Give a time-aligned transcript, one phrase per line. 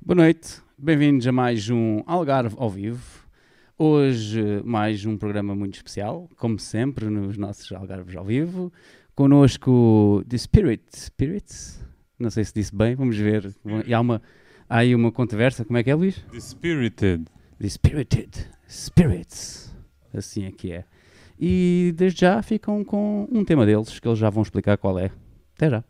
[0.00, 3.26] Boa noite, bem-vindos a mais um Algarve ao vivo.
[3.76, 8.72] Hoje, mais um programa muito especial, como sempre, nos nossos Algarves ao vivo.
[9.14, 11.84] Conosco The Spirit, Spirits,
[12.18, 13.54] não sei se disse bem, vamos ver.
[13.86, 14.22] E há, uma,
[14.68, 16.24] há aí uma controvérsia, como é que é, Luís?
[16.30, 17.24] The Spirited.
[17.60, 19.76] The Spirited Spirits,
[20.14, 20.84] assim é que é.
[21.38, 25.10] E desde já ficam com um tema deles, que eles já vão explicar qual é.
[25.54, 25.84] Até já.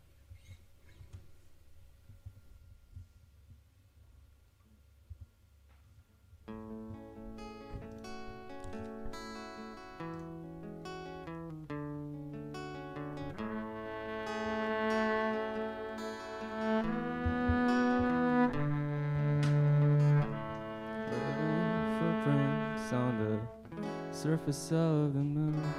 [24.28, 25.73] Surface of the moon.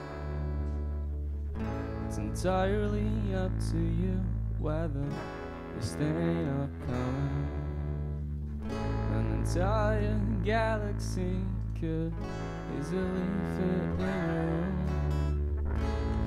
[2.08, 4.20] It's entirely up to you
[4.58, 5.06] whether
[5.76, 7.48] you stay or coming.
[9.14, 11.36] An entire galaxy
[11.80, 12.12] could
[12.80, 14.74] easily fit in.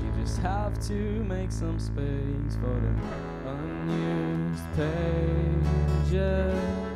[0.05, 0.95] You just have to
[1.25, 2.93] make some space for the
[3.51, 4.63] unused
[6.07, 6.92] pages.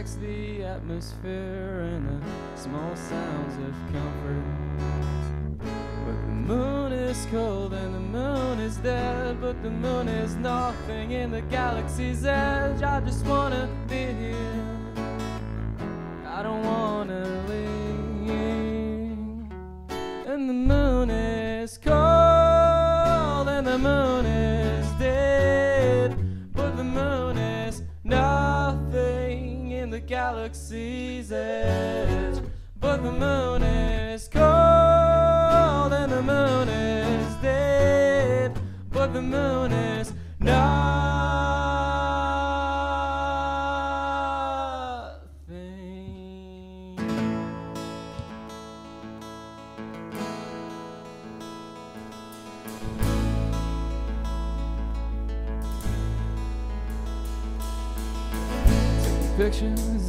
[0.00, 4.42] The atmosphere and the small sounds of comfort.
[5.58, 11.10] But the moon is cold and the moon is dead, but the moon is nothing
[11.10, 12.82] in the galaxy's edge.
[12.82, 14.59] I just wanna be here.
[30.40, 32.42] Galaxy's edge.
[32.80, 38.58] But the moon is cold and the moon is dead.
[38.90, 40.99] But the moon is nothing.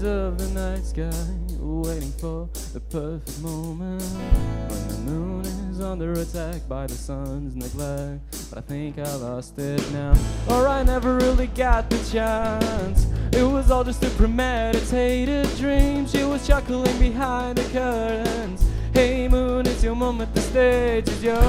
[0.03, 1.11] Of the night sky,
[1.59, 8.49] waiting for the perfect moment when the moon is under attack by the sun's neglect.
[8.49, 10.15] But I think I lost it now,
[10.49, 13.05] or I never really got the chance.
[13.31, 16.07] It was all just a premeditated dream.
[16.07, 18.65] She was chuckling behind the curtains.
[18.95, 20.33] Hey, moon, it's your moment.
[20.33, 21.41] The stage is yours.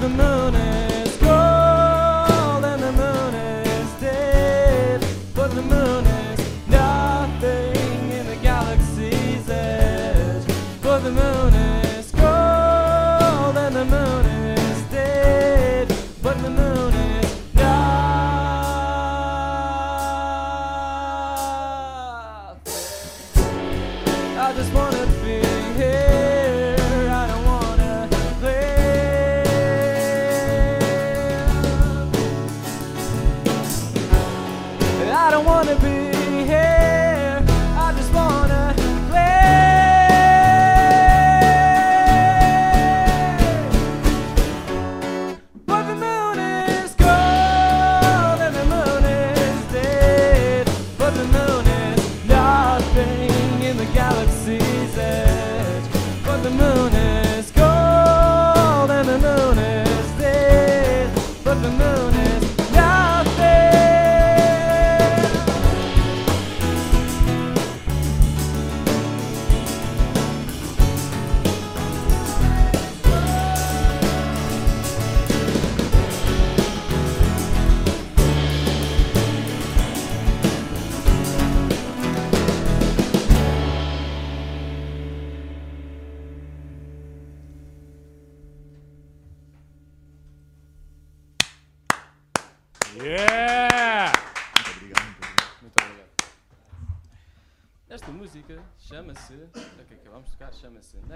[0.00, 0.54] The moon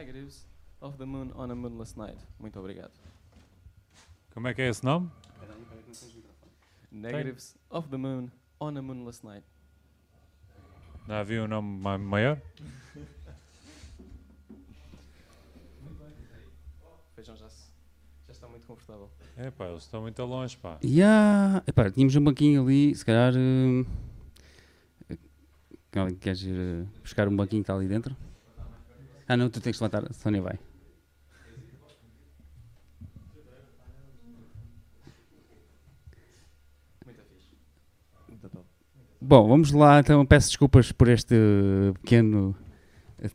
[0.06, 0.46] Negatives
[0.80, 2.16] of the Moon on a Moonless Night.
[2.38, 2.92] Muito obrigado.
[4.32, 5.10] Como é que é esse nome?
[6.92, 8.30] Negatives of the Moon
[8.60, 9.44] on a Moonless Night.
[11.08, 12.40] Não havia um nome ma maior?
[17.16, 17.72] Feijão já, se,
[18.28, 19.10] já está muito confortável.
[19.36, 20.78] É pá, eles estão muito longe, pá.
[20.84, 21.64] Yeah.
[21.66, 23.32] Epá, tínhamos um banquinho ali, se calhar.
[23.34, 23.84] Eh,
[25.14, 28.16] uh, quer ir uh, buscar um banquinho que está ali dentro?
[29.28, 30.08] Ah, não, tu tens que levantar.
[30.08, 30.58] A Sónia vai.
[39.20, 40.00] Bom, vamos lá.
[40.00, 41.34] Então, peço desculpas por este
[42.02, 42.55] pequeno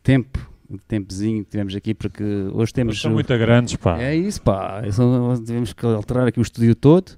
[0.03, 0.39] tempo,
[0.87, 3.01] tempozinho que tivemos aqui, porque hoje Eles temos.
[3.01, 3.99] são o- muito grandes, pá.
[4.01, 4.81] É isso, pá.
[5.43, 7.11] Tivemos que alterar aqui o estúdio todo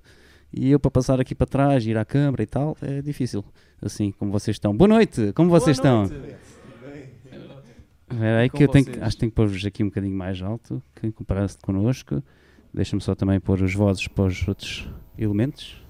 [0.51, 3.43] e eu para passar aqui para trás, ir à câmara e tal, é difícil.
[3.81, 4.75] Assim, como vocês estão.
[4.75, 6.09] Boa noite, como vocês estão?
[8.13, 10.81] Espera aí que eu tenho, acho que tenho que pôr-vos aqui um bocadinho mais alto,
[10.95, 12.23] que comparado connosco.
[12.73, 15.83] Deixa-me só também pôr as vozes para os outros elementos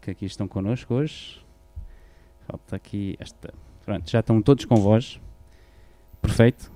[0.00, 1.42] que aqui estão connosco hoje.
[2.46, 3.54] Falta aqui esta.
[3.84, 5.20] Pronto, já estão todos com voz.
[6.20, 6.70] Perfeito.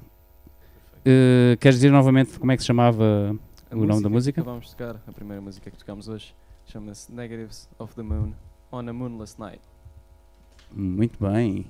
[1.05, 3.38] Eh, queres dizer novamente como é que se chamava
[3.71, 4.43] A o nome da música?
[4.43, 6.35] De tocar, a primeira música que tocámos hoje,
[6.65, 8.33] chama-se Negatives of the Moon
[8.73, 9.61] on a Moonless Night.
[10.73, 11.67] Muito bem.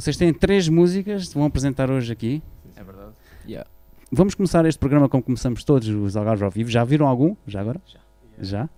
[0.00, 2.42] Vocês têm três músicas que vão apresentar hoje aqui.
[2.74, 3.12] É verdade?
[3.46, 3.68] Yeah.
[4.10, 6.70] Vamos começar este programa como começamos todos os Algarves ao vivo.
[6.70, 7.36] Já viram algum?
[7.46, 7.82] Já agora?
[7.84, 8.00] Já.
[8.38, 8.70] Já?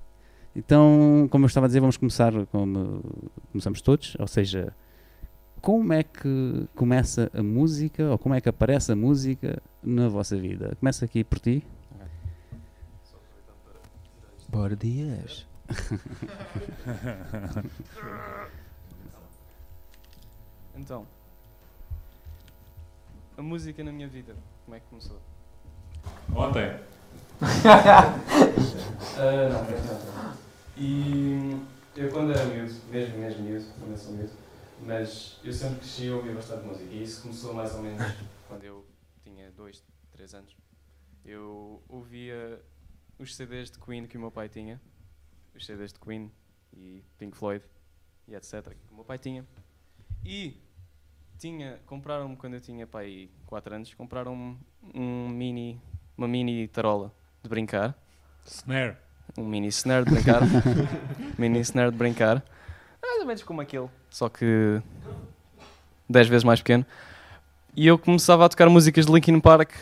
[0.57, 3.05] Então, como eu estava a dizer, vamos começar como
[3.53, 4.75] começamos todos, ou seja,
[5.61, 10.37] como é que começa a música, ou como é que aparece a música na vossa
[10.37, 10.77] vida?
[10.81, 11.65] Começa aqui por ti.
[14.49, 15.47] Bora dias.
[20.75, 21.07] Então,
[23.37, 25.21] a música na minha vida, como é que começou?
[26.35, 26.81] Ontem.
[29.19, 30.37] Ah, não, não.
[30.77, 31.61] E
[31.97, 34.33] eu quando era miúdo, mesmo, mesmo miúdo, quando eu sou miúdo,
[34.85, 38.03] mas eu sempre cresci a ouvir bastante música e isso começou mais ou menos
[38.49, 38.87] quando eu
[39.23, 40.57] tinha 2, 3 anos.
[41.25, 42.61] Eu ouvia
[43.19, 44.81] os CDs de Queen que o meu pai tinha,
[45.55, 46.33] os CDs de Queen
[46.73, 47.65] e Pink Floyd
[48.27, 48.71] e etc.
[48.71, 49.47] que o meu pai tinha.
[50.25, 50.62] E
[51.43, 54.57] tinha, compraram-me quando eu tinha pai 4 anos, compraram-me
[54.95, 55.81] um mini,
[56.17, 57.13] uma mini tarola
[57.43, 57.97] de brincar
[58.47, 58.97] Snare.
[59.37, 60.41] um mini snare de brincar.
[61.37, 62.45] mini snare de brincar.
[63.03, 64.81] Mais ou menos como aquele, só que
[66.09, 66.87] 10 vezes mais pequeno.
[67.75, 69.73] E eu começava a tocar músicas de Linkin Park,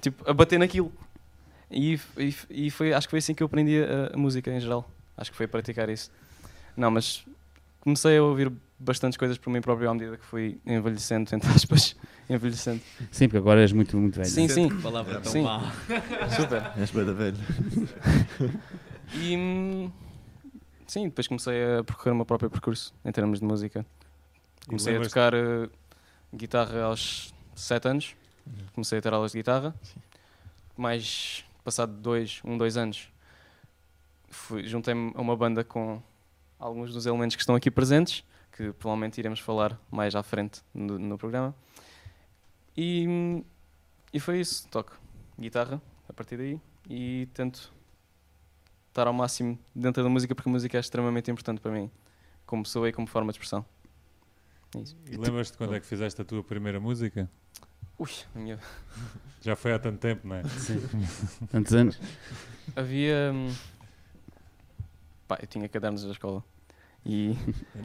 [0.00, 0.90] tipo, a bater naquilo.
[1.70, 4.60] E, e, e foi, acho que foi assim que eu aprendi a, a música em
[4.60, 4.88] geral.
[5.14, 6.10] Acho que foi a praticar isso.
[6.74, 7.26] Não, mas
[7.80, 8.50] comecei a ouvir
[8.82, 11.96] bastantes coisas por mim próprio à medida que fui envelhecendo, entre aspas,
[12.28, 12.80] envelhecendo.
[13.10, 14.28] Sim, porque agora és muito, muito velho.
[14.28, 15.42] Sim, sim, Que palavra tão Sim.
[15.42, 15.72] má.
[16.36, 16.72] super.
[16.76, 17.36] És da velho.
[19.14, 19.90] E
[20.86, 23.84] sim, depois comecei a percorrer o meu próprio percurso em termos de música.
[24.66, 25.68] Comecei a tocar eh,
[26.34, 28.16] guitarra aos 7 anos,
[28.72, 29.74] comecei a ter aulas de guitarra.
[30.74, 33.10] Mais passado dois, um, dois anos,
[34.64, 36.00] juntei-me a uma banda com
[36.58, 38.24] alguns dos elementos que estão aqui presentes,
[38.70, 41.54] que provavelmente iremos falar mais à frente no, no programa.
[42.76, 43.42] E,
[44.12, 44.98] e foi isso, toco
[45.38, 47.72] guitarra a partir daí e tento
[48.88, 51.90] estar ao máximo dentro da música porque a música é extremamente importante para mim,
[52.46, 53.64] como pessoa e como forma de expressão.
[54.76, 54.96] É isso.
[55.10, 57.28] E lembras-te quando é que fizeste a tua primeira música?
[57.98, 58.58] Ui, a minha-
[59.42, 60.44] Já foi há tanto tempo, não é?
[60.44, 60.80] Sim.
[61.50, 62.00] Tantos anos.
[62.76, 63.32] havia.
[63.34, 63.52] hum,
[65.26, 66.44] Pá, eu tinha cadernos da escola
[67.04, 67.36] e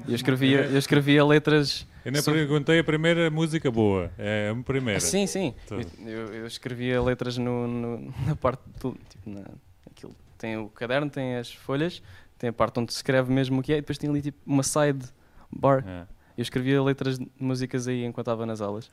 [0.07, 1.87] eu escrevia, eu escrevia letras.
[2.05, 4.11] Eu nem Sobre- perguntei a primeira música boa.
[4.17, 4.99] É a primeira.
[4.99, 5.53] Sim, sim.
[5.67, 5.85] Tudo.
[5.99, 8.95] Eu, eu- eu escrevia letras no, no- na parte do.
[9.09, 9.43] Tipo, na,
[9.89, 10.15] aquilo.
[10.37, 12.01] Tem o caderno, tem as folhas,
[12.37, 14.37] tem a parte onde se escreve mesmo o que é, e depois tem ali tipo
[14.45, 15.03] uma side
[15.51, 15.83] bar.
[15.87, 16.01] É.
[16.37, 18.91] Eu escrevia letras de músicas aí enquanto estava nas aulas.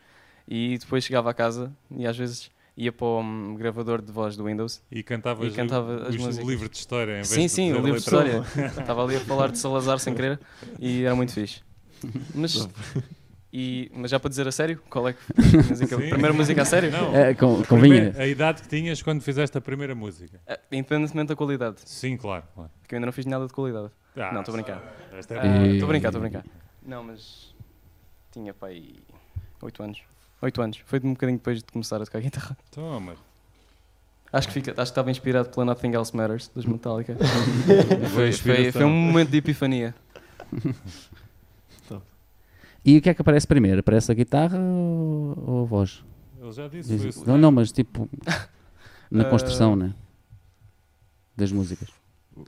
[0.49, 4.37] E depois chegava a casa e às vezes ia para o hum, gravador de voz
[4.37, 4.83] do Windows.
[4.90, 6.47] E cantavas E cantava o, as os- músicas.
[6.47, 8.43] o livro de história em vez Sim, de sim, o livro de história.
[8.78, 10.40] Estava ali a falar de Salazar sem querer
[10.81, 11.62] e era muito fixe.
[12.35, 12.69] Mas,
[13.52, 16.33] e, mas já para dizer a sério, qual é que foi a música- a primeira
[16.33, 16.90] música a sério?
[16.90, 18.12] Não, É, com, a, convinha.
[18.19, 20.40] a idade que tinhas quando fizeste a primeira música.
[20.47, 22.43] Eh, Independentemente da qualidade, Sim, claro.
[22.54, 22.71] claro.
[22.83, 23.90] porque eu ainda não fiz nada de qualidade.
[24.16, 24.97] Ah, Não, estou a brincar.
[25.16, 25.66] Esta é Ah.
[25.69, 26.45] Estou a brincar, estou a brincar.
[26.85, 27.54] Não, mas
[28.33, 28.97] tinha pai
[29.62, 30.02] 8 anos.
[30.43, 30.79] 8 anos.
[30.87, 32.57] Foi um bocadinho depois de começar a tocar guitarra.
[32.71, 33.14] Toma.
[34.33, 37.17] Acho que, fica, acho que estava inspirado pela Nothing Else Matters, dos Metallica.
[38.12, 39.95] Foi foi, foi, um momento de epifania.
[42.85, 43.81] E o que é que aparece primeiro?
[43.81, 46.05] Aparece a guitarra ou, ou a voz?
[46.38, 46.91] Ele já disse.
[46.91, 47.26] Diz- foi isso.
[47.26, 48.09] não, não, mas tipo
[49.11, 49.31] na Ah.
[49.31, 49.95] construção, né?
[51.35, 51.88] Das músicas.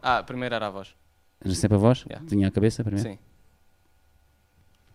[0.02, 0.95] Ah, primeiro era a voz.
[1.43, 2.05] Era sempre a voz?
[2.07, 2.26] Yeah.
[2.28, 3.09] Tinha a cabeça primeiro?
[3.09, 3.19] Sim.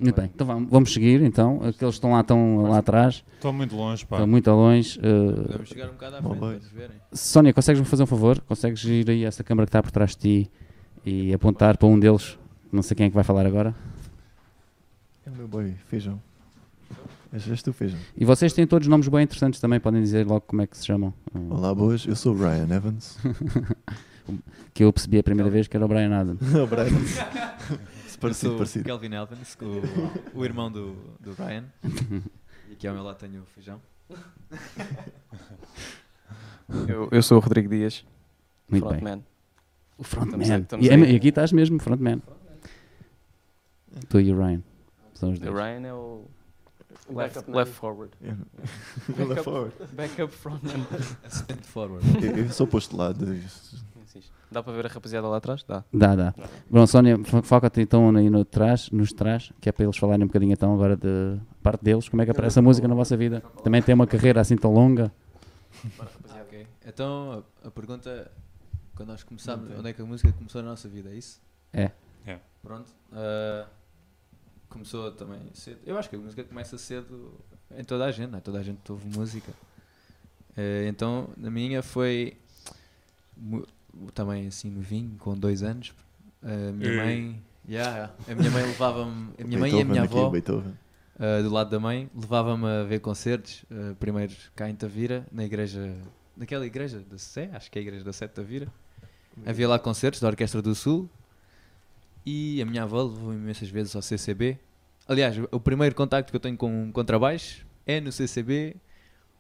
[0.01, 1.57] Muito bem, então vamos, vamos seguir então.
[1.57, 4.15] Aqueles que estão lá, estão lá atrás, Estou muito longe, pá.
[4.15, 4.97] estão muito a longe.
[4.99, 6.97] Uh, Podemos chegar um bocado à frente para verem.
[7.13, 8.39] Sónia, consegues-me fazer um favor?
[8.41, 10.51] Consegues ir aí a essa câmara que está por trás de ti
[11.05, 12.35] e apontar para um deles?
[12.71, 13.75] Não sei quem é que vai falar agora.
[15.23, 16.19] É o meu boy, feijão.
[17.31, 17.99] És, tu, feijão.
[18.17, 20.85] E vocês têm todos nomes bem interessantes também, podem dizer logo como é que se
[20.85, 21.13] chamam.
[21.49, 22.05] Olá, boas.
[22.05, 23.17] Eu sou o Brian Evans.
[24.73, 26.37] Que eu percebi a primeira vez que era o Brian Adam.
[26.63, 26.95] o Brian.
[28.21, 28.85] Eu parecido, sou o parecido.
[28.85, 31.65] Kelvin Elvins, o, o irmão do, do Ryan.
[32.69, 33.81] E aqui ao meu lado tenho o feijão.
[36.87, 38.05] Eu, eu sou o Rodrigo Dias,
[38.69, 38.99] Muito bem.
[38.99, 39.23] frontman.
[39.97, 40.41] O frontman.
[40.41, 42.21] Estamos a- estamos E, é- e aqui estás mesmo, frontman.
[44.09, 44.61] Tu e o Ryan.
[45.13, 45.55] São os O dois.
[45.55, 46.25] Ryan é o
[47.09, 47.79] left, Backup left man.
[47.79, 48.13] forward.
[49.17, 49.71] Eu lá fora.
[49.93, 50.85] Backup frontman.
[51.25, 52.05] Assistant forward.
[52.25, 53.33] Eu, eu sou posto de lado.
[53.35, 53.83] isso-
[54.51, 55.63] Dá para ver a rapaziada lá atrás?
[55.63, 55.83] Dá.
[55.93, 56.33] Dá, dá.
[56.69, 60.23] Bom, Sónia, fo- foca-te então aí no trás, nos trás, que é para eles falarem
[60.25, 62.09] um bocadinho então agora de parte deles.
[62.09, 63.41] Como é que aparece a música na vossa vida?
[63.63, 65.09] Também tem uma carreira assim tão longa.
[66.41, 66.67] Ok.
[66.85, 68.29] Então, a, a pergunta,
[68.93, 71.41] quando nós começámos, onde é que a música começou na nossa vida, é isso?
[71.71, 71.91] É.
[72.27, 72.37] É.
[72.61, 72.91] Pronto.
[73.13, 73.65] ah,
[74.67, 75.79] começou também cedo.
[75.85, 77.33] Eu acho que a música começa cedo
[77.77, 78.41] em toda a gente, não é?
[78.41, 79.51] Toda a gente ouve música.
[80.57, 82.37] Eh, então, na minha foi
[84.13, 85.93] também assim novinho, com dois anos.
[86.43, 90.03] A minha mãe, yeah, a minha mãe levava-me, a minha mãe e a Beethoven minha
[90.03, 90.31] avó.
[90.31, 95.43] Uh, do lado da mãe, levava-me a ver concertos, uh, primeiro cá em Tavira, na
[95.43, 95.95] igreja,
[96.35, 98.67] naquela igreja da Sé, acho que é a igreja da Sé de Tavira.
[99.45, 101.09] Havia lá concertos da Orquestra do Sul
[102.25, 104.57] e a minha avó levou-me imensas vezes ao CCB.
[105.07, 108.75] Aliás, o primeiro contacto que eu tenho com um contrabaixo é no CCB,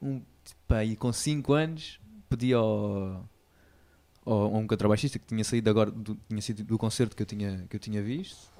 [0.01, 3.23] um, tipo, aí com 5 anos, pedi ao,
[4.31, 7.65] a um contrabaixista que tinha saído agora do, tinha sido do concerto que eu tinha,
[7.69, 8.51] que eu tinha visto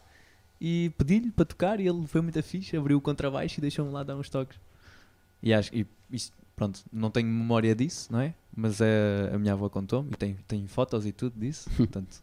[0.59, 4.03] e pedi-lhe para tocar e ele foi muito fixe, abriu o contrabaixo e deixou-me lá
[4.03, 4.59] dar uns toques.
[5.41, 8.35] E acho e isso, pronto, não tenho memória disso, não é?
[8.55, 12.21] Mas é, a minha avó contou-me e tem, tem fotos e tudo disso, portanto.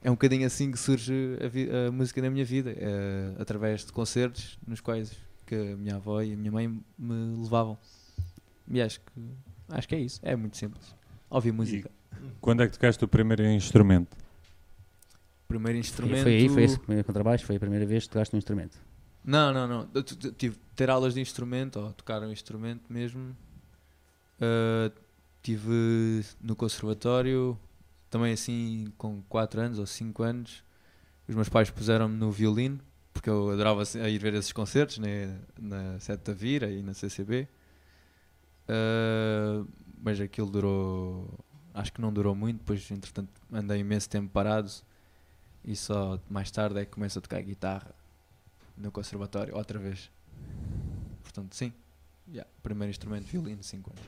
[0.00, 3.92] É um bocadinho assim que surge a, a música na minha vida, é, através de
[3.92, 6.68] concertos nos quais que a minha avó e a minha mãe
[6.98, 7.76] me levavam.
[8.70, 9.06] E acho que
[9.68, 10.94] acho que é isso, é muito simples.
[11.28, 11.90] Ouvir música.
[12.40, 14.16] Quando é que tocaste o primeiro instrumento?
[15.46, 16.22] Primeiro instrumento.
[16.22, 18.78] foi aí, foi esse primeiro contrabaixo, foi a primeira vez que tocaste um instrumento.
[19.24, 19.88] Não, não, não.
[19.94, 23.36] Eu tive de ter aulas de instrumento, ou tocar um instrumento mesmo.
[24.40, 24.92] Uh,
[25.42, 27.58] tive no conservatório,
[28.10, 30.64] também assim com 4 anos ou 5 anos.
[31.26, 32.80] Os meus pais puseram-me no violino,
[33.12, 37.48] porque eu adorava ir ver esses concertos né, na Sete da Vira e na CCB.
[38.68, 39.66] Uh,
[40.02, 41.38] mas aquilo durou,
[41.78, 44.70] acho que não durou muito, depois entretanto andei imenso tempo parado
[45.64, 47.94] e só mais tarde é que começo a tocar guitarra
[48.76, 50.10] no conservatório, outra vez.
[51.22, 51.72] Portanto, sim.
[52.30, 54.04] Yeah, primeiro instrumento, violino, 5 anos.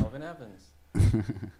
[0.00, 0.72] Calvin Evans.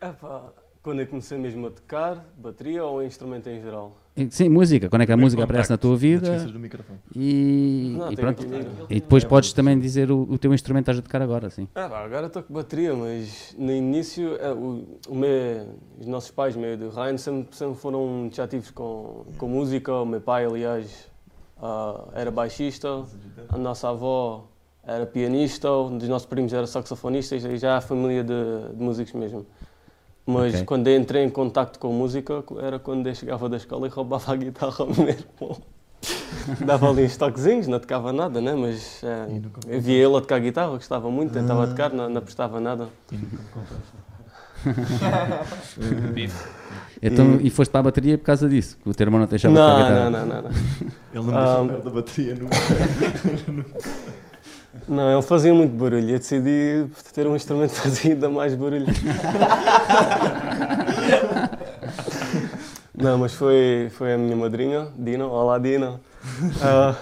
[0.00, 0.52] Epá,
[0.88, 3.94] quando eu comecei mesmo a tocar, bateria ou instrumento em geral?
[4.30, 4.88] Sim, música.
[4.88, 6.24] Quando é que a Primeiro música aparece na tua vida?
[6.28, 6.98] esqueças do microfone.
[7.14, 8.42] E, Não, e pronto.
[8.88, 11.68] E depois podes também dizer o, o teu instrumento que estás a tocar agora, sim.
[11.74, 16.30] Ah, pá, agora estou com bateria, mas no início é, o, o meu, os nossos
[16.30, 19.92] pais, meio do Ryan, sempre, sempre foram muito ativos com, com música.
[19.92, 21.06] O meu pai, aliás,
[21.60, 23.04] ah, era baixista,
[23.50, 24.48] a nossa avó
[24.82, 29.12] era pianista, um dos nossos primos era saxofonista e já a família de, de músicos
[29.12, 29.44] mesmo.
[30.30, 30.64] Mas Ok.
[30.66, 34.34] quando eu entrei em contacto com música, era quando eu chegava da escola e roubava
[34.34, 35.56] a guitarra ao meu irmão.
[36.66, 38.54] Dava ali uns toquezinhos, não tocava nada, né?
[38.54, 39.06] mas E
[39.40, 41.66] me eu via ele a tocar guitarra, gostava muito, tentava Ah.
[41.68, 42.88] tocar, não, não prestava nada.
[43.10, 43.38] E nunca.
[47.00, 49.30] Então, e foste para a bateria por causa disso, que o teu irmão não te
[49.30, 50.10] deixava tocar Não, guitarra.
[50.10, 50.50] não, não, não, não.
[50.50, 52.56] Ele não me deixou Ah, perto da bateria nunca.
[54.88, 56.08] Não, ele fazia muito barulho.
[56.08, 58.86] Eu decidi ter um instrumento que fazia ainda mais barulho.
[62.96, 65.26] Não, mas foi, foi a minha madrinha, Dina.
[65.26, 66.00] Olá, Dina.
[66.62, 66.96] Ah,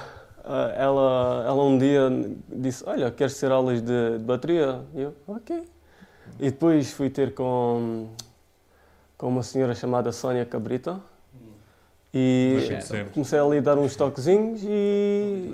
[0.44, 2.10] ah, ela, ela um dia
[2.48, 4.80] disse: Olha, queres ter aulas de, de bateria?
[4.94, 5.64] E eu, ok.
[6.38, 8.08] E depois fui ter com,
[9.16, 11.00] com uma senhora chamada Sónia Cabrita.
[12.12, 12.68] E
[13.12, 15.50] comecei a dar uns toquezinhos e,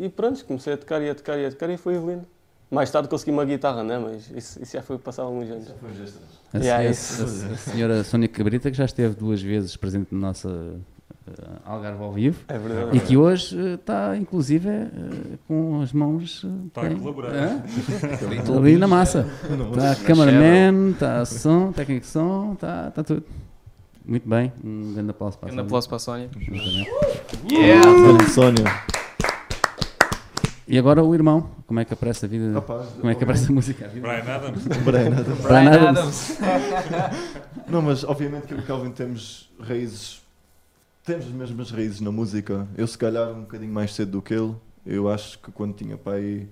[0.00, 2.24] e pronto, comecei a tocar e a tocar e a tocar e foi evoluindo.
[2.70, 3.96] Mais tarde consegui uma guitarra, né?
[3.98, 5.68] mas isso, isso já foi passar alguns anos.
[6.52, 7.22] A, Yeah, senhora, isso.
[7.22, 11.32] a- a senhora Sónia Cabrita, que já esteve duas vezes presente no nosso eh,
[11.64, 12.96] Algarve ao vivo É verdade.
[12.96, 14.90] e que hoje eh, está, inclusive, eh,
[15.46, 17.32] com as mãos eh, Está a colaborar.
[17.34, 17.62] Hã?
[18.58, 19.26] ali na massa.
[19.76, 23.22] Está cameraman, está som, técnico de som, está está tudo.
[24.04, 25.64] Muito bem, um grande aplauso para a Um Sónia.
[25.66, 26.30] aplauso para a Sónia.
[27.50, 28.30] Exatamente.
[28.30, 28.95] Sónia, Sónia.
[30.68, 32.52] E agora o irmão, como é que aparece a vida?
[32.52, 33.86] Rapaz, Como é que aparece a música?
[33.94, 34.64] Brian Adams.
[34.84, 35.40] Brian Adams.
[35.40, 36.38] Brian Adams.
[37.70, 40.22] Não, mas obviamente que eu e o Calvin temos raízes.
[41.04, 42.66] Temos as mesmas raízes na música.
[42.76, 44.56] Eu, se calhar, um bocadinho mais cedo do que ele.
[44.84, 46.48] Eu acho que quando tinha pai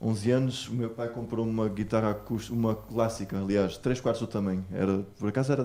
[0.00, 4.28] 11 anos, o meu pai comprou uma guitarra acústica, uma clássica, aliás, 3 quartos do
[4.28, 4.64] tamanho.
[4.72, 5.64] Era, por acaso era.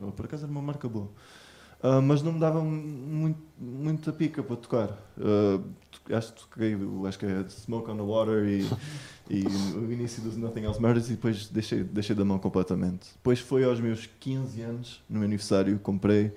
[0.00, 1.08] Não, por acaso era uma marca boa.
[1.82, 3.38] Ah, mas não me dava muito,
[4.00, 4.88] muita pica para tocar.
[5.16, 6.76] To- acho que toquei,
[7.06, 8.66] acho que é Smoke on the Water e,
[9.28, 9.44] e
[9.76, 13.10] o início dos Nothing Else Matters e depois deixei, deixei da mão completamente.
[13.14, 16.32] Depois foi aos meus 15 anos, no meu aniversário, comprei.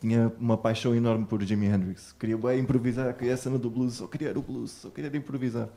[0.00, 2.12] Tinha uma paixão enorme por Jimi Hendrix.
[2.18, 5.68] Queria bem improvisar, queria a cena do blues, só queria o blues, só queria improvisar.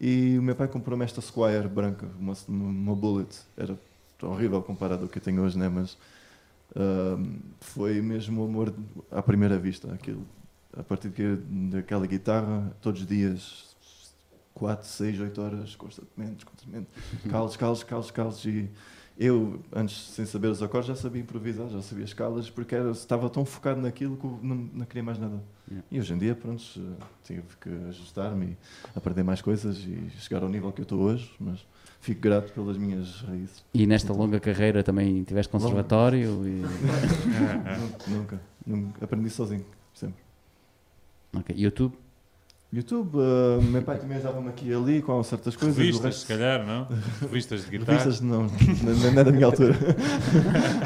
[0.00, 3.36] E o meu pai comprou-me esta Squire branca, uma, uma Bullet.
[3.56, 3.76] Era
[4.22, 5.68] horrível comparado ao que eu tenho hoje, né?
[5.68, 5.96] mas
[6.76, 8.74] Ahm, foi mesmo o amor
[9.10, 9.92] à primeira vista.
[9.92, 10.22] Aquilo,
[10.76, 11.10] a partir
[11.70, 13.76] daquela guitarra, todos os dias,
[14.54, 16.88] 4, 6, 8 horas, constantemente, constantemente,
[17.30, 18.44] calos, calos, calos, calos.
[18.44, 18.68] E
[19.18, 23.28] eu, antes, sem saber os acordes, já sabia improvisar, já sabia escalas, porque era, estava
[23.28, 25.42] tão focado naquilo que não, não queria mais nada.
[25.68, 25.86] Yeah.
[25.90, 28.56] E hoje em dia, pronto, eh, tive que ajustar-me e
[28.94, 31.66] aprender mais coisas e chegar ao nível que eu estou hoje, mas
[32.00, 33.64] fico grato pelas minhas raízes.
[33.74, 36.62] E nesta longa carreira também tiveste conservatório e...
[38.08, 39.04] nunca, nunca.
[39.04, 39.64] Aprendi sozinho.
[41.34, 41.94] Ok, YouTube?
[42.70, 45.76] YouTube, uh, meu pai também ajudava-me aqui e ali com certas coisas.
[45.78, 46.86] Revistas, resto- se calhar, não?
[47.20, 47.98] Revistas de guitarra.
[47.98, 49.74] Revistas não, não, é da minha altura.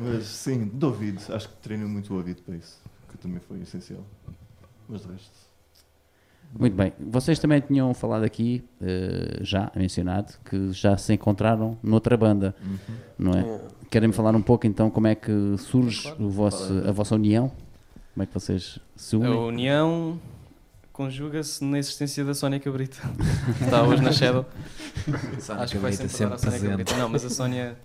[0.00, 2.78] Mas sim, de ouvido, acho que treino muito o ouvido para isso,
[3.10, 4.04] que também foi essencial.
[4.88, 5.44] Mas de resto.
[6.58, 6.92] Muito bem.
[7.00, 12.78] Vocês também tinham falado aqui, eh, já mencionado, que já se encontraram noutra banda, Uhum.
[13.18, 13.40] não é?
[13.42, 13.64] Yeah.
[13.90, 17.50] Querem falar um pouco então como é que surge o vosso, a vossa união?
[18.14, 19.34] Como é que vocês se A unem?
[19.34, 20.20] união
[20.92, 22.96] conjuga-se na existência da Sónia Cabrita.
[23.58, 24.46] que Está hoje na Shadow.
[25.58, 26.60] Acho que vai sempre, sempre a Sónia.
[26.60, 26.96] Cabrita.
[26.96, 27.76] Não, mas a Sónia.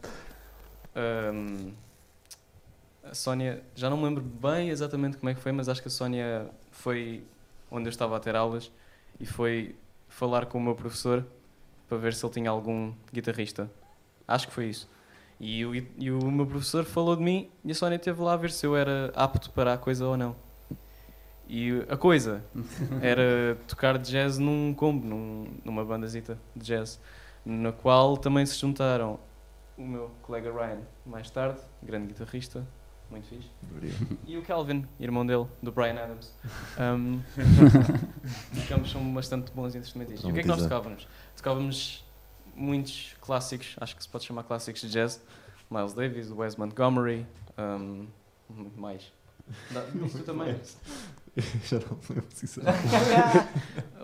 [1.33, 1.71] hum,
[3.03, 3.63] a Sónia.
[3.75, 6.47] Já não me lembro bem exatamente como é que foi, mas acho que a Sónia
[6.71, 7.23] foi
[7.71, 8.71] onde eu estava a ter aulas
[9.19, 9.75] e foi
[10.07, 11.25] falar com o meu professor
[11.87, 13.69] para ver se ele tinha algum guitarrista.
[14.27, 14.87] Acho que foi isso.
[15.39, 18.37] E o, e o meu professor falou de mim e a Sónia esteve lá a
[18.37, 20.35] ver se eu era apto para a coisa ou não.
[21.47, 22.43] E a coisa
[23.01, 26.99] era tocar jazz num combo, num- numa bandazita de jazz,
[27.45, 29.19] na qual também se juntaram
[29.77, 32.67] o meu colega Ryan, mais tarde, grande guitarrista,
[33.09, 33.49] muito fixe,
[34.27, 36.35] e o Calvin, irmão dele, do Brian Adams.
[36.77, 37.21] Um,
[38.75, 40.23] ambos são bastante bons instrumentistas.
[40.25, 41.07] E o que é que nós tocávamos?
[41.35, 42.05] Tocávamos
[42.59, 45.21] muitos clássicos, acho que se pode chamar clássicos de jazz.
[45.71, 47.25] Miles Davis, Wes Montgomery,
[47.57, 48.07] um,
[48.49, 49.11] muito mais.
[49.93, 50.55] Diz tu também.
[51.63, 52.87] Já não me lembro, sinceramente.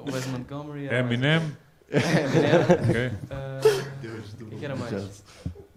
[0.13, 0.85] Wes Montgomery.
[0.87, 1.57] mais- Eminem.
[1.89, 2.61] Eminem.
[2.89, 3.07] ok.
[3.07, 4.91] Uh, Deus do O que que era mais?
[4.91, 5.23] jazz.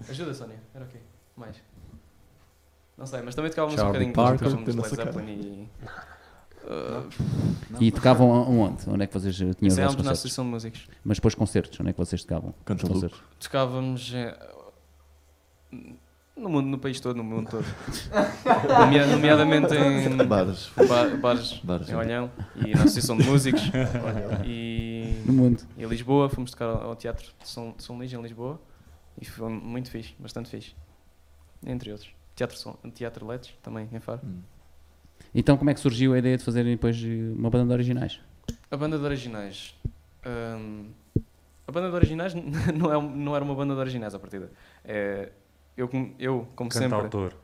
[0.08, 0.56] ajuda, Sónia.
[0.74, 0.98] Era o quê?
[1.36, 1.56] Mais?
[2.96, 4.38] Não sei, mas também tocávamos um bocadinho Parker.
[4.48, 4.96] tocávamos Tem Led.
[4.96, 5.68] Zeppelin e.
[6.70, 7.08] Uh,
[7.80, 8.88] E tocavam onde?
[8.90, 10.18] Onde é que vocês tinham os vossos ensaiámos na concertos?
[10.20, 10.88] Associação de Músicos.
[11.02, 12.54] Mas depois concertos, onde é que vocês tocavam?
[12.68, 12.86] Luke.
[12.94, 13.22] concertos?
[13.40, 14.38] Tocávamos eh,
[16.36, 17.64] no mundo, no país todo, no mundo todo.
[18.80, 20.70] Nomea- nomeadamente em Bares.
[20.76, 21.88] ba- bares Bares.
[21.88, 23.62] em Olhão e na Associação de Músicos.
[24.44, 25.62] e No mundo.
[25.76, 28.60] em Lisboa, fomos tocar ao ao Teatro de São, de São Luís, em Lisboa.
[29.20, 30.74] E foi muito fixe, bastante fixe.
[31.66, 32.10] Entre outros.
[32.36, 34.20] Teatro, São- Teatro Letes, também em Faro.
[34.24, 34.38] Hum.
[35.34, 38.20] Então como é que surgiu a ideia de fazerem depois eh, uma banda de originais?
[38.70, 39.74] A banda de originais.
[40.26, 40.86] hum,
[41.66, 42.34] a banda de originais
[42.74, 44.50] não, é, não era uma banda de originais à partida.
[44.84, 45.30] É,
[45.76, 46.90] eu, eu, como sempre.
[46.90, 47.34] Cantautor.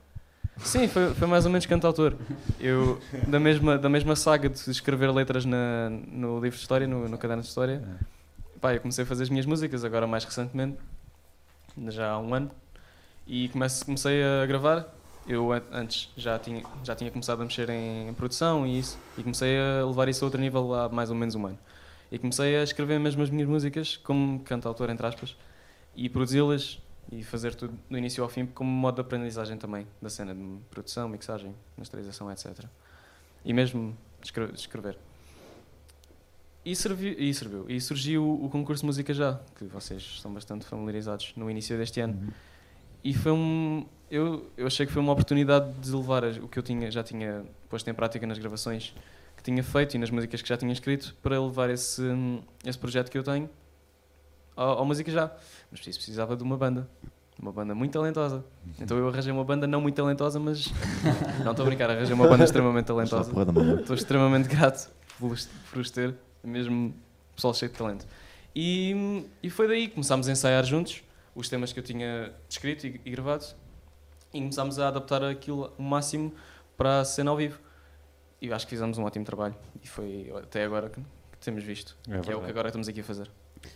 [0.58, 2.14] Sim, foi, foi mais ou menos cantautor.
[2.60, 7.08] Eu, da mesma, da mesma saga de escrever letras na, no livro de história, no,
[7.08, 7.82] no caderno de história,
[8.60, 10.78] pá, eu comecei a fazer as minhas músicas, agora mais recentemente,
[11.88, 12.50] já há um ano,
[13.26, 14.86] e comece, comecei a gravar.
[15.26, 19.22] Eu an- antes já tinha, já tinha começado a mexer em, produção e isso, e
[19.22, 21.58] comecei a levar isso a outro nível há mais ou menos um ano.
[22.12, 25.34] E comecei a escrever mesmo as minhas músicas como cantautor, entre aspas,
[25.96, 26.78] e produzi-las
[27.10, 30.58] e fazer tudo do início ao fim como modo de aprendizagem também da cena de
[30.70, 32.64] produção, mixagem, masterização, etc.
[33.44, 34.98] E mesmo escre- escrever.
[36.64, 37.66] E, servi, e serviu.
[37.68, 42.00] E surgiu o concurso de música já, que vocês estão bastante familiarizados no início deste
[42.00, 42.32] ano.
[43.02, 43.86] E foi um.
[44.14, 47.44] Eu, eu achei que foi uma oportunidade de levar o que eu tinha, já tinha
[47.68, 48.94] posto em prática nas gravações
[49.36, 52.00] que tinha feito e nas músicas que já tinha escrito para levar esse,
[52.64, 53.50] esse projeto que eu tenho
[54.54, 55.32] ao, ao música já.
[55.68, 56.88] Mas preciso, precisava de uma banda.
[57.42, 58.44] Uma banda muito talentosa.
[58.78, 60.72] Então eu arranjei uma banda não muito talentosa, mas.
[61.44, 63.32] não estou a brincar, arranjei uma banda extremamente talentosa.
[63.80, 66.94] Estou extremamente grato por os ter, mesmo
[67.34, 68.06] pessoal cheio de talento.
[68.54, 71.02] E, e foi daí que começámos a ensaiar juntos
[71.34, 73.44] os temas que eu tinha escrito e, e gravado
[74.34, 76.32] e começámos a adaptar aquilo o máximo
[76.76, 77.58] para a cena ao vivo.
[78.42, 81.64] E eu acho que fizemos um ótimo trabalho e foi até agora que, que temos
[81.64, 83.30] visto, É que é o que agora estamos aqui a fazer.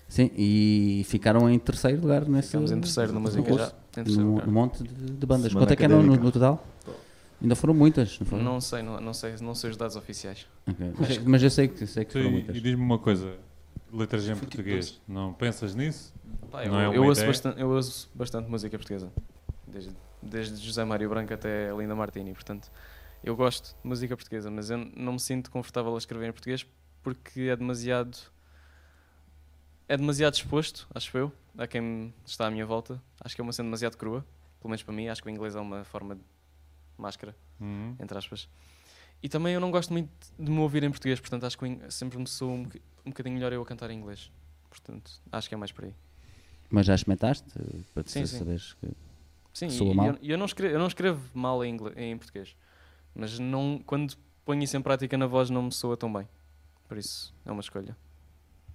[0.07, 4.01] Sim, e ficaram em terceiro lugar nesse Ficamos em terceiro na música concurso, já.
[4.01, 4.47] Em terceiro no, lugar.
[4.47, 5.53] no monte de, de bandas.
[5.53, 6.67] Semana Quanto é que eram no, no total?
[7.41, 8.43] Ainda foram muitas, não foram?
[8.43, 10.47] Não sei, não, não sei, não sei os dados oficiais.
[10.67, 10.93] Ok.
[10.99, 12.57] Mas, mas eu sei que, sei que foram muitas.
[12.57, 13.37] e diz-me uma coisa,
[13.93, 16.13] letras em tipo português, não pensas nisso?
[16.51, 19.11] Pá, eu, Não é eu ouço bastante, eu ouço bastante música portuguesa,
[19.67, 22.71] desde, desde José Mário Branco até Linda Martini, portanto,
[23.23, 26.67] eu gosto de música portuguesa, mas eu não me sinto confortável a escrever em português
[27.03, 28.17] porque é demasiado
[29.89, 33.03] é demasiado exposto, acho eu, a quem está à minha volta.
[33.21, 34.25] Acho que é uma cena demasiado crua,
[34.61, 36.21] pelo menos para mim, acho que o inglês é uma forma de
[36.97, 37.97] máscara Uhum.
[37.99, 38.49] entre aspas.
[39.23, 42.19] E também eu não gosto muito de me ouvir em português, portanto acho que sempre
[42.19, 42.69] me sou um,
[43.05, 44.31] um bocadinho melhor eu a cantar em inglês.
[44.69, 45.95] Portanto, acho que é mais por aí.
[46.71, 47.47] Mas já experimentaste?
[47.95, 48.39] Para te Sim, sim.
[48.39, 48.89] saberes que.
[49.59, 50.07] Sim, Soa e mal?
[50.07, 52.57] eu, eu não escrevo, eu não escrevo mal em, ingle- em português,
[53.15, 56.29] mas não, quando ponho isso em prática na voz não me soa tão bem.
[56.87, 57.97] Por isso é uma escolha.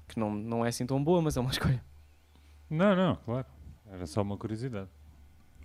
[0.08, 1.84] Que não, não é assim tão boa, mas é uma escolha.
[2.70, 3.46] Não, não, claro.
[3.92, 4.90] Era só uma curiosidade.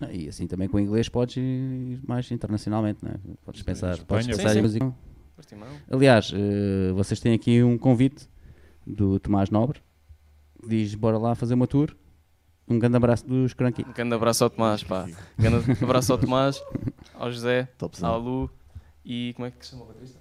[0.01, 3.17] Ah, E assim também com o inglês podes ir mais internacionalmente, não é?
[3.45, 4.07] Podes pensar, Espanha.
[4.07, 4.59] podes pensar sim.
[4.59, 4.95] em música.
[5.91, 8.29] Aliás, eh, vocês têm aqui um convite
[8.87, 9.81] do Tomás Nobre
[10.61, 11.97] que diz: bora lá fazer uma tour.
[12.69, 13.85] Um grande abraço dos Cranky.
[13.89, 15.07] Um grande abraço ao Tomás, pá.
[15.39, 16.63] Um grande abraço ao Tomás,
[17.15, 18.19] ao José, Topzão.
[18.19, 18.51] Lu
[19.05, 20.19] e como é que se chama o baterista?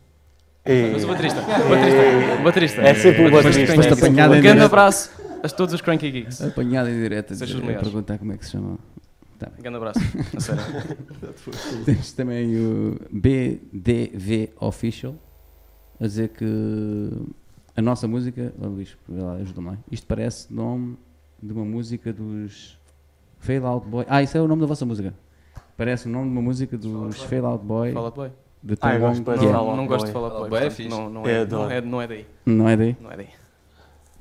[0.66, 2.82] E- Mas o baterista, o baterista, o baterista.
[2.82, 3.62] É sempre o baterista.
[3.62, 4.66] é sempre apanhado o em Um grande direto.
[4.66, 5.12] abraço
[5.44, 6.42] a todos os Cranky Geeks.
[6.42, 7.82] Apanhado em direto Sejam melhores.
[7.84, 8.78] perguntar como é que se chama.
[9.58, 10.00] Um grande abraço,
[10.36, 10.64] a sério.
[11.86, 15.16] Tens também o BDV Official
[16.00, 16.46] a dizer que
[17.76, 18.98] a nossa música, oh, Luís,
[19.42, 19.78] ajuda-me lá.
[19.92, 20.98] Isto parece nome
[21.42, 22.78] de uma música dos
[23.40, 24.06] Fail Out Boy.
[24.10, 25.14] Ah, isso é o nome da vossa música.
[25.76, 28.32] Parece o nome de uma música dos Fail Out Boy Fala Boy.
[28.64, 29.36] de Ah, eu gosto de é.
[29.38, 30.24] Fall Não, Out não gosto de Boy.
[30.32, 30.90] Out Boy é fixe.
[30.90, 32.28] Não, não, É, é, não, é, não é daí.
[32.46, 32.98] Não é daí?
[33.00, 33.30] Não é daí.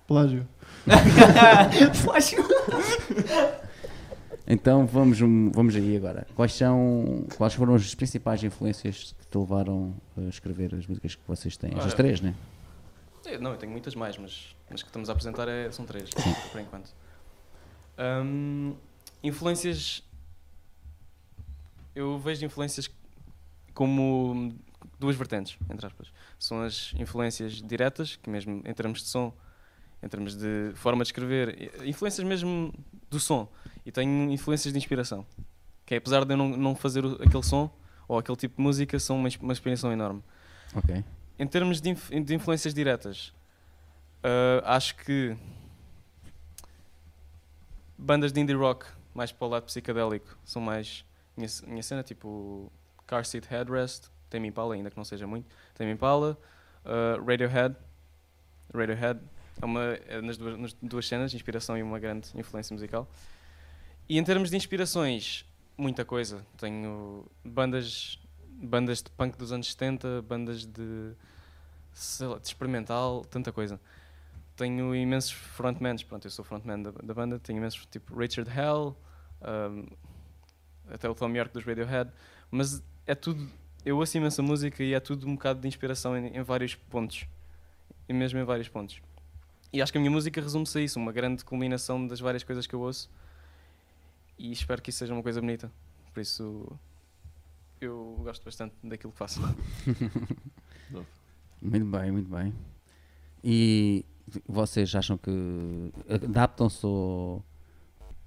[0.07, 0.47] Plágio.
[4.49, 6.25] Então vamos, vamos aí agora.
[6.37, 11.23] Quais são, quais foram as principais influências que te levaram a escrever as músicas que
[11.27, 11.73] vocês têm?
[11.77, 12.33] As três, né?
[13.25, 16.11] Eu- Não, eu tenho muitas mais, mas as que estamos a apresentar é- são três,
[16.53, 16.91] por enquanto.
[17.99, 18.75] Hum,
[19.23, 20.03] influências.
[21.95, 22.91] Eu vejo influências
[23.73, 24.55] como
[24.99, 26.13] duas vertentes, entre aspas.
[26.39, 29.33] São as influências diretas, que mesmo em termos de som,
[30.03, 32.73] em termos de forma de escrever, influências mesmo
[33.11, 33.49] do som.
[33.85, 35.25] E tenho influências de inspiração.
[35.87, 37.71] Que é, apesar de eu não, não fazer aquele som
[38.09, 40.23] ou aquele tipo de música, são uma, uma inspiração enorme.
[40.75, 41.03] Ok.
[41.39, 43.33] Em termos de, inf- de influências diretas,
[44.23, 45.37] ah, acho que
[47.99, 51.05] bandas de indie rock mais para o lado psicadélico são mais
[51.37, 52.71] minha, minha cena, tipo
[53.07, 56.39] Car Seat Headrest, Tame Impala, ainda que não seja muito, Tame Impala,
[56.85, 57.77] ah, Radiohead,
[58.75, 59.21] Radiohead
[59.61, 63.09] é uma é nas, duas, nas duas cenas, inspiração e uma grande influência musical.
[64.09, 65.45] E em termos de inspirações,
[65.77, 66.47] muita coisa.
[66.57, 68.19] Tenho bandas
[68.59, 71.13] bandas de punk dos anos 70, bandas de,
[72.21, 73.81] lá, de experimental, tanta coisa.
[74.57, 78.97] Tenho imensos frontmans, pronto, eu sou frontman da, da banda, tenho imensos, tipo Richard Hell,
[79.43, 79.87] um,
[80.89, 82.11] até o Tom York dos Radiohead,
[82.51, 83.49] mas é tudo,
[83.85, 87.27] eu ouço imensa música e é tudo um bocado de inspiração em, em vários pontos,
[88.09, 89.01] e mesmo em vários pontos.
[89.73, 92.67] E acho que a minha música resume-se a isso, uma grande culminação das várias coisas
[92.67, 93.11] que eu ouço,
[94.39, 95.71] e espero que isso seja uma coisa bonita.
[96.15, 96.79] Por isso,
[97.81, 99.41] eu gosto bastante daquilo que faço.
[101.61, 102.55] Muito bem, muito bem.
[103.43, 104.05] E
[104.47, 107.43] vocês acham que adaptam-se ao-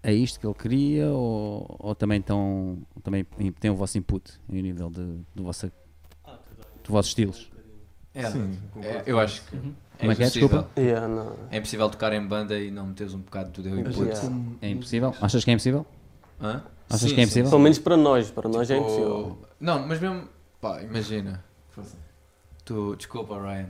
[0.02, 3.24] a isto que ele queria ou, ou também, estão, também
[3.60, 7.52] têm o vosso input em nível de, do, vosso, do vossos estilos?
[8.14, 9.74] É, Sim, é, eu acho que Uhum.
[9.98, 10.26] é Como é que é?
[10.26, 10.48] impossível.
[10.50, 10.80] Desculpa.
[10.82, 11.36] Yeah, não.
[11.52, 14.00] É impossível tocar em banda e não meteres um bocado do teu input.
[14.00, 14.30] yeah.
[14.62, 15.14] É impossível?
[15.22, 15.86] Achas que é impossível?
[16.42, 16.64] Hã?
[16.90, 17.50] Achas Sim, que é impossível?
[17.52, 19.38] Pelo menos para nós, para nós é Tipo, impossível.
[19.60, 20.28] Não, mas mesmo,
[20.62, 21.44] pá, imagina.
[22.66, 23.68] Tu, desculpa, Ryan.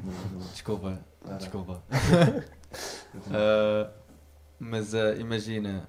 [0.51, 0.99] Desculpa,
[1.37, 1.83] Desculpa.
[3.31, 3.91] Ah,
[4.59, 5.87] mas ah, imagina,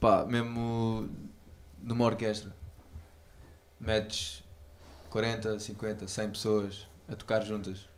[0.00, 1.08] pá, mesmo
[1.80, 2.54] numa orquestra,
[3.78, 4.44] metes
[5.10, 7.88] 40, 50, 100 pessoas a tocar juntas.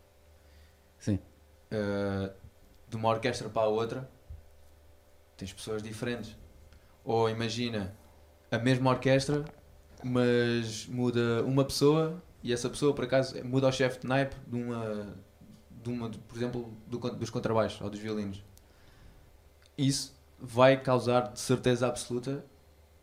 [0.99, 1.18] Sim.
[1.70, 2.33] Ah,
[2.88, 4.09] de uma orquestra para a outra,
[5.37, 6.37] tens pessoas diferentes.
[7.05, 7.94] Ou imagina
[8.51, 9.44] a mesma orquestra,
[10.03, 14.57] mas muda uma pessoa e essa pessoa, por acaso, muda o chefe de naipe de
[14.62, 15.14] uma,
[15.85, 18.42] de uma de- por exemplo, do dos contrabaixos ou dos violinos.
[19.77, 22.44] Isso vai causar, de certeza absoluta,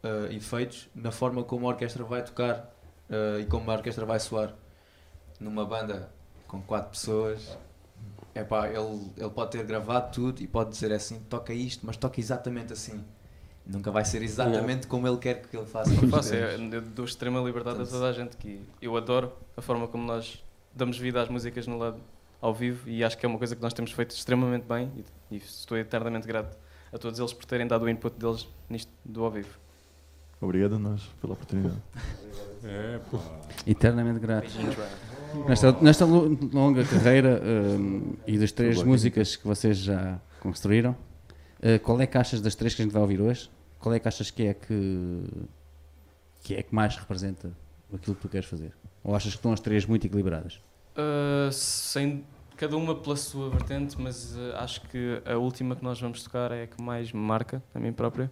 [0.04, 2.74] eh, efeitos na forma como a orquestra vai tocar
[3.10, 4.54] eh, e como a orquestra vai soar.
[5.40, 6.10] Numa banda
[6.48, 7.58] com quatro pessoas,
[8.36, 12.20] epá, ele, ele pode ter gravado tudo e pode dizer assim: toca isto, mas toca
[12.20, 13.04] exatamente assim.
[13.66, 15.92] Nunca vai ser exatamente como ele quer que ele faça.
[15.94, 19.62] Eu faço, é, eu dou extrema liberdade a toda a gente que eu adoro a
[19.62, 22.00] forma como nós damos vida às músicas no lado
[22.42, 24.92] ao vivo e acho que é uma coisa que nós temos feito extremamente bem
[25.30, 26.58] e, e estou eternamente grato
[26.92, 29.60] a todos eles por terem dado o input deles nisto do ao vivo.
[30.42, 31.78] Obrigado a nós pela oportunidade.
[32.64, 33.20] É, pá.
[33.66, 34.42] Eternamente Ryan.
[35.48, 41.80] Nesta, nesta lo- longa carreira hum, e das três músicas que vocês já construíram, uh,
[41.84, 43.50] qual é que achas das três que a gente vai ouvir hoje?
[43.80, 45.24] Qual é que achas que é que,
[46.44, 47.52] que é que mais representa
[47.94, 48.74] aquilo que tu queres fazer?
[49.04, 50.60] Ou achas que estão as três muito equilibradas?
[50.92, 52.26] Uh, sem
[52.58, 56.52] cada uma pela sua vertente, mas uh, acho que a última que nós vamos tocar
[56.52, 58.30] é a que mais me marca, a mim próprio.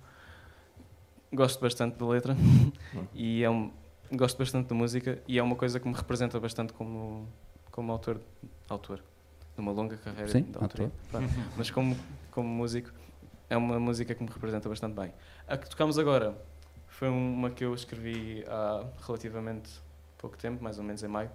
[1.32, 2.36] Gosto bastante da letra
[3.13, 3.72] e é um,
[4.12, 7.28] gosto bastante da música e é uma coisa que me representa bastante como,
[7.72, 8.19] como autor,
[8.67, 9.04] autor,
[9.56, 10.86] numa longa carreira Sim, de autoria.
[10.86, 11.00] autor.
[11.10, 11.34] Pronto.
[11.56, 11.98] Mas como,
[12.32, 12.91] como músico,
[13.50, 15.13] é uma música que me representa bastante bem.
[15.48, 16.36] A que tocamos agora
[16.88, 19.72] foi uma que eu escrevi há relativamente
[20.17, 21.32] pouco tempo, mais ou menos em maio,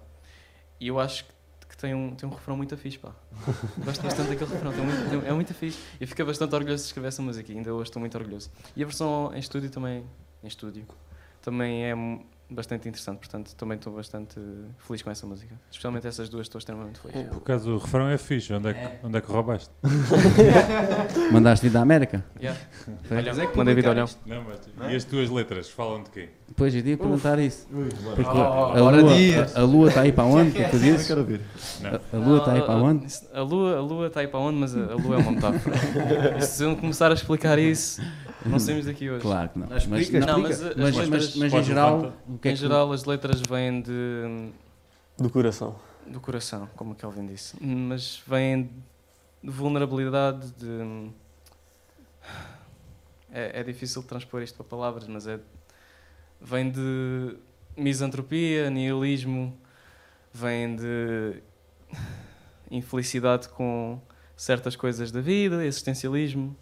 [0.79, 1.25] e eu acho
[1.67, 3.11] que, tem, um, tem um refrão muito fixe, pá.
[3.83, 5.79] Gosto bastante daquele refrão, tem muito, tem- é muito fixe.
[5.99, 8.49] Eu fiquei bastante orgulhoso de escrever essa música, ainda hoje estou muito orgulhoso.
[8.75, 10.05] E a versão em estúdio também,
[10.43, 10.85] em estúdio,
[11.41, 11.93] também é
[12.49, 14.35] bastante interessante, portanto também estou bastante
[14.79, 15.55] feliz com essa música.
[15.69, 17.27] Especialmente essas duas estou extremamente feliz.
[17.27, 18.53] Por acaso o refrão é fixe.
[18.53, 19.69] Onde é que, onde é que roubaste?
[21.31, 22.23] Mandaste vir da América?
[22.39, 22.59] Yeah.
[23.09, 24.09] É que mandei vir publicaram olhão.
[24.25, 26.29] Não, mas, e as tuas letras falam de quê?
[26.47, 27.67] Depois eu ia perguntar isso.
[28.15, 29.13] Porque Oh, a, lua,
[29.55, 30.51] a, a lua está aí para onde?
[30.51, 31.07] Que tu Eu dizes?
[31.07, 31.41] quero ouvir.
[31.83, 33.07] A, a lua está aí para onde?
[33.33, 35.75] A lua, a lua está aí para onde, mas a, a lua é uma metáfora.
[36.37, 38.01] E se eu começar a explicar isso,
[38.49, 39.21] não saímos daqui hoje.
[39.21, 39.67] Claro que não.
[39.67, 42.53] Não, explica, não, mas, as mas, letras- mas, mas em geral, o que é em
[42.55, 44.49] que- geral, as letras vêm de,
[45.17, 45.75] Do coração.
[46.07, 47.55] do coração, como o Kelvin disse.
[47.63, 48.69] Mas vêm
[49.43, 51.09] de vulnerabilidade, de.
[53.31, 55.39] É, é difícil transpor isto para palavras, mas é.
[56.39, 57.35] Vem de
[57.75, 59.57] misantropia, nihilismo,
[60.33, 61.41] vem de
[62.69, 63.99] infelicidade com
[64.35, 66.55] certas coisas da vida, existencialismo.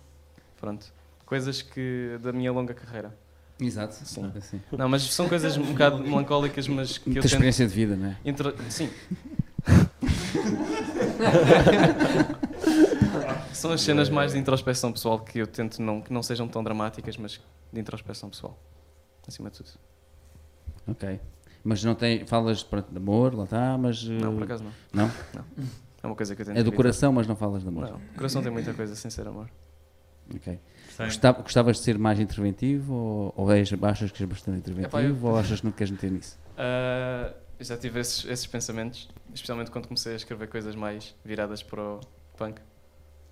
[0.60, 0.92] Pronto.
[1.34, 2.20] Coisas que.
[2.22, 3.12] da minha longa carreira.
[3.60, 3.96] Exato.
[4.06, 4.32] Sim.
[4.38, 4.62] Assim.
[4.72, 7.32] Não, mas são coisas um bocado melancólicas, mas que eu Muita tento.
[7.32, 8.18] experiência de vida, não é?
[8.24, 8.54] Intra...
[8.70, 8.88] Sim.
[13.52, 16.64] São as cenas mais de introspeção pessoal que eu tento não, que não sejam tão
[16.64, 17.42] dramáticas, mas
[17.72, 18.56] de introspeção pessoal.
[19.28, 19.72] Acima de tudo.
[20.88, 21.20] Ok.
[21.64, 22.28] Mas não tem.
[22.28, 24.04] Falas pronto, de amor, lá está, mas.
[24.04, 24.72] Não, por acaso não.
[24.94, 25.12] Não?
[26.04, 26.78] É uma coisa que eu tento É do evitar.
[26.78, 27.90] coração, mas não falas de amor.
[27.90, 29.50] Não, o coração tem muita coisa sem ser amor.
[30.36, 30.58] Ok.
[31.00, 35.02] Gostava- gostavas de ser mais interventivo ou, ou és, achas que és bastante interventivo Epá,
[35.02, 36.38] eu- ou achas que não queres meter nisso?
[37.60, 41.82] Eu já tive esses, esses pensamentos, especialmente quando comecei a escrever coisas mais viradas para
[41.82, 42.00] o
[42.36, 42.60] punk.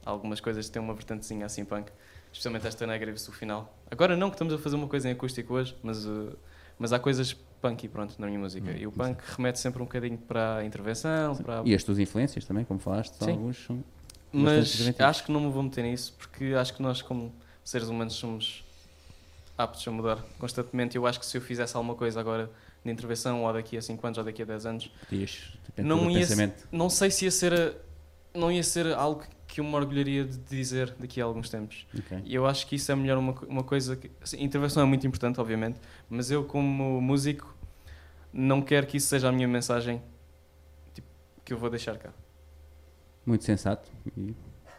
[0.05, 1.91] Algumas coisas têm uma vertentezinha assim punk,
[2.31, 3.75] especialmente esta negra e o final.
[3.89, 6.37] Agora não que estamos a fazer uma coisa em acústico hoje, mas, uh,
[6.79, 8.71] mas há coisas punk e pronto na minha música.
[8.71, 11.61] Hum, e o punk remete sempre um bocadinho para a intervenção, para...
[11.65, 13.31] E as tuas influências também, como falaste, Sim.
[13.31, 13.83] alguns são.
[14.31, 18.13] mas acho que não me vou meter nisso, porque acho que nós como seres humanos
[18.13, 18.63] somos
[19.57, 20.95] aptos a mudar constantemente.
[20.95, 22.49] Eu acho que se eu fizesse alguma coisa agora
[22.83, 24.91] de intervenção, ou daqui a 5 anos, ou daqui a 10 anos,
[25.65, 26.25] depende Não ia
[26.71, 27.77] não sei se ia ser
[28.33, 31.85] não ia ser algo que eu me orgulharia de dizer daqui a alguns tempos.
[32.23, 35.05] E eu acho que isso é melhor uma, uma coisa que assim, intervenção é muito
[35.05, 35.77] importante, obviamente,
[36.09, 37.53] mas eu como músico
[38.31, 40.01] não quero que isso seja a minha mensagem
[40.93, 41.07] tipo,
[41.43, 42.13] que eu vou deixar cá.
[43.25, 44.33] Muito sensato e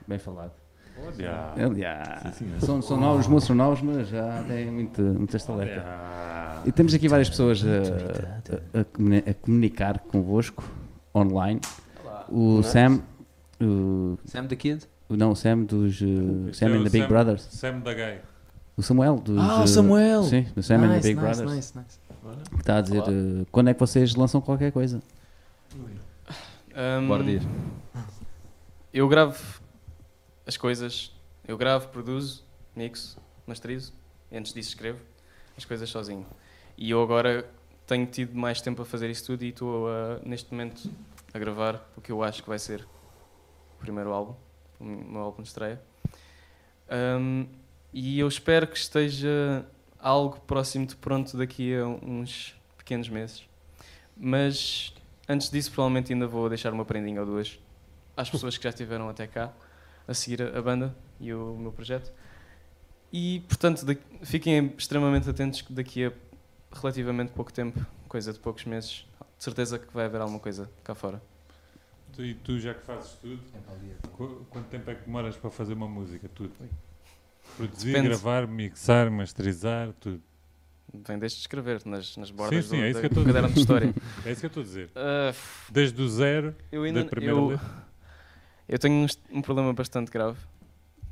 [0.09, 0.62] bem falado.
[1.07, 1.67] Olha.
[1.67, 2.61] Aliás, Sim, sim, é.
[2.65, 5.83] são, são novos, moços são novos, mas já têm muita, muita estaleca.
[5.85, 6.63] Olha.
[6.65, 10.63] E temos aqui várias pessoas a, a- a comuni- a comunicar convosco
[11.15, 11.61] online.
[12.29, 12.71] O Nice.
[12.71, 13.01] Sam,
[13.61, 14.87] o, Sam the Kid?
[15.11, 17.43] não, o Sam dos uh, Sam and the Big Sam- Brothers.
[17.51, 18.19] Sam da Gay.
[18.77, 20.23] O Samuel dos Ah, o uh, Samuel!
[20.23, 21.57] Sim, do Sam and the nice, Big nice, Brothers.
[21.57, 21.99] nice, nice.
[22.55, 25.03] Que está a dizer uh, quando é que vocês lançam qualquer coisa.
[26.75, 27.43] Ahm, Bora dir.
[28.95, 29.37] Eu gravo
[30.47, 31.15] as coisas,
[31.47, 33.93] eu gravo, produzo, mixo, masterizo,
[34.33, 35.01] antes disso escrevo
[35.57, 36.27] as coisas sozinho.
[36.77, 37.49] E eu agora
[37.87, 40.91] tenho tido mais tempo a fazer isso tudo e estou a, neste momento
[41.33, 42.87] a gravar o que eu acho que vai ser
[43.77, 44.35] o primeiro álbum,
[44.81, 45.81] o meu álbum de estreia.
[46.89, 47.47] Ahm,
[47.93, 49.67] E eu espero que esteja
[49.99, 53.47] algo próximo de pronto daqui a uns pequenos meses.
[54.17, 54.95] Mas
[55.29, 57.59] antes disso, provavelmente ainda vou deixar uma prendinha ou duas
[58.17, 59.53] às pessoas que já estiveram até cá
[60.07, 62.13] a seguir a banda e o meu projeto.
[63.13, 66.13] E, portanto, da- fiquem extremamente atentos que daqui a
[66.75, 69.07] relativamente pouco tempo, coisa de poucos meses,
[69.39, 71.23] de certeza que vai haver alguma coisa cá fora.
[72.15, 73.41] Tu, e tu, já que fazes tudo,
[74.17, 76.29] qu- quanto tempo é que demoras para fazer uma música?
[76.35, 76.53] Tudo.
[77.57, 78.09] Produzir, Depende.
[78.09, 80.23] gravar, mixar, masterizar, tudo.
[81.07, 83.49] Vem desde escrever nas, nas bordas sim, do, é isso que eu do a caderno
[83.51, 83.95] de história.
[84.27, 84.91] É isso que eu estou a dizer.
[84.95, 85.33] Ah,
[85.71, 87.82] Desde o zero, eu ainda da primeira eu, letra.
[88.69, 90.39] Eu tenho um, um problema bastante grave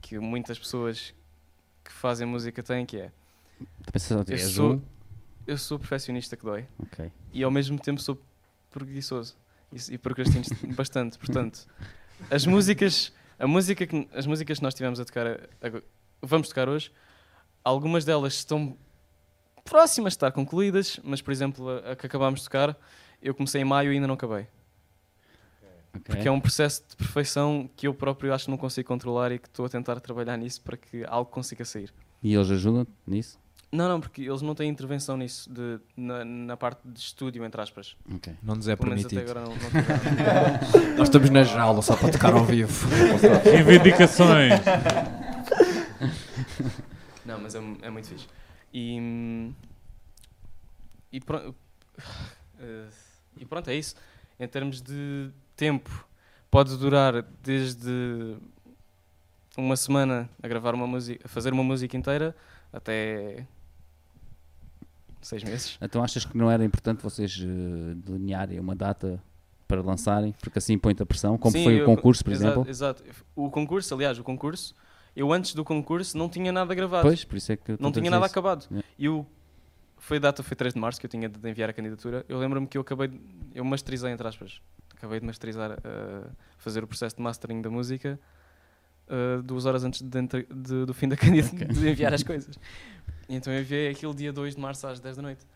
[0.00, 1.14] que muitas pessoas
[1.84, 3.12] que fazem música têm, que é
[4.28, 4.82] Eu sou-
[5.46, 7.10] eu sou perfeccionista que dói Ok.
[7.32, 8.18] e ao mesmo tempo sou
[8.70, 9.36] preguiçoso
[9.72, 11.18] e, e procrastino bastante.
[11.18, 11.66] Portanto,
[12.30, 15.82] as músicas, a música que, as músicas que nós tivemos a tocar, a- a-
[16.22, 16.90] vamos tocar hoje,
[17.64, 18.76] algumas delas estão
[19.64, 22.76] próximas de estar concluídas, mas por exemplo, a, a que acabámos de tocar,
[23.22, 24.46] eu comecei em maio e ainda não acabei.
[25.94, 26.03] Ok.
[26.05, 29.38] Porque é um processo de perfeição que eu próprio acho que não consigo controlar e
[29.38, 31.92] que estou a tentar trabalhar nisso para que algo consiga sair.
[32.22, 33.38] E eles ajudam nisso?
[33.72, 37.61] Não, não, porque eles não têm intervenção nisso, de, na, na parte de estúdio, entre
[37.61, 37.96] aspas.
[38.12, 38.35] Ok.
[38.42, 39.38] Não nos é Pelo menos até permitido.
[39.38, 40.96] agora não, não.
[40.98, 42.88] Nós estamos na jaula só para tocar ao vivo.
[43.44, 44.55] reivindicações.
[47.24, 48.26] Não, mas é, é muito fixe.
[48.74, 49.53] E,
[51.12, 51.55] e, pronto,
[53.37, 53.94] e pronto, é isso.
[54.38, 56.08] Em termos de tempo,
[56.50, 58.34] pode durar desde
[59.58, 62.34] uma semana a gravar uma música, a fazer uma música inteira,
[62.72, 63.46] até
[65.20, 65.76] seis meses.
[65.82, 69.22] Então achas que não era importante vocês eh, delinearem uma data
[69.68, 70.34] para lançarem?
[70.40, 72.70] Porque assim põe-te a pressão, como Sim, foi o concurso, por exato, exemplo?
[72.70, 73.04] Exato.
[73.36, 74.74] O concurso, aliás, o concurso,
[75.14, 77.06] eu antes do concurso não tinha nada gravado.
[77.06, 78.32] Pois, por isso é que não tinha nada isso.
[78.32, 78.66] acabado.
[78.70, 78.88] Yeah.
[78.98, 79.26] E o
[79.98, 82.24] foi a data, foi 3 de março que eu tinha de enviar a candidatura.
[82.26, 83.20] Eu lembro-me que eu acabei, de-
[83.54, 84.62] eu masterizei entre aspas.
[85.00, 86.22] Acabei de masterizar, eh,
[86.58, 88.20] fazer o processo de mastering da música
[89.08, 92.54] eh, duas horas antes de entre- de- do fim da candidatura, de enviar as coisas.
[93.26, 95.46] E então eu enviei aquilo dia 2 de março às 10 da noite.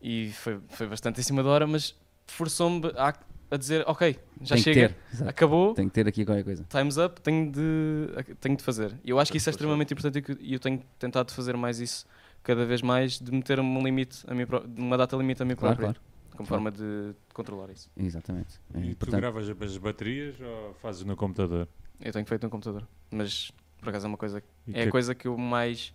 [0.00, 1.94] E foi, foi bastante em cima da hora, mas
[2.26, 3.12] forçou-me a,
[3.50, 4.96] a dizer, ok, já Tem chega,
[5.26, 6.64] acabou, Tem que ter aqui qualquer coisa.
[6.68, 8.08] time's up, tenho de,
[8.40, 8.94] tenho de fazer.
[9.04, 12.06] E eu acho que isso é extremamente importante e eu tenho tentado fazer mais isso
[12.42, 14.46] cada vez mais, de meter um limite, a mim,
[14.78, 16.08] uma data limite a mim Claro, próprio, claro.
[16.36, 17.90] Como forma de controlar isso.
[17.96, 18.60] Exatamente.
[18.74, 19.20] É E tu importante.
[19.20, 21.68] gravas as baterias ou fazes no computador?
[22.00, 24.90] Eu tenho feito no computador, mas por acaso é uma coisa, E é a que-
[24.90, 25.92] coisa que eu mais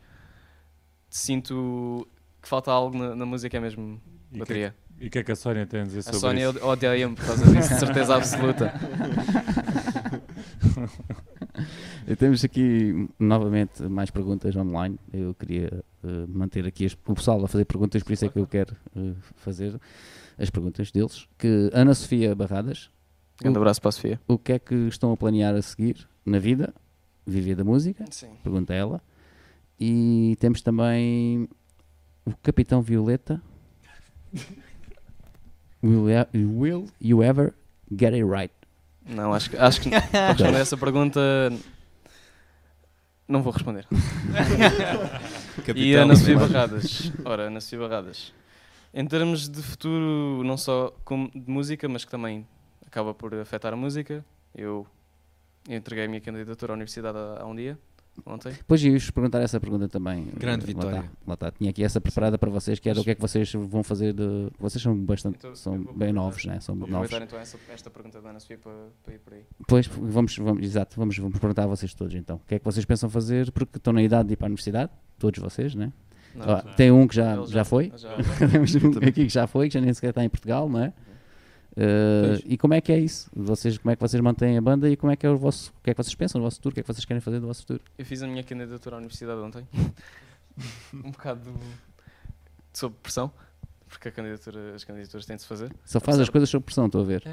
[1.10, 2.08] sinto
[2.42, 4.76] que falta algo na, na música, é mesmo e que- bateria.
[5.00, 6.66] E o que é que a Sónia tem a dizer A sobre Sónia isso?
[6.66, 8.74] odeia-me por causa disso, de certeza absoluta.
[12.08, 15.00] E temos aqui novamente mais perguntas online.
[15.14, 18.40] Eu queria eh, manter aqui as- o pessoal a fazer perguntas, por isso é que
[18.40, 19.80] eu quero eh, fazer
[20.38, 21.28] as perguntas deles.
[21.38, 22.90] Que Ana Sofia Barradas,
[23.42, 24.20] Grande abraço para a Sofia.
[24.28, 26.74] o que é que estão a planear a seguir na vida?
[27.26, 28.06] Viver da música?
[28.12, 28.30] Sim.
[28.44, 29.02] Pergunta ela.
[29.80, 31.48] E temos também
[32.26, 33.42] o Capitão Violeta.
[35.84, 37.54] Will, you- will you ever
[37.92, 38.54] get it right?
[39.06, 41.20] Não, acho que, acho que para responder essa pergunta
[43.28, 43.86] não vou responder.
[45.76, 47.12] E a Ana Sofia Barradas.
[47.24, 48.34] Ora, Ana Sofia Barradas.
[48.94, 52.46] Em termos de futuro, não só com, de música, mas que também
[52.86, 54.86] acaba por afetar a música, eu
[55.68, 57.80] entreguei a minha candidatura à universidade há, um dia,
[58.24, 58.52] ontem.
[58.54, 60.28] Depois ia-vos perguntar essa pergunta também.
[60.38, 61.02] Grande Lá vitória.
[61.02, 61.52] tá, lá tá.
[61.52, 64.14] Tinha aqui essa preparada para vocês, que era o que é que vocês vão fazer
[64.14, 64.52] de...
[64.60, 65.38] Vocês são bastante...
[65.38, 66.60] Então, são bem novos, né?
[66.60, 67.08] São Vou novos.
[67.08, 69.44] aproveitar então essa, esta pergunta da Ana Sofia para, para ir por aí.
[69.68, 72.36] Pois, vamos, vamos, exato, vamos, vamos perguntar a vocês todos então.
[72.36, 73.52] O que é que vocês pensam fazer?
[73.52, 75.92] Porque estão na idade de ir para a universidade, todos vocês, né?
[76.36, 77.92] Não, Ah, tem um que já, ele já foi.
[77.96, 78.10] Já,
[78.52, 80.94] Temos um aqui que já foi, que já nem sequer está em Portugal, não é?
[81.76, 83.32] Uh, e como é que é isso?
[83.36, 85.72] Vocês, como é que vocês mantêm a banda e como é que é o vosso,
[85.80, 86.74] o que é que vocês pensam no vosso futuro?
[86.74, 87.82] O que é que vocês querem fazer do vosso futuro?
[87.98, 89.68] Eu fiz a minha candidatura à universidade ontem.
[90.94, 91.52] um bocado
[92.72, 93.32] sob pressão,
[93.88, 95.72] porque a candidatura, as candidaturas têm de se fazer.
[95.84, 97.24] Só faz as coisas sob pressão, estou a ver.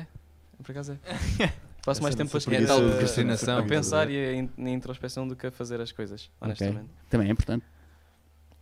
[0.62, 0.92] Por acaso
[1.38, 1.52] é.
[1.84, 2.66] Passo mais Essa tempo a,
[3.46, 6.88] tal a- pensar e a in- na introspeção do que a fazer as coisas, honestamente.
[7.08, 7.64] Também é importante.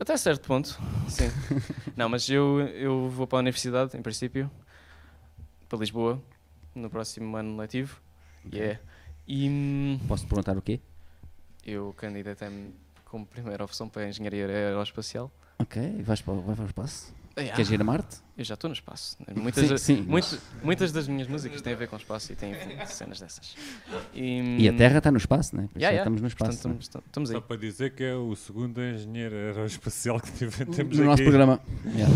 [0.00, 0.78] Até certo ponto,
[1.08, 1.28] sim.
[1.96, 4.50] Não, mas eu, eu vou para a universidade, em princípio,
[5.68, 6.22] para Lisboa,
[6.74, 8.00] no próximo ano letivo.
[8.52, 8.80] Yeah.
[9.26, 10.80] E hum, Posso te perguntar o quê?
[11.66, 12.72] eu candidatei-me
[13.04, 15.30] como primeira opção para a engenharia aeroespacial.
[15.58, 17.14] Ok, vais para, vais para o espaço.
[17.38, 17.54] Yeah.
[17.56, 18.16] Queres ir a Marte?
[18.36, 19.16] Eu já estou no espaço.
[19.36, 20.02] Muitas, Sim, da- sim.
[20.02, 22.52] muito- muitas das minhas músicas têm a ver com espaço e têm
[22.86, 23.54] cenas dessas.
[24.14, 25.62] E, E a Terra está no espaço, né?
[25.72, 26.02] Por isso Yeah, é que yeah.
[26.02, 26.68] estamos no Portanto, espaço.
[26.68, 26.76] né?
[26.80, 31.04] estamos, estamos Só para dizer que é o segundo engenheiro aeroespacial que tive- temos No
[31.04, 31.24] nosso aqui.
[31.24, 31.60] programa.
[31.86, 32.14] Yeah.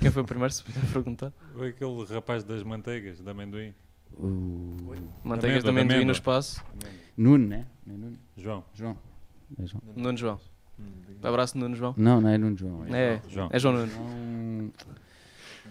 [0.00, 1.32] Quem foi o primeiro, se puder perguntar?
[1.54, 3.74] Foi aquele rapaz das manteigas, de amendoim.
[4.18, 6.04] O Manteigas de amêndoa, amendoim amêndoa.
[6.06, 6.64] no espaço.
[7.16, 7.66] Nuno, né?
[7.86, 8.18] Não é Nuno?
[8.36, 8.64] João.
[8.74, 8.96] João.
[9.58, 9.82] É João.
[9.94, 10.40] Nuno João.
[10.78, 10.84] Hum,
[11.22, 11.94] Abraço, Nuno João.
[11.96, 12.84] Não, não é Nuno João.
[12.94, 13.48] É, É, João.
[13.52, 14.72] é João Nuno.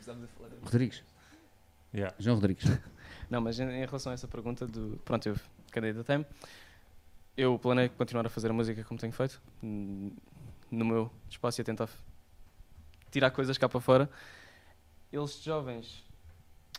[0.04, 0.18] João
[0.64, 1.04] Rodrigues.
[1.94, 2.14] Yeah.
[2.20, 2.66] João Rodrigues.
[3.30, 5.00] Não, mas em, em relação a essa pergunta do.
[5.04, 5.36] Pronto, eu
[5.72, 6.26] candidatei-me.
[7.38, 11.66] Eu planeio continuar a fazer a música como tenho feito, no meu espaço e a
[11.66, 11.90] tentar
[13.12, 14.10] tirar coisas cá para fora.
[15.12, 16.04] Eles jovens,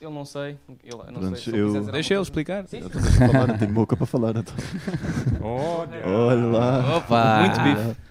[0.01, 0.59] eu não sei.
[0.85, 2.66] Eu, eu não Pronto, sei se eu- Deixa ele explicar.
[2.68, 4.37] Sim, falar, eu tenho boca para falar.
[4.37, 4.55] Então.
[5.43, 6.07] Olha!
[6.07, 6.97] Olha lá.
[6.99, 7.41] Opa!
[7.41, 8.05] Muito bife.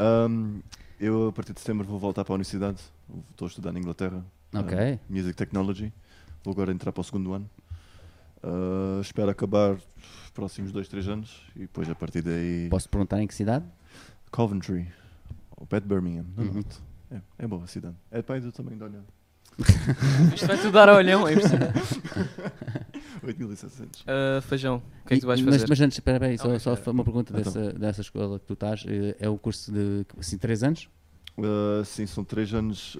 [0.00, 0.60] Um,
[0.98, 2.80] eu, a partir de setembro, vou voltar para a universidade.
[3.30, 4.24] Estou a estudar na Inglaterra.
[4.54, 4.76] Ok.
[4.94, 5.92] uh, Music Technology.
[6.44, 7.48] Vou agora entrar para o segundo ano.
[8.42, 13.20] Uh, espero acabar os próximos dois, três anos e depois a partir daí Posso perguntar
[13.20, 13.66] em que cidade?
[14.30, 14.88] Coventry
[15.58, 16.24] ou Pet Birmingham.
[16.36, 16.52] no Uhum.
[16.54, 16.78] norte.
[17.10, 17.96] É, é boa a cidade.
[18.10, 19.04] É pai do tamanho de olhão.
[20.34, 21.68] Isto vai tudo dar a olhão, é impossível.
[23.30, 24.04] 8700.
[24.06, 25.60] Ah, feijão, o que é que tu vais fazer?
[25.60, 27.52] Mas, mas antes, espera aí, só, só uma pergunta Então.
[27.52, 28.84] dessa, dessa escola que tu estás.
[28.86, 30.88] eh, É o curso de assim, 3 anos?
[31.38, 32.98] Uh, sim, são três anos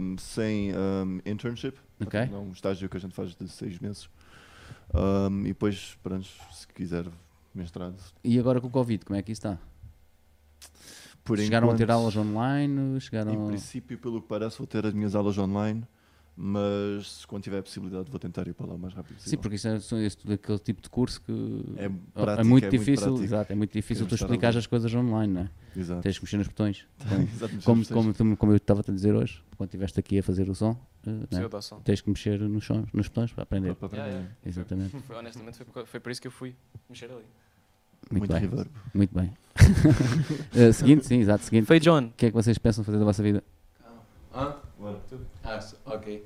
[0.00, 1.74] um, sem um, internship.
[2.00, 2.20] Ok.
[2.20, 4.08] É um estágio que a gente faz de seis meses.
[4.94, 7.06] Um, e depois, pronto, se quiser
[7.54, 7.96] mestrado.
[8.22, 9.58] E agora com o Covid, como é que isso está?
[11.24, 13.00] Por chegaram a ter enquanto, aulas online?
[13.00, 13.32] Chegaram...
[13.32, 15.82] Em princípio, pelo que parece, vou ter as minhas aulas online,
[16.36, 19.38] mas quando tiver a possibilidade vou tentar ir para lá o mais rápido Sim, possível.
[19.40, 21.32] porque isso é só esse, aquele tipo de curso que
[21.76, 23.22] É é, prático, muito é muito difícil, prático.
[23.24, 24.58] exato, é muito difícil tu ali.
[24.58, 25.50] as coisas online, não é?
[25.76, 26.02] Exato.
[26.02, 26.86] Tens que mexer nos botões.
[27.34, 30.18] Exato, mas Como, tens- como, tu- como eu estava a dizer hoje, quando estiveste aqui
[30.18, 30.76] a fazer o som,
[31.06, 31.10] eh,
[31.56, 31.60] é?
[31.60, 31.80] Som.
[31.80, 33.74] tens que mexer nos, sons, nos botões para aprender.
[33.74, 34.36] para- para Yeah, aprender.
[34.46, 34.96] Exatamente.
[35.02, 36.54] Foi, honestamente, foi, foi por isso que eu fui
[36.88, 37.24] mexer ali.
[38.10, 38.40] Muito, Muito bem.
[38.40, 38.70] reverb.
[38.94, 39.32] Muito bem.
[40.54, 41.44] Eh, seguinte, sim, exato.
[41.44, 41.66] Seguinte.
[41.66, 42.06] Foi John.
[42.06, 43.44] O que é que vocês pensam fazer da vossa vida?
[45.44, 46.24] Ah, ok.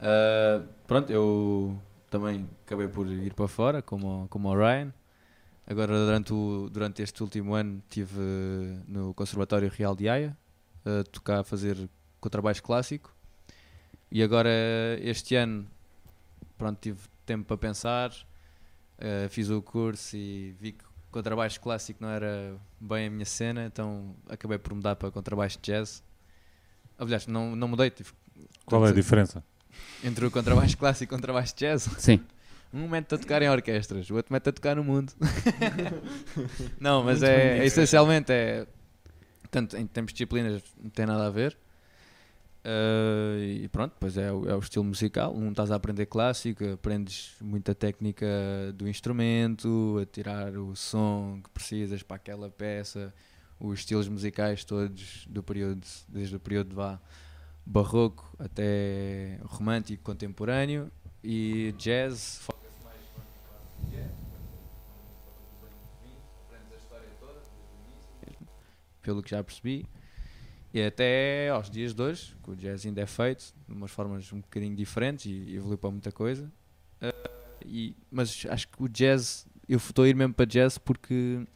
[0.00, 1.78] Ah, pronto, eu
[2.10, 4.92] também acabei por ir para fora, como, como o Ryan.
[5.66, 8.20] Agora, durante, o, durante este último ano, estive
[8.86, 10.36] no Conservatório Real de Haia,
[10.84, 11.88] a tocar, a fazer
[12.20, 13.14] contrabaixo clássico.
[14.10, 14.50] E agora,
[15.00, 15.66] este ano,
[16.58, 18.12] pronto, tive tempo para pensar,
[18.98, 23.64] eh, fiz o curso e vi que contrabaixo clássico não era bem a minha cena,
[23.66, 26.02] então acabei por mudar para contrabaixo jazz.
[26.98, 28.10] Aliás, não, não mudei, tive
[28.64, 29.42] Qual é a diferença?
[30.02, 31.88] entre o contrabaixo clássico e o contrabaixo jazz.
[31.98, 32.20] Sim.
[32.76, 35.12] Um mete a tocar em orquestras, o outro mete a tocar no mundo.
[36.80, 38.66] não, mas é, é essencialmente é.
[39.48, 41.56] Tanto em termos de disciplinas não tem nada a ver.
[42.64, 45.32] Ah, e pronto, pois é, o- é o estilo musical.
[45.36, 48.26] Um estás a aprender clássico, aprendes muita técnica
[48.74, 53.14] do instrumento, a tirar o som que precisas para aquela peça,
[53.66, 57.00] os estilos musicais todos do período, desde o período vá,
[57.64, 60.90] barroco até romântico, contemporâneo
[61.22, 62.46] e jazz.
[69.04, 69.86] pelo que já percebi.
[70.72, 74.32] E até aos dias de hoje, que o jazz ainda é feito de umas formas
[74.32, 76.50] um bocadinho diferentes e evoluiu para muita coisa.
[77.00, 77.12] Ah,
[77.64, 81.46] e, mas acho que o jazz, eu estou a ir mesmo para jazz porque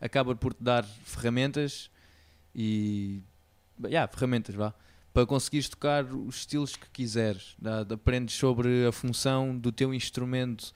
[0.00, 1.90] acaba por te dar ferramentas
[2.54, 3.22] e.
[3.84, 4.74] Yeah, ferramentas, vá
[5.18, 7.56] para conseguires tocar os estilos que quiseres.
[7.92, 10.72] Aprendes sobre a função do teu instrumento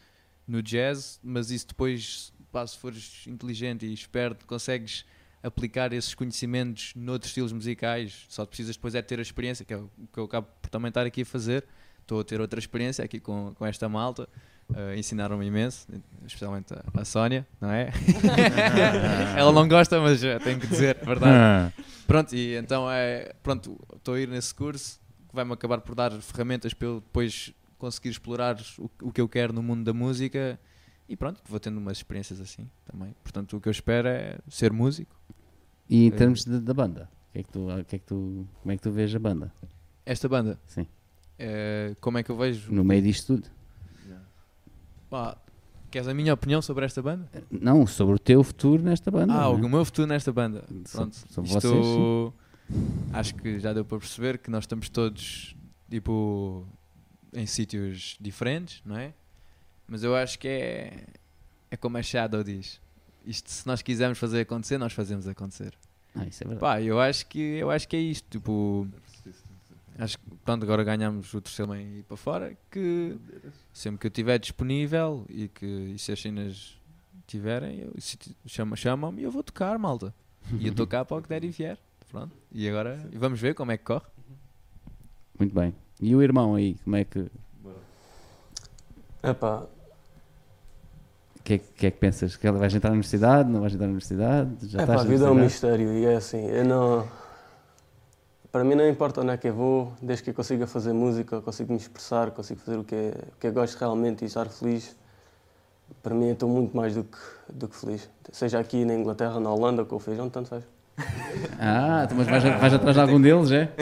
[0.49, 5.05] no jazz, mas isso depois, pá, se fores inteligente e esperto, consegues
[5.43, 8.27] aplicar esses conhecimentos noutros estilos musicais.
[8.29, 10.89] Só precisas depois é ter a experiência, que é o que eu acabo por também
[10.89, 11.65] estar aqui a fazer.
[12.01, 14.29] Estou a ter outra experiência aqui com, com esta malta.
[14.75, 15.87] Uh, ensinaram-me imenso,
[16.27, 17.91] especialmente a, a Sónia, não é?
[19.37, 21.33] Ela não gosta, mas uh, tenho que dizer, é verdade.
[21.37, 21.73] Ah,
[22.07, 23.33] Pronto, e então é.
[23.43, 27.53] Pronto, estou a ir nesse curso que vai-me acabar por dar ferramentas para eu depois
[27.79, 30.59] conseguir explorar o, o que eu quero no mundo da música
[31.09, 33.15] e pronto, vou tendo umas experiências assim também.
[33.23, 35.15] Portanto, o que eu espero é ser músico.
[35.89, 38.47] E em Eh, termos de- da banda, que é que tu, que é que tu,
[38.63, 39.53] como é que tu vês a banda?
[40.07, 40.87] Esta banda, Sim.
[41.39, 42.73] eh, como é que eu vejo?
[42.73, 43.49] No meio disto tudo?
[45.13, 45.37] Pá,
[45.91, 47.29] queres a minha opinião sobre esta banda?
[47.51, 49.35] Não, sobre o teu futuro nesta banda.
[49.35, 49.69] ah, o é?
[49.69, 50.65] meu futuro nesta banda.
[50.91, 53.11] Pronto, sobre isto vocês, sim.
[53.13, 55.55] acho que já deu para perceber que nós estamos todos
[55.91, 56.67] tipo
[57.31, 59.13] em sítios diferentes, não é?
[59.87, 61.05] Mas eu acho que é
[61.71, 62.81] é como a Shadow diz.
[63.27, 65.75] Isto se nós quisermos fazer acontecer, nós fazemos acontecer.
[66.15, 66.61] Ah, isso é verdade.
[66.61, 68.89] Pá, eu acho que eu acho que é isto, tipo,
[70.03, 72.57] acho que pronto, agora ganhamos o terceiro também ir para fora.
[72.71, 73.17] Que
[73.73, 76.77] sempre que eu estiver disponível e que e se as cenas
[77.27, 80.13] tiverem, eu, se chama- chamam-me e eu vou tocar, malta.
[80.59, 81.79] E eu estou cá para o que der e vier.
[82.11, 82.37] Pronto.
[82.51, 84.07] E agora e vamos ver como é que corre.
[85.39, 85.75] Muito bem.
[86.01, 87.21] E o irmão aí, como é que.
[87.65, 87.73] O
[89.23, 89.65] Epá,
[91.45, 92.37] que, é, que que é que pensas?
[92.37, 93.49] Que ele vais entrar na universidade?
[93.49, 94.69] Não vais entrar na universidade?
[94.69, 97.09] Já epá, a vida é um mistério e é assim, eu não...
[98.53, 101.41] Para mim não importa onde é que eu vou, desde que eu consiga fazer música,
[101.41, 104.47] consigo me expressar, consigo fazer o que, é- o que eu gosto realmente e estar
[104.47, 104.95] feliz.
[106.03, 107.17] Para mim eu estou muito mais do que,
[107.51, 108.11] do que feliz.
[108.31, 110.65] Seja aqui na Inglaterra, na Holanda, com o feijão, tanto faz.
[111.59, 113.73] Ah, mas vais, vais atrás de algum deles, é?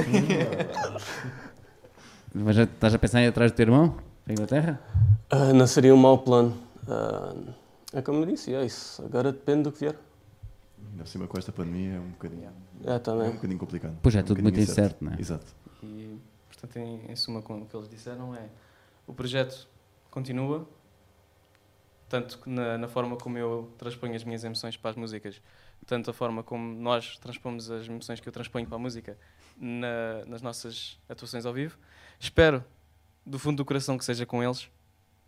[2.35, 3.89] A- estás a pensar em ir atrás do teu irmão?
[4.25, 4.81] Para a Inglaterra?
[5.31, 6.57] Ah, não seria um mau plano.
[6.89, 7.35] Ah,
[7.93, 9.03] é como eu disse, é isso.
[9.05, 9.97] Agora depende do que vier.
[10.93, 12.49] Ainda por cima com esta pandemia é um bocadinho,
[12.85, 13.33] É, é um também.
[13.33, 13.99] bocadinho complicado.
[14.03, 15.21] Pois é, um tudo muito bocadinho incerto, não é?
[15.21, 15.47] Exato.
[15.83, 18.49] E, portanto, em, em suma, com o que eles disseram, é
[19.07, 19.69] o projeto
[20.11, 20.69] continua,
[22.09, 25.41] tanto na, na forma como eu transponho as minhas emoções para as músicas,
[25.87, 29.17] tanto a forma como nós transpomos as emoções que eu transponho para a música
[29.57, 31.79] na- nas nossas atuações ao vivo.
[32.19, 32.65] Espero,
[33.25, 34.69] do fundo do coração, que seja com eles,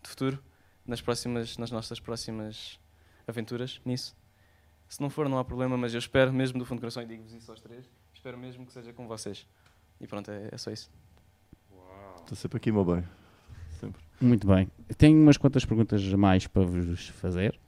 [0.03, 0.43] de futuro,
[0.85, 2.79] nas, próximas, nas nossas próximas
[3.27, 4.17] aventuras nisso.
[4.93, 7.07] Se não for, não há problema, mas eu espero mesmo do fundo do coração, e
[7.07, 7.83] digo-vos isso aos três,
[8.13, 9.47] espero mesmo que seja com vocês.
[9.99, 10.91] E pronto, é, é só isso.
[12.21, 13.03] Estou sempre aqui, meu bem.
[13.81, 14.03] Sempre.
[14.21, 14.69] Muito bem.
[14.99, 17.59] Tenho umas quantas perguntas a mais para vos fazer,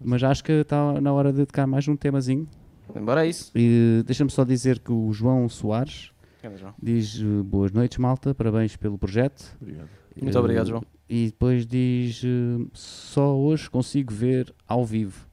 [0.00, 2.48] mas acho que está na hora de tocar mais um temazinho.
[2.96, 3.52] Embora é isso.
[3.54, 6.10] E deixa-me só dizer que o João Soares
[6.42, 6.74] Grande João.
[6.82, 9.56] diz eh, boas noites, malta, parabéns pelo projeto.
[9.62, 9.88] Obrigado.
[10.20, 10.84] Muito Eh, obrigado, João.
[11.08, 15.30] E depois diz eh, só hoje consigo ver ao vivo.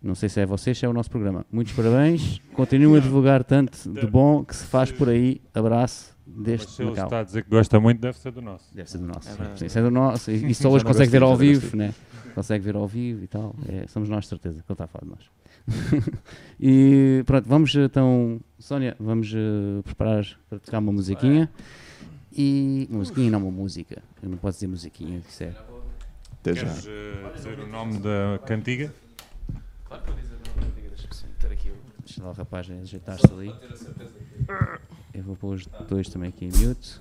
[0.00, 1.44] Não sei se é vocês, se é o nosso programa.
[1.50, 2.40] Muitos parabéns.
[2.54, 5.40] Continuem a divulgar tanto de bom que se faz por aí.
[5.52, 7.04] Abraço Mas deste se ele Macau.
[7.06, 8.72] está a dizer que gosta muito, deve ser do nosso.
[8.72, 9.28] Deve ser do nosso.
[9.28, 9.68] É.
[9.68, 10.30] Sim, é do nosso.
[10.30, 11.92] E, e só hoje consegue ver ao vivo, né?
[12.32, 13.56] Consegue ver ao vivo e tal.
[13.68, 15.38] É, somos nós, de certeza, que ele está a falar de nós.
[16.60, 21.50] e pronto, vamos então, Sónia, vamos eh, preparar para tocar uma musiquinha.
[22.32, 22.86] E.
[22.88, 24.00] Uma musiquinha, não uma música.
[24.22, 25.52] Eu não posso dizer musiquinha, isso é.
[26.34, 26.66] Até já.
[26.66, 28.94] Queres eh, dizer o nome da cantiga?
[29.88, 33.54] Claro que dizer, não, meter aqui o- Deixa lá o rapaz ajeitar-se ali.
[35.14, 37.00] Eu vou pôr os dois também aqui em mute.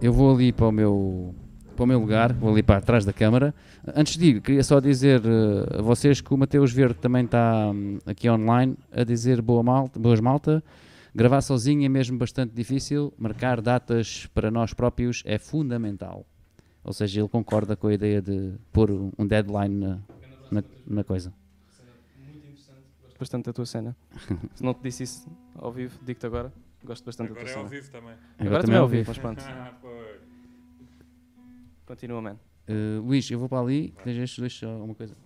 [0.00, 1.34] Eu vou ali para o meu
[1.74, 3.54] para o meu lugar, vou ali para trás da câmara.
[3.94, 7.70] Antes de ir, queria só dizer eh, a vocês que o Mateus Verde também está
[7.72, 10.60] hum, aqui online a dizer boa malta, boas malta.
[11.14, 16.26] Gravar sozinho é mesmo bastante difícil, marcar datas para nós próprios é fundamental.
[16.84, 19.98] Ou seja, ele concorda com a ideia de pôr um deadline na,
[20.50, 21.32] na, na coisa.
[23.02, 23.96] Gosto bastante da tua cena.
[24.54, 26.52] Se não te disse isso ao vivo, digo-te agora.
[26.84, 27.80] Gosto bastante Agora da é tua ao cena.
[27.80, 28.14] vivo também.
[28.38, 29.44] Agora, também é ao vivo, mas pronto.
[29.48, 29.74] Ah.
[31.86, 32.36] Continua, man.
[32.68, 35.16] Uh, Luís, eu vou para ali, deixa estes dois só uma coisa.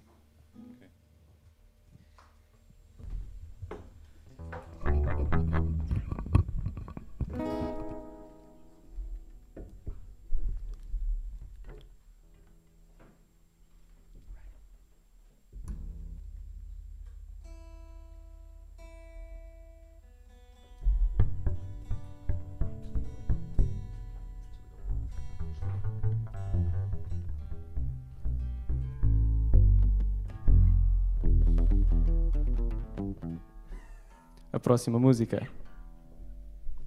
[34.73, 35.47] Próxima música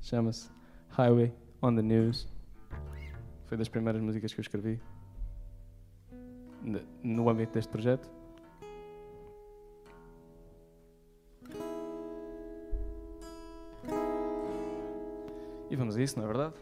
[0.01, 0.49] chama-se
[0.97, 1.31] Highway
[1.61, 2.27] on the News.
[3.45, 4.81] Foi das primeiras músicas que eu escrevi
[7.03, 8.09] no âmbito deste projeto.
[15.69, 16.55] E vamos a isso, não é verdade?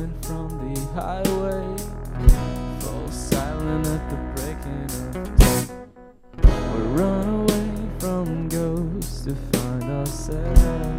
[0.00, 1.76] coming from the highway.
[2.80, 4.84] Fall silent at the breaking
[5.14, 5.66] of day.
[6.42, 10.89] We run away from ghosts to find ourselves.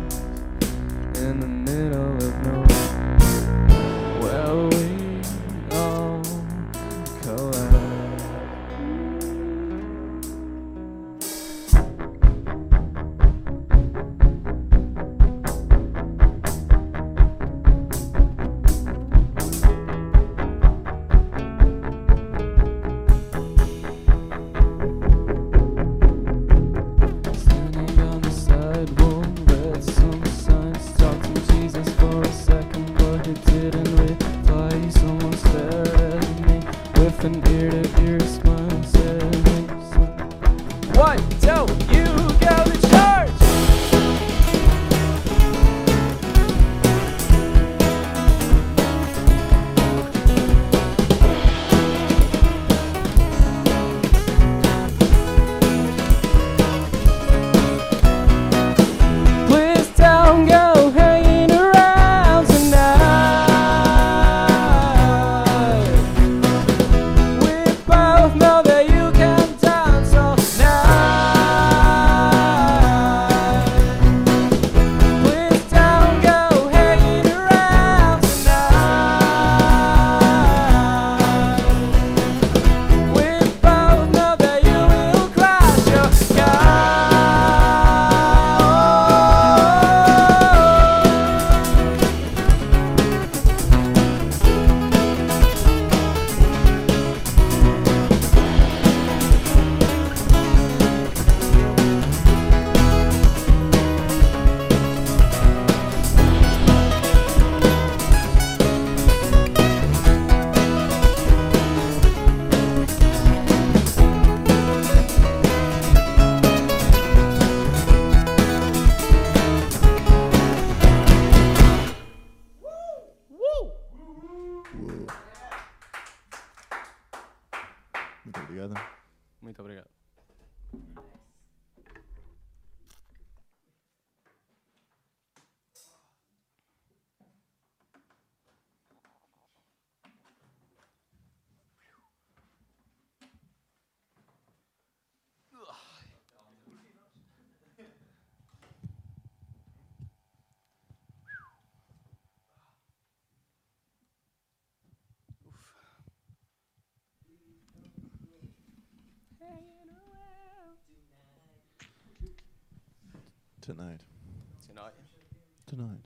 [165.71, 166.01] tonight.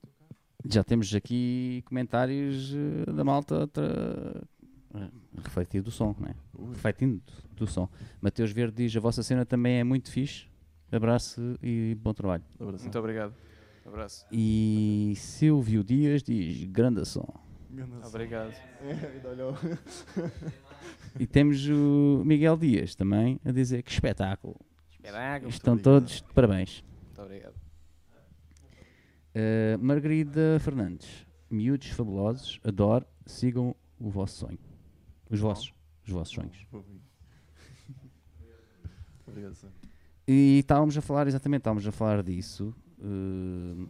[0.00, 0.30] Teu carro.
[0.64, 4.42] Já temos aqui comentários eh, da malta tra...
[4.94, 5.10] Eh,
[5.42, 6.34] refletindo o som, né?
[6.70, 7.22] Refletindo
[7.54, 7.88] do som.
[8.20, 10.46] Mateus Verde diz: A vossa cena também é muito fixe.
[10.90, 12.44] Abraço e bom trabalho.
[12.60, 12.84] Abração.
[12.84, 13.34] Muito obrigado.
[13.86, 14.26] Abraço.
[14.30, 17.26] E Silvio Dias diz: Grande som.
[18.06, 18.52] Obrigado.
[21.18, 24.56] e temos o Miguel Dias também a dizer que espetáculo.
[24.90, 26.84] espetáculo Estão todos de parabéns.
[27.22, 27.54] Muito obrigado.
[29.34, 34.58] Uh, Margarida Fernandes, miúdos fabulosos, adoro, sigam o vosso sonho.
[35.30, 35.72] Os vossos,
[36.04, 36.66] os vossos sonhos.
[39.26, 39.68] Obrigado, Sam.
[40.26, 43.88] E estávamos a falar, exatamente, estávamos a falar disso, uh,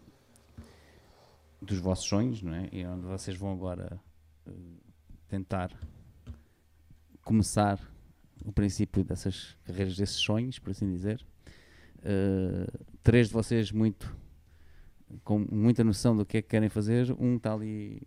[1.60, 2.68] dos vossos sonhos, não é?
[2.70, 3.98] E onde vocês vão agora
[4.46, 4.80] uh,
[5.26, 5.70] tentar
[7.22, 7.80] começar
[8.44, 11.24] o princípio dessas carreiras, desses sonhos, por assim dizer.
[12.02, 14.14] Uh, três de vocês muito
[15.24, 18.02] com muita noção do que é que querem fazer, um está ali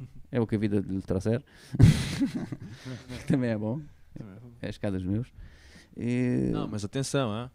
[0.32, 1.42] é o que a vida lhe trouxer,
[3.20, 3.80] que também é bom,
[4.60, 5.32] é as escadas meus.
[5.96, 7.50] E- Não, mas atenção, ah.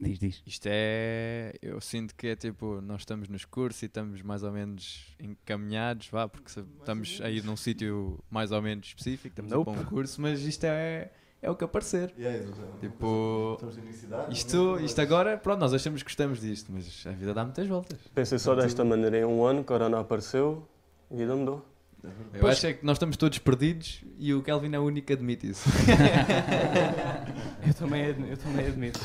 [0.00, 0.42] Diz, diz.
[0.44, 1.52] Isto é.
[1.62, 6.08] Eu sinto que é tipo, nós estamos nos cursos e estamos mais ou menos encaminhados,
[6.08, 9.72] vá, porque se- estamos aí num sítio mais ou menos específico, estamos a ir para
[9.80, 11.12] um curso, mas isto é,
[11.42, 12.14] é o que aparecer.
[12.16, 12.46] Yeah.
[12.80, 14.84] Tipo, universidade, Isto, é?
[14.84, 17.98] isto agora, pronto, nós achamos que gostamos disto, mas a vida dá muitas voltas.
[18.14, 20.66] Pensei só desta maneira, em um ano, Corona apareceu,
[21.10, 21.66] a vida mudou.
[22.04, 22.40] É.
[22.40, 25.12] Eu acho é que nós estamos todos perdidos e o Kelvin é o único que
[25.12, 25.68] admite isso.
[27.66, 29.00] Eu também, admi- eu também admito.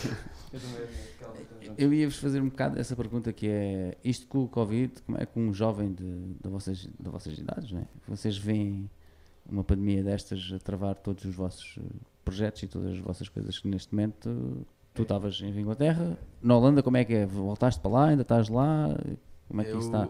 [0.51, 1.75] Eu também admito.
[1.77, 5.25] Eu ia-vos fazer um bocado essa pergunta que é isto com o Covid, como é
[5.27, 7.85] que um jovem de, de, vossas, de vossas idades, não é?
[8.07, 8.89] Vocês veem
[9.47, 11.77] uma pandemia destas a travar todos os vossos
[12.27, 16.83] projetos e todas as vossas coisas que neste momento tu estavas em Inglaterra, na Holanda
[16.83, 17.25] como é que é?
[17.25, 18.89] Voltaste para lá, ainda estás lá?
[19.47, 20.09] Como é que isso está?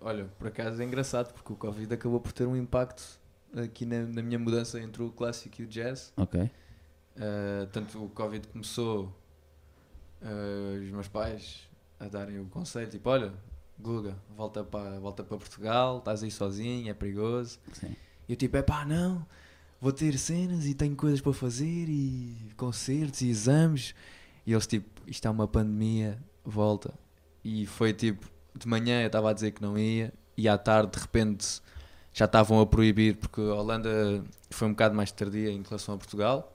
[0.00, 3.20] Olha, por acaso é engraçado porque o Covid acabou por ter um impacto
[3.54, 6.12] aqui na, na minha mudança entre o clássico e o jazz.
[6.16, 6.50] Ok,
[7.16, 9.04] Uh, tanto o Covid começou
[10.20, 11.66] uh, os meus pais
[11.98, 13.32] a darem o conselho, tipo, olha,
[13.78, 17.58] Guga, volta para volta para Portugal, estás aí sozinho, é perigoso.
[17.72, 17.96] sim.
[18.28, 19.24] E eu tipo, é pá, não,
[19.80, 23.94] vou ter cenas e tenho coisas para fazer e concertos e exames.
[24.46, 26.94] E eles tipo, isto é uma pandemia, volta.
[27.44, 30.92] E foi tipo, de manhã eu estava a dizer que não ia e à tarde
[30.92, 31.60] de repente
[32.12, 35.98] já estavam a proibir, porque a Holanda foi um bocado mais tardia em relação a
[35.98, 36.52] Portugal.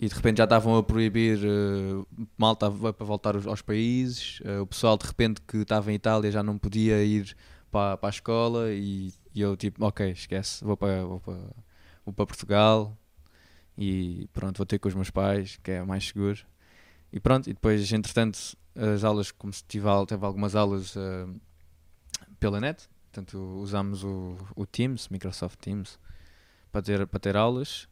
[0.00, 2.04] E de repente já estavam a proibir eh,
[2.38, 4.40] malta a- para voltar aos, países.
[4.44, 7.36] eh, o pessoal de repente que estava em Itália já não podia ir
[7.70, 11.38] para, para a escola e, e eu tipo, ok, esquece, vou para, vou para,
[12.04, 12.96] vou para Portugal
[13.76, 16.38] e pronto, vou ter com os meus pais, que é mais seguro.
[17.12, 18.38] E pronto, e depois, entretanto,
[18.74, 21.26] as aulas, como se tive, teve algumas aulas eh,
[22.38, 25.98] pela net, portanto, usámos o, o Teams, Microsoft Teams,
[26.70, 27.88] para ter, para ter aulas.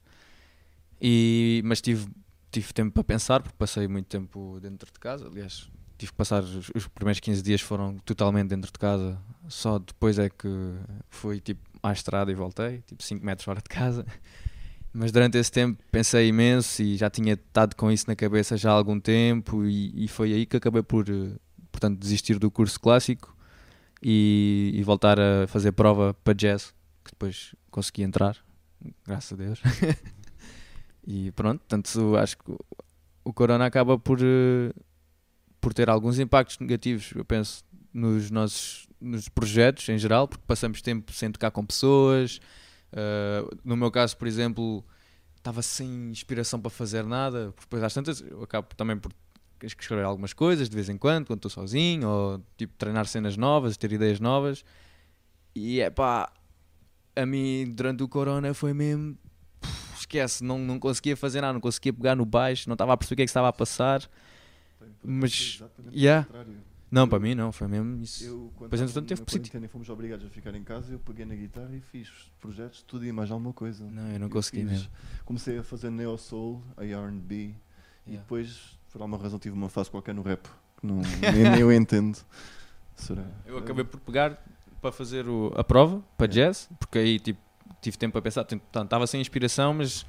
[1.01, 2.09] E, mas tive,
[2.51, 5.27] tive tempo para pensar, porque passei muito tempo dentro de casa.
[5.27, 9.21] Aliás, tive que passar os, os primeiros 15 dias foram totalmente dentro de casa.
[9.49, 10.49] Só depois é que
[11.11, 14.05] fui tipo à estrada e voltei, tipo 5 metros fora de casa.
[14.93, 18.71] Mas durante esse tempo pensei imenso e já tinha estado com isso na cabeça já
[18.71, 21.37] há algum tempo e, e foi aí que acabei por eh,
[21.71, 23.37] portanto, desistir do curso clássico
[24.03, 26.75] e, e voltar a fazer prova para jazz,
[27.05, 28.37] que depois consegui entrar,
[29.07, 29.61] graças a Deus.
[31.07, 32.59] e pronto, portanto, acho que o-
[33.25, 34.73] o Corona acaba por, eh,
[35.61, 37.63] por ter alguns impactos negativos, eu penso,
[37.93, 42.41] nos nossos nos projetos em geral, porque passamos tempo sem tocar com pessoas.
[42.93, 44.85] Uh, no meu caso, por exemplo,
[45.37, 49.13] estava sem inspiração para fazer nada, porque depois às tantas eu acabo também por
[49.63, 53.77] escrever algumas coisas de vez em quando, quando estou sozinho, ou tipo treinar cenas novas,
[53.77, 54.65] ter ideias novas.
[55.55, 56.33] E é pá,
[57.17, 59.17] a mim durante o Corona foi mesmo.
[59.61, 62.97] pff, Esquece, não, não conseguia fazer nada, não conseguia pegar no baixo, não estava a
[62.97, 64.09] perceber o que é que estava a passar.
[65.03, 66.27] Mas, yeah.
[66.91, 68.25] Não, para mim não, foi mesmo isso.
[68.25, 69.65] Eu, quando Pois, estava entretanto, teve positivo.
[69.65, 72.09] e fomos obrigados a ficar em casa, eu peguei na guitarra e fiz
[72.41, 73.85] projetos, tudo e mais alguma coisa.
[73.91, 74.89] Não, eu não Eu consegui fiz- mesmo.
[75.25, 77.55] Comecei a fazer neo soul, a R&B e
[78.07, 78.23] Yeah.
[78.23, 81.71] depois, por alguma razão, tive uma fase qualquer no rap que não, nem, nem eu
[81.73, 82.19] entendo.
[82.97, 83.25] Será?
[83.45, 84.43] Eu acabei por pegar
[84.81, 86.49] para fazer o- a prova para Yeah.
[86.51, 87.39] jazz, porque aí tipo,
[87.83, 88.47] tive tempo para pensar.
[88.83, 90.07] Estava sem inspiração, mas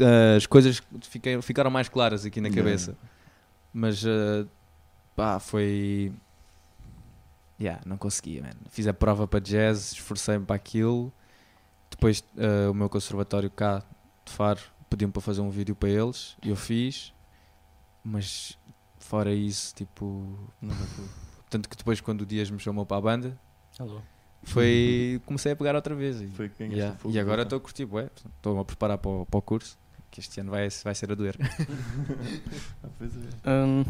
[0.00, 2.64] eh, as coisas fiquei- ficaram mais claras aqui na Yeah.
[2.64, 2.96] cabeça.
[3.72, 4.44] Mas eh,
[5.18, 6.12] pá, foi.
[7.60, 8.52] Yeah, não conseguia, man.
[8.70, 11.12] Fiz a prova para jazz, esforcei-me para aquilo.
[11.90, 13.82] Depois eh, o meu conservatório cá
[14.24, 17.12] de Faro pediu-me para fazer um vídeo para eles e eu fiz.
[18.04, 18.56] Mas
[19.00, 20.38] fora isso, tipo.
[21.50, 23.40] Tanto que depois, quando o Dias me chamou para a banda,
[23.76, 24.00] Alô.
[24.44, 25.20] foi.
[25.26, 26.20] comecei a pegar outra vez.
[26.20, 28.08] E, Foi quem yeah, e agora estou a curtir, bué.
[28.36, 29.76] Estou a preparar para o, para o curso,
[30.12, 31.36] que este ano vai, vai ser a doer.
[32.84, 33.50] Ah, pois é.
[33.50, 33.84] Hum,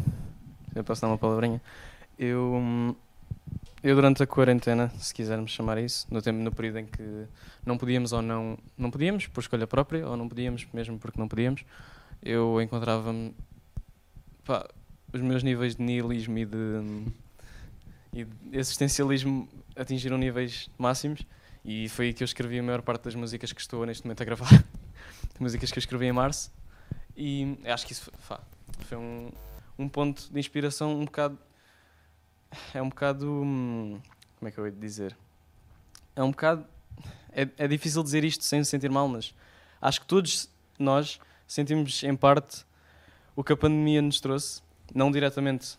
[0.75, 1.61] eu posso dar uma palavrinha?
[2.17, 2.95] Eu,
[3.81, 7.25] eu durante a quarentena, se quisermos chamar isso, no, tempo, no período em que
[7.65, 11.27] não podíamos ou não, não podíamos por escolha própria, ou não podíamos mesmo porque não
[11.27, 11.63] podíamos,
[12.21, 13.33] eu encontrava-me,
[15.13, 17.05] os meus níveis de nihilismo e de,
[18.13, 21.25] e de existencialismo atingiram níveis máximos
[21.63, 24.21] e foi aí que eu escrevi a maior parte das músicas que estou neste momento
[24.21, 24.65] a gravar,
[25.39, 26.51] músicas que eu escrevi em março
[27.15, 28.41] e acho que isso pá,
[28.87, 29.31] foi um,
[29.79, 31.39] um ponto de inspiração um bocado
[32.73, 33.25] é um bocado.
[33.27, 33.99] hum,
[34.37, 35.15] Como é que eu ia dizer?
[36.15, 36.65] É um bocado.
[37.31, 39.33] É, é difícil dizer isto sem se sentir mal, mas
[39.81, 42.65] acho que todos nós sentimos em parte
[43.35, 44.61] o que a pandemia nos trouxe,
[44.93, 45.77] não diretamente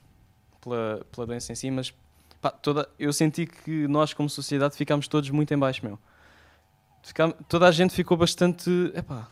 [0.61, 1.93] pela, pela doença em si, mas
[2.41, 5.99] pá, toda, eu senti que nós, como sociedade, ficámos todos muito em baixo, meu.
[7.49, 8.71] Toda a gente ficou bastante.
[8.95, 9.29] Epá,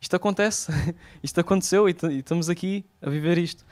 [0.00, 0.70] isto acontece,
[1.22, 3.64] isto aconteceu e, e estamos aqui a viver isto.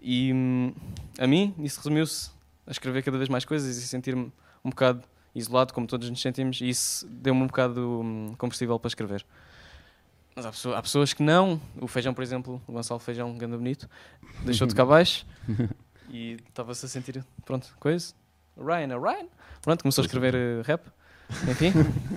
[0.00, 0.72] E hum,
[1.18, 2.30] a mim, isso resumiu-se
[2.66, 4.32] a escrever cada vez mais coisas e sentir-me
[4.64, 5.02] um bocado
[5.34, 9.24] isolado, como todos nos sentimos, e isso deu-me um bocado hum, combustível para escrever.
[10.34, 11.60] Mas há, pessoa- há pessoas que não.
[11.80, 13.88] O Feijão, por exemplo, o Gonçalo Feijão, ganda bonito,
[14.44, 15.26] deixou de cá baixo
[16.08, 18.14] e estava-se a sentir, pronto, coisa.
[18.56, 19.26] Ryan, Ryan.
[19.62, 20.86] Pronto, começou a escrever eh, rap,
[21.50, 21.72] enfim.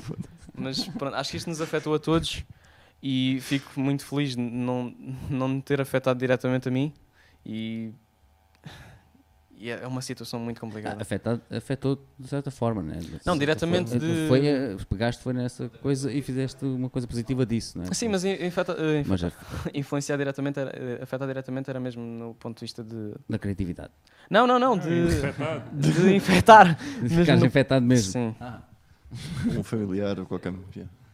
[0.56, 2.44] Mas pronto, acho que isto nos afetou a todos
[3.06, 4.96] e fico muito feliz de não,
[5.30, 6.94] não me ter afetado diretamente a mim
[7.46, 7.92] e,
[9.58, 11.02] e é uma situação muito Ah, complicada.
[11.02, 13.00] afetou, afetou de certa forma, né?
[13.00, 14.08] De Não, diretamente forma.
[14.08, 17.94] de- Foi, eh, pegaste foi nessa coisa e fizeste uma coisa positiva disso, não é?
[17.94, 19.32] Sim, mas in- infeta- eh, Mas é
[19.76, 23.14] influenciar diretamente, era, eh, afetar diretamente era mesmo no ponto de vista de.
[23.30, 23.92] da criatividade.
[24.30, 25.70] Não, não, não, de, Infectado.
[25.78, 26.76] de infectar.
[27.04, 28.12] De ficares no- infectado mesmo.
[28.14, 28.36] Sim,
[29.58, 30.54] Um familiar ou qualquer.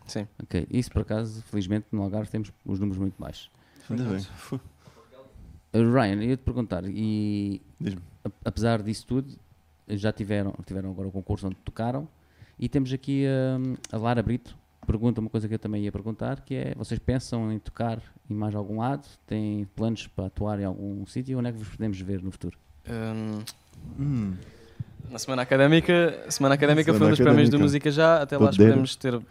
[0.09, 0.27] Sim.
[0.43, 3.49] Ok, isso por acaso, felizmente no Algarve temos os números muito baixos.
[3.89, 4.25] Ainda bem.
[4.51, 7.61] Uh, Ryan, eu ia te perguntar, e
[8.43, 9.35] apesar disso tudo,
[9.87, 12.07] já tiveram, tiveram agora o concurso onde tocaram,
[12.57, 13.25] e temos aqui
[13.59, 16.99] hum, a Lara Brito, pergunta uma coisa que eu também ia perguntar, que é, vocês
[16.99, 19.07] pensam em tocar em mais algum lado?
[19.27, 21.37] Têm planos para atuar em algum sítio?
[21.37, 22.57] Onde é que vos podemos ver no futuro?
[22.89, 23.43] Hum,
[23.97, 24.33] Hum.
[25.09, 28.37] na semana académica, a semana académica foi Semana um dos prémios de música já, até
[28.37, 28.61] lá Poder.
[28.63, 29.21] esperemos ter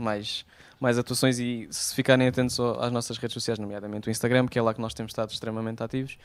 [0.00, 0.44] mais,
[0.80, 4.62] mais atuações e se ficarem atentos às nossas redes sociais, nomeadamente o Instagram, que é
[4.62, 6.18] lá que nós temos estado extremamente ativos,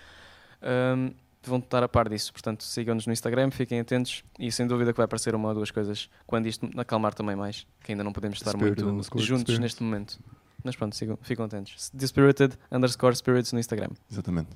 [0.97, 1.11] hum,
[1.43, 2.32] vão estar a par disso.
[2.34, 5.71] Portanto, sigam-nos no Instagram, fiquem atentos e sem dúvida que vai aparecer uma ou duas
[5.71, 9.84] coisas quando isto acalmar também mais, que ainda não podemos estar Spirit muito juntos neste
[9.84, 10.19] momento.
[10.63, 11.91] Mas pronto, sigam, ficam atentos.
[11.93, 13.89] Dispirited underscore spirits no Instagram.
[14.11, 14.49] Exatamente.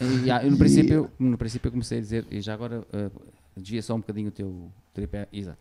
[0.00, 3.22] E, ah, eu, no, princípio, no princípio eu comecei a dizer, e já agora uh,
[3.56, 5.58] desvia só um bocadinho o teu tripé, exato,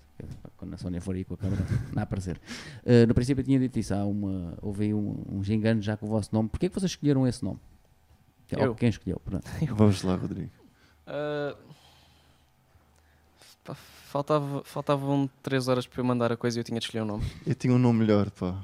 [0.55, 1.63] quando a Sónia for aí com a câmera,
[1.93, 2.39] não a aparecer.
[2.83, 5.97] Uh, no princípio eu tinha dito isso, há uma, houve aí um, uns enganos já
[5.97, 6.47] com o vosso nome.
[6.49, 7.59] Porquê que vocês escolheram esse nome?
[8.49, 8.69] Eu.
[8.69, 9.19] Ou quem escolheu?
[9.23, 9.45] Pronto.
[9.75, 10.49] Vamos lá, Rodrigo.
[11.05, 11.55] Ah,
[13.63, 17.03] pá, faltava, faltavam 3 horas para eu mandar a coisa e eu tinha de escolher
[17.03, 17.25] um nome.
[17.45, 18.63] Eu tinha um nome melhor, pá.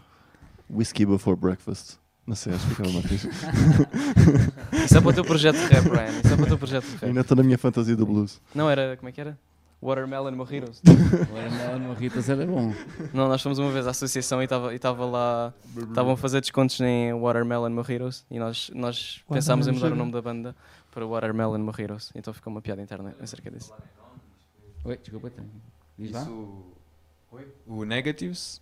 [0.70, 2.00] Whiskey Before Breakfast.
[2.26, 3.28] Não sei, acho que ficava mais fixe.
[4.86, 6.20] Isso é para o teu projeto de rap, Brian.
[6.24, 7.06] Isso é para o teu projeto de rap.
[7.06, 8.40] Ainda estou na minha fantasia do blues.
[8.54, 8.96] Não, era.
[8.96, 9.38] Como é que era?
[9.82, 10.82] Watermelon Mojitos.
[11.82, 12.74] No Ritas era bom.
[13.14, 15.54] Não, nós fomos uma vez à associação e estava e estava lá.
[15.76, 20.12] Estavam a fazer descontos em Watermelon Mojitos e nós, nós pensámos em mudar o nome
[20.12, 20.56] da banda
[20.92, 22.12] para Watermelon Mojitos.
[22.16, 23.74] Então ficou uma piada interna acerca disso.
[24.86, 25.46] Oi, desculpa, tem-
[25.98, 26.22] diz lá.
[26.22, 26.64] Isso,
[27.66, 28.62] o Negatives,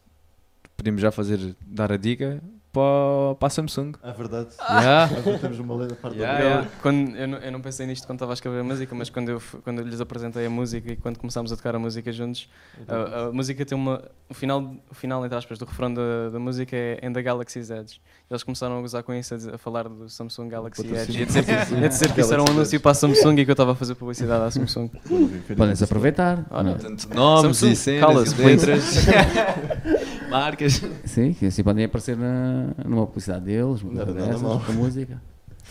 [0.79, 3.93] podemos já fazer, dar a dica para, para a Samsung.
[4.03, 4.49] É verdade.
[4.69, 5.09] Yeah.
[5.41, 6.69] Temos uma lei da parte Yeah, da Eu, yeah.
[6.83, 9.29] quando, eu, não, eu não pensei nisto quando estava a escrever a música, mas quando
[9.29, 12.47] eu, quando eu lhes apresentei a música e quando começámos a tocar a música juntos,
[12.87, 14.03] a, a música tem uma.
[14.29, 17.71] O final, o final entre aspas, do refrão da, da música é In the Galaxy's
[17.71, 17.99] Edge.
[18.29, 21.23] Eles começaram a gozar com isso, a, dizer- a falar do Samsung Galaxy Edge e
[21.23, 21.45] a dizer,
[21.83, 23.75] a dizer que isso era um anúncio para a Samsung e que eu estava a
[23.75, 24.89] fazer publicidade à Samsung.
[25.57, 26.37] Podem-se aproveitar.
[26.37, 26.63] É?
[26.63, 28.95] Portanto, nomes Samsung, e cenas e letras.
[30.29, 30.81] Marcas.
[31.05, 35.21] Sim, que assim podem aparecer na, numa publicidade deles, uma coisa dessas, com música.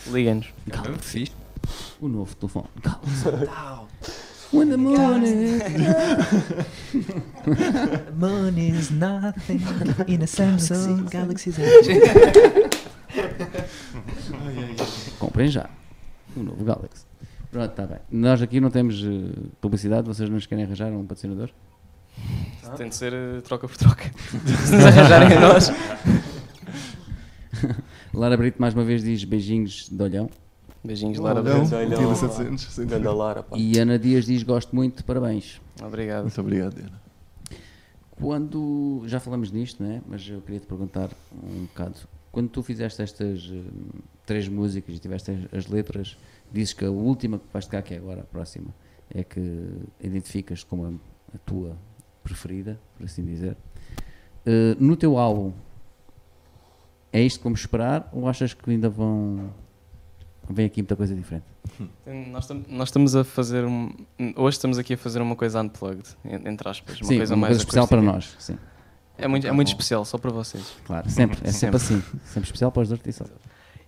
[0.07, 0.47] Liguem-nos.
[0.99, 1.31] Fixe.
[1.99, 2.67] O novo telefone.
[2.81, 3.87] Calma.
[4.51, 5.61] When the moon is...
[8.15, 9.59] Money is nothing
[10.07, 11.61] in a Samsung Galaxy Z.
[15.19, 15.69] Comprem já.
[16.35, 17.05] O novo Galaxy.
[17.51, 17.99] Pronto, está bem.
[18.11, 21.49] Nós aqui não temos eh, publicidade, vocês não nos querem arranjar um patrocinador?
[22.77, 24.11] Tem de ser eh, troca por troca.
[24.65, 25.71] Se nos arranjarem a nós.
[28.13, 30.29] Lara Brito mais uma vez diz beijinhos de olhão.
[30.83, 31.41] Beijinhos, Lara.
[31.41, 31.75] Não, Brito.
[31.75, 32.15] Olhão, tinha pá.
[32.15, 32.63] 700.
[32.63, 32.87] 100.
[32.87, 33.57] Ganda Lara, pá.
[33.57, 35.59] E Ana Dias diz gosto muito, parabéns.
[35.81, 36.23] Obrigado.
[36.23, 37.01] Muito obrigado, Diana.
[38.11, 40.01] Quando, já falamos nisto, né?
[40.07, 41.09] mas eu queria te perguntar
[41.43, 41.95] um bocado.
[42.31, 43.61] Quando tu fizeste estas eh,
[44.25, 46.17] três músicas e tiveste as, as letras,
[46.51, 48.67] dizes que a última que vais tocar, que é agora a próxima,
[49.09, 49.41] é que
[50.01, 50.89] identificas como a,
[51.33, 51.75] a tua
[52.29, 53.57] preferida, por assim dizer.
[54.45, 55.51] Uh, no teu álbum,
[57.11, 59.49] é isto que vamos esperar ou achas que ainda vão.
[60.49, 61.45] Vem aqui muita coisa diferente?
[62.31, 63.65] Nós, tam- nós estamos a fazer.
[63.65, 63.91] Um,
[64.35, 66.99] hoje estamos aqui a fazer uma coisa unplugged, en- entre aspas.
[67.01, 68.35] Uma Sim, coisa uma mais coisa especial para nós.
[68.39, 68.57] Sim,
[69.17, 70.75] É muito, é muito especial, só para vocês.
[70.85, 71.09] claro.
[71.09, 71.39] Sempre.
[71.47, 72.01] É sempre assim.
[72.25, 73.31] Sempre especial para os artistas.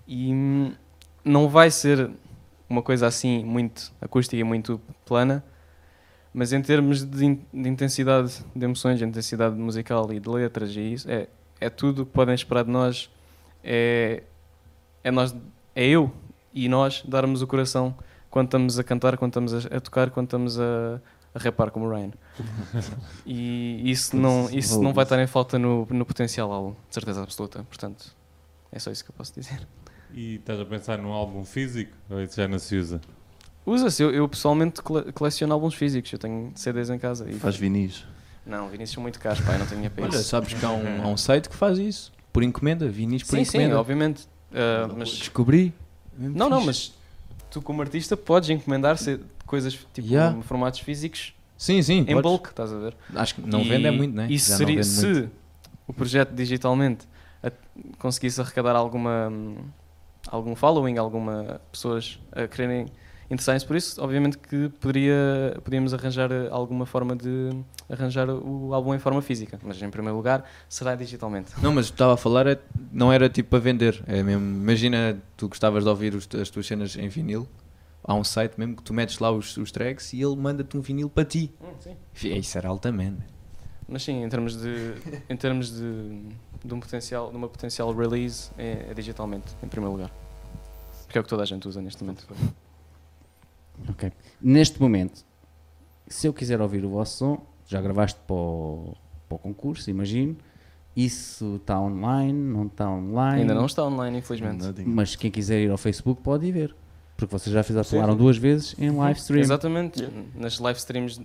[0.08, 0.74] E hum,
[1.24, 2.12] não vai ser
[2.70, 5.44] uma coisa assim muito acústica e muito plana,
[6.34, 10.76] mas em termos de, in- de intensidade de emoções, de intensidade musical e de letras
[10.76, 11.28] e isso, é,
[11.60, 13.10] é tudo o que podem esperar de nós.
[13.64, 14.24] É,
[15.04, 15.36] é, nós,
[15.76, 16.12] é eu
[16.54, 17.96] e nós darmos o coração
[18.30, 21.02] quando estamos a cantar, quando estamos a, a tocar, quando estamos a,
[21.36, 22.12] a rapar como o Ryan.
[23.26, 27.22] E isso não, isso não vai estar em falta no, no potencial álbum, de certeza
[27.24, 27.64] absoluta.
[27.66, 28.16] Portanto,
[28.72, 29.68] é só isso que eu posso dizer.
[30.14, 33.00] E estás a pensar num álbum físico ou isso já não se usa?
[33.66, 37.30] Usa-se, eu, eu pessoalmente cole- coleciono álbuns físicos, eu tenho CDs em casa.
[37.30, 37.34] E...
[37.34, 38.04] Faz vinis.
[38.46, 40.24] Não, Vinícius são muito caros, pai, não tenho dinheiro para Olha, isso.
[40.24, 42.12] sabes que há um, há um site que faz isso.
[42.34, 43.80] Por encomenda, vinis por Sim, sim, encomenda.
[43.80, 44.28] obviamente.
[44.52, 45.10] Ah, mas...
[45.10, 45.74] Descobri.
[46.18, 46.92] Não, não, mas
[47.52, 48.98] tu como artista podes encomendar
[49.46, 50.42] coisas tipo Yeah.
[50.44, 52.00] formatos físicos Sim, sim.
[52.00, 52.22] em podes.
[52.24, 52.96] bulk, estás a ver?
[53.16, 54.28] Acho que não E- vende é muito, né?
[54.30, 55.32] E Já não seria, vende se muito.
[55.88, 57.08] o projeto digitalmente
[57.44, 57.52] a-
[58.00, 59.32] conseguisse arrecadar alguma
[60.28, 62.88] algum following, alguma pessoas a quererem
[63.32, 67.50] interessarem-se por isso, obviamente que poderia, podíamos arranjar eh, alguma forma de
[67.90, 71.52] arranjar o álbum em forma física, mas em primeiro lugar será digitalmente.
[71.62, 72.60] Não, mas estava a falar, é-
[72.92, 74.04] não era tipo para vender.
[74.06, 77.48] É mesmo, imagina, tu gostavas de ouvir as tuas cenas em vinil.
[78.04, 80.82] Há um site mesmo que tu metes lá os, os tracks e ele manda-te um
[80.82, 81.52] vinil para ti.
[82.14, 83.18] Fi- Isso era altamente.
[83.88, 84.94] Mas sim, em termos de
[85.30, 86.22] em termos de,
[86.66, 90.12] de um potencial, de uma potencial release é, é digitalmente em primeiro lugar.
[91.06, 92.26] Porque é o que toda a gente usa neste momento.
[93.90, 94.12] Ok.
[94.42, 95.24] Neste momento,
[96.08, 98.96] se eu quiser ouvir o vosso som, já gravaste para o,
[99.28, 100.36] para o concurso, imagino.
[100.96, 103.42] Isso está online, não está online.
[103.42, 104.84] Ainda não está online, infelizmente.
[104.86, 106.76] Mas quem quiser ir ao Facebook pode ir ver.
[107.16, 109.42] Porque vocês já fizeram, duas vezes em live stream.
[109.42, 110.08] Exatamente.
[110.36, 111.22] Nas live streams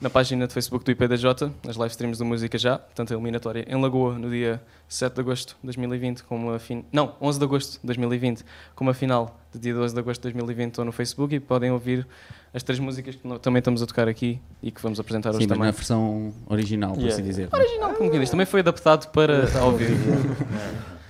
[0.00, 3.66] na página de Facebook do IPDJ, nas live streams do Música Já, portanto a eliminatória
[3.68, 6.84] em Lagoa no dia 7 de agosto de 2020, com uma fin...
[6.90, 8.44] não, 11 de agosto de 2020,
[8.74, 11.70] com uma final de dia 12 de agosto de 2020 estão no Facebook e podem
[11.70, 12.06] ouvir
[12.54, 15.46] as três músicas que também estamos a tocar aqui e que vamos apresentar hoje Sim,
[15.48, 15.66] mas também.
[15.66, 17.14] na versão original, por Yeah.
[17.14, 17.48] assim dizer.
[17.52, 19.94] Original, como quem diz, também foi adaptado para ao vivo.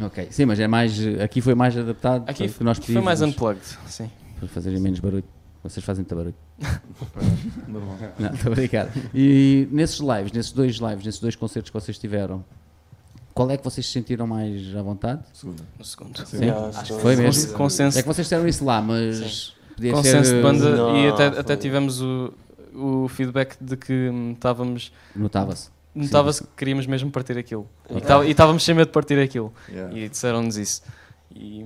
[0.00, 0.96] Ok, sim, mas é mais.
[1.20, 4.08] Aqui foi mais adaptado Aqui que nós foi mais pedimos, unplugged, sim.
[4.38, 5.24] para fazerem menos barulho.
[5.68, 6.34] Vocês fazem muito barulho.
[8.18, 8.88] Não, estou a brincar.
[9.14, 12.44] E nesses lives, nesses dois lives, nesses dois concertos que vocês tiveram,
[13.34, 15.22] qual é que vocês se sentiram mais à vontade?
[15.32, 15.62] Segunda.
[15.78, 16.26] No segundo.
[16.26, 16.44] Sim.
[16.44, 16.94] Yeah, Acho sim.
[16.96, 17.52] que Foi mesmo?
[17.54, 21.08] Consenso, É que vocês disseram isso lá, mas podia consenso ser de banda Não, e
[21.08, 22.32] até, até tivemos o,
[22.74, 25.70] o feedback de que hum, estávamos Notava-se.
[25.94, 27.68] notava-se que queríamos mesmo partir aquilo.
[28.06, 29.52] Tava- E estávamos sem medo de partir aquilo.
[29.68, 29.96] Yeah.
[29.96, 30.82] E disseram-nos isso.
[31.34, 31.64] E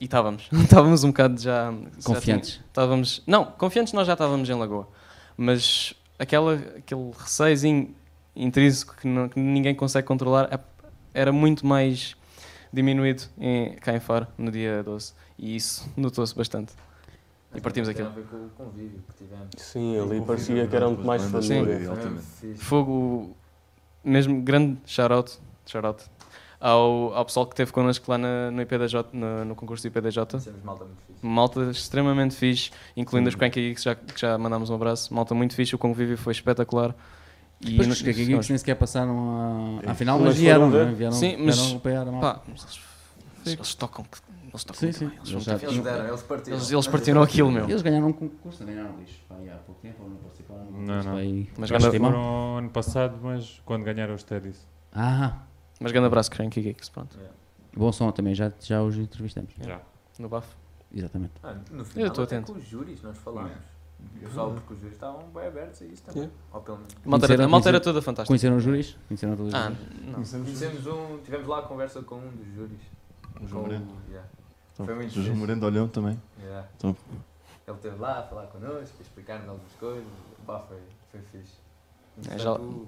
[0.00, 0.48] e estávamos.
[0.52, 1.72] Estávamos um bocado já.
[1.72, 2.50] já Confiantes.
[2.54, 3.22] tinha- Estávamos.
[3.26, 4.88] Não, confiantes nós já estávamos em Lagoa.
[5.36, 7.94] Mas aquela, aquele receiozinho
[8.36, 10.60] intrínseco que, não- que ninguém consegue controlar é-
[11.14, 12.16] era muito mais
[12.72, 15.12] diminuído em, cá em Faro no dia 12.
[15.38, 16.72] E isso notou-se bastante.
[17.54, 18.10] E partimos aquilo.
[18.10, 19.48] com o convívio que tivemos.
[19.56, 21.88] Sim, ali parecia que era muito mais família.
[21.88, 22.24] altamente.
[22.56, 23.36] Fogo,
[24.02, 25.86] mesmo grande shout-out shout
[26.66, 30.18] ao, ao pessoal que esteve connosco lá na, no IPDJ, no, no concurso do IPDJ.
[30.64, 31.26] malta muito fixe.
[31.26, 35.12] Malta extremamente fixe, incluindo as Cranky Geeks, já, que já mandámos um abraço.
[35.12, 36.94] Malta muito fixe, o convívio foi espetacular.
[37.60, 40.84] E os Kiki Geeks nem sequer passaram à, à final, Mas mas vieram, né?
[40.84, 40.94] ver?
[40.94, 42.34] vieram, Sim, mas- vieram apoiar a malta.
[42.40, 42.80] pá, eles,
[43.46, 44.04] eles tocam,
[44.50, 45.04] eles tocam Sim, sim.
[45.04, 45.74] eles Eles tinham- fixe.
[46.08, 46.56] eles partiram.
[46.56, 47.64] Eles, eles partiram aquilo, meu.
[47.68, 49.20] Eles ganharam um concurso, não ganharam lixo.
[49.44, 50.64] E há pouco tempo, não participaram.
[50.70, 51.46] Não, não.
[51.58, 54.66] Mas que foram ano passado, mas quando ganharam os Teddies.
[54.92, 55.38] Ah,
[55.80, 57.16] mas grande abraço, Cranky Geeks, pronto,
[57.76, 59.52] bom som também, já, já os entrevistamos.
[59.60, 59.80] Já.
[60.18, 60.56] no bafo.
[60.92, 61.32] Exatamente.
[61.42, 62.52] Ah, no Eu final, estou até atento.
[62.52, 63.50] com os júris nós falámos.
[64.16, 66.22] O pessoal, porque os júris estavam bem abertos a isso também.
[66.24, 66.38] Yeah.
[66.52, 66.92] Ou pelo menos.
[66.94, 68.28] A malta, era, Conheceram- a malta era conheceram- toda fantástica.
[68.28, 68.96] Conheceram os juris?
[69.08, 70.04] Conheceram todos os Ah, juris?
[70.04, 70.12] não.
[70.14, 72.80] Conhecemos um, tivemos lá a conversa com um dos júris.
[73.40, 73.96] O João Com- Moreno.
[74.08, 74.28] yeah.
[74.72, 75.36] Então, Foi muito o João.
[75.36, 76.20] Moreno Olhão também.
[76.40, 76.68] Yeah.
[76.76, 76.96] Então-
[77.66, 80.04] Ele esteve lá a falar connosco, a explicar-nos algumas coisas.
[80.46, 80.78] Pá, foi,
[81.10, 81.54] foi fixe.
[82.28, 82.36] É,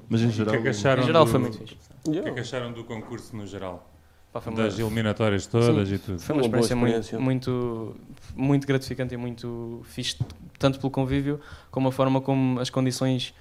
[0.08, 0.52] Mas em O geral.
[0.62, 1.76] que é Em geral do, foi muito fixe.
[2.06, 3.90] O que é que acharam do concurso no geral?
[4.32, 6.20] Pá, Das eliminatórias todas e tudo.
[6.20, 7.18] Foi uma Uma boa experiência, muito, experiência.
[7.18, 7.96] muito,
[8.36, 10.16] muito gratificante e muito fixe,
[10.58, 13.34] tanto pelo convívio como a forma como as condições,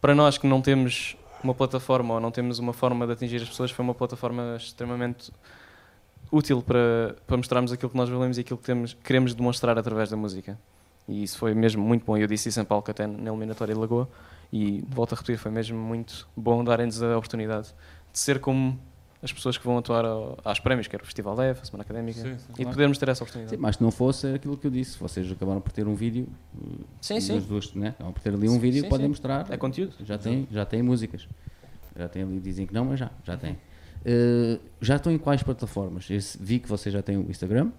[0.00, 3.48] para nós que não temos uma plataforma ou não temos uma forma de atingir as
[3.48, 5.30] pessoas, foi uma plataforma extremamente
[6.30, 10.10] útil para, para mostrarmos aquilo que nós valemos e aquilo que temos, queremos demonstrar através
[10.10, 10.58] da música.
[11.08, 12.16] E isso foi mesmo muito bom.
[12.16, 14.08] Eu disse isso em palco até na eliminatória de Lagoa.
[14.52, 17.68] E volto a repetir, foi mesmo muito bom darem-nos a oportunidade
[18.12, 18.78] de ser como
[19.22, 21.82] as pessoas que vão atuar ao, às prémios, que era o Festival Leve, a Semana
[21.82, 22.70] Académica, Sim, sim, e claro.
[22.70, 23.56] podermos ter essa Sim, oportunidade.
[23.60, 24.96] mas se não fosse aquilo que eu disse.
[24.98, 26.28] Vocês acabaram por ter um vídeo.
[26.54, 27.38] uh, Sim, sim.
[27.40, 27.88] duas, né?
[27.88, 29.08] Acabaram por ter ali um vídeo Sim, que podem sim.
[29.10, 29.46] mostrar.
[29.50, 29.94] É conteúdo.
[30.04, 31.28] Já tem, já tem músicas.
[31.96, 33.52] Já tem ali, dizem que não, mas já, já tem.
[33.54, 36.08] Uh, já estão em quais plataformas?
[36.08, 37.70] Esse- vi que vocês já têm o Instagram.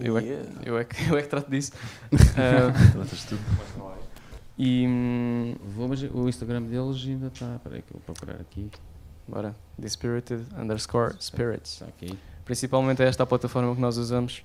[0.00, 0.48] Eu, é, Yeah.
[0.64, 1.72] eu, é que, eu é que trato disso.
[2.36, 3.40] Ah, Tratas de tudo.
[4.58, 4.86] E.
[4.86, 7.54] hum, Vou, mas o Instagram deles ainda está.
[7.56, 8.68] Espera aí que eu vou procurar aqui.
[9.28, 9.54] Bora.
[9.78, 11.72] Dispirited underscore spirits.
[11.74, 12.18] Está aqui.
[12.44, 14.42] Principalmente é esta a plataforma que nós usamos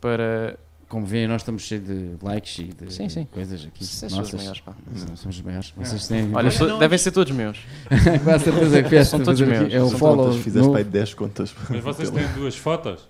[0.00, 0.58] para.
[0.88, 3.24] Como veem, nós estamos cheios de likes e de Sim, sim.
[3.32, 3.82] coisas aqui.
[3.82, 4.74] Vocês são os maiores, pá.
[4.86, 5.72] Não, somos os maiores.
[5.74, 6.30] Vocês têm.
[6.34, 7.58] Olha, so- devem ser todos meus.
[8.22, 9.72] quase certeza que fizeste São todos meus.
[9.72, 10.26] É o follow.
[10.26, 11.54] Contas, fizeste no- para aí 10 contas.
[11.70, 13.08] Mas vocês têm duas fotos?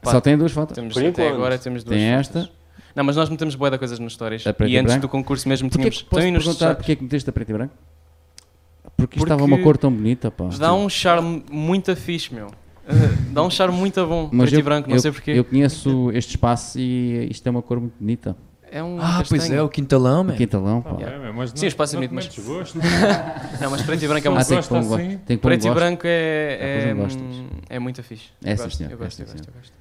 [0.00, 0.76] Pá, Só tem duas fotos.
[0.76, 1.34] Temos, Por até enquanto.
[1.34, 1.96] agora temos duas.
[1.98, 2.52] Tem fotos.
[2.96, 4.44] Não, mas nós metemos boa de coisas nas histórias.
[4.46, 5.06] A preto E e antes branco?
[5.06, 6.02] do concurso mesmo Porquê tínhamos.
[6.02, 7.74] que, posso nos perguntar porque é que meteste a preto e branco?
[8.96, 10.46] Porque isto Porque estava uma cor tão bonita, pá.
[10.58, 12.46] Dá um charme muito fixe, meu.
[12.46, 12.52] Uh,
[13.32, 14.30] Dá um charme muito bom.
[14.32, 15.32] Mas preto eu, e branco, não eu- sei porquê.
[15.32, 18.34] Eu conheço este espaço e isto é uma cor muito bonita.
[18.70, 19.60] É um Ah, pois castanho.
[19.60, 20.34] é, o quintalão, man.
[20.34, 20.90] quintalão, pá.
[20.92, 21.16] Yeah.
[21.16, 22.78] É, meu, mas Sim, não- o espaço é não bonito, mas- metes gosto.
[23.60, 25.00] Não, mas preto e branco é Ah, muito tem que gosta pôr um gosto.
[25.00, 25.18] assim?
[25.18, 27.22] Tem que pôr Preto e branco é, é, não gostas.
[27.68, 28.28] é muito fixe.
[28.44, 28.92] É, eu sim, gosto, senhor.
[28.92, 29.72] eu gosto, É, eu sim, gosto, eu gosto.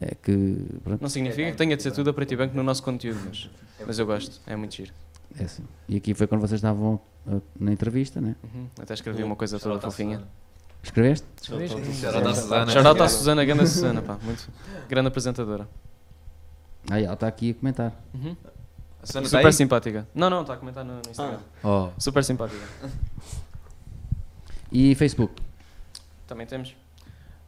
[0.00, 2.62] É que, pronto, Não significa que tenha de ser tudo a preto e branco no
[2.62, 3.50] nosso conteúdo, mas,
[3.86, 4.92] mas eu gosto, é muito giro.
[5.38, 5.64] é assim.
[5.88, 8.34] E aqui foi quando vocês estavam uh, na entrevista, né?
[8.42, 8.66] Uhum.
[8.80, 10.22] Até escrevi uma coisa toda fofinha.
[10.82, 11.26] Escreveste?
[11.42, 12.72] Shout-out à Susana.
[12.72, 14.48] Shout à Susana, grande Susana, pá, muito
[14.88, 15.68] grande apresentadora.
[16.90, 17.92] Ah, ela está aqui a comentar.
[18.14, 18.34] Uhum.
[19.02, 19.52] A Susana tá Super aí?
[19.52, 20.08] simpática.
[20.14, 21.38] Não, não, está a comentar no, no Instagram.
[21.62, 22.60] Oh, Super simpática.
[24.72, 25.40] E Facebook?
[26.26, 26.74] Também temos.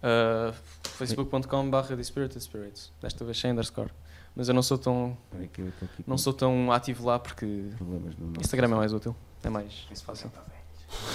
[0.05, 0.53] Uh,
[0.83, 2.93] facebook.com.br Dispirited Spirits.
[3.01, 3.89] Desta vez sem underscore.
[4.37, 5.73] Mas eu não sou tão, aqui
[6.07, 7.47] não sou tão ativo lá porque
[7.79, 9.17] problemas no nosso- Instagram é mais útil.
[9.43, 10.31] É mais isso fácil.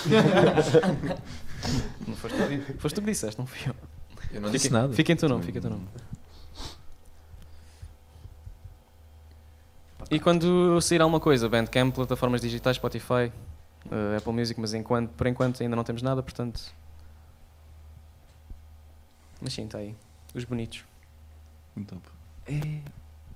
[2.07, 3.75] não foste tu, que- foste tu que disseste, não fui eu.
[4.33, 4.93] eu não disse Fica- nada.
[4.93, 5.85] Fica em teu nome, fica em teu nome.
[10.09, 13.31] E quando sair alguma coisa, Bandcamp, plataformas digitais, Spotify,
[13.91, 16.59] eh, Apple Music, mas enquanto, por enquanto ainda não temos nada, portanto.
[19.41, 19.95] Mas sim, está aí.
[20.33, 20.83] Os bonitos.
[21.75, 22.81] Muito top.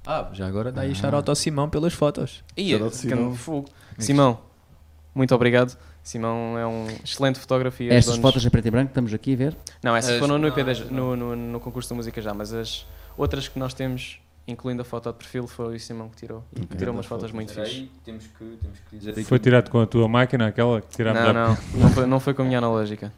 [0.06, 0.95] Ah, já agora dá aí Ah.
[0.95, 2.43] shout-out ao Simão pelas fotos.
[2.89, 3.36] Que- Simão.
[3.36, 3.70] fogo.
[3.97, 4.39] Simão,
[5.16, 5.78] muito obrigado.
[6.04, 9.38] Simão é um excelente fotógrafo e Estas fotos em preto e branco estamos aqui a
[9.38, 9.58] ver.
[9.82, 10.49] Não, essas As- foram no,
[10.91, 12.86] no, no, no concurso da música já, mas as
[13.18, 16.43] outras que nós temos, incluindo a foto de perfil, foi o Simão que tirou.
[16.53, 16.77] E Ok.
[16.77, 17.85] tirou umas fotos muito fixes.
[18.03, 21.33] temos que, temos que dizer Foi tirado com a tua máquina, aquela que tirámos Não,
[21.33, 23.13] não, não foi, não foi com a minha analógica.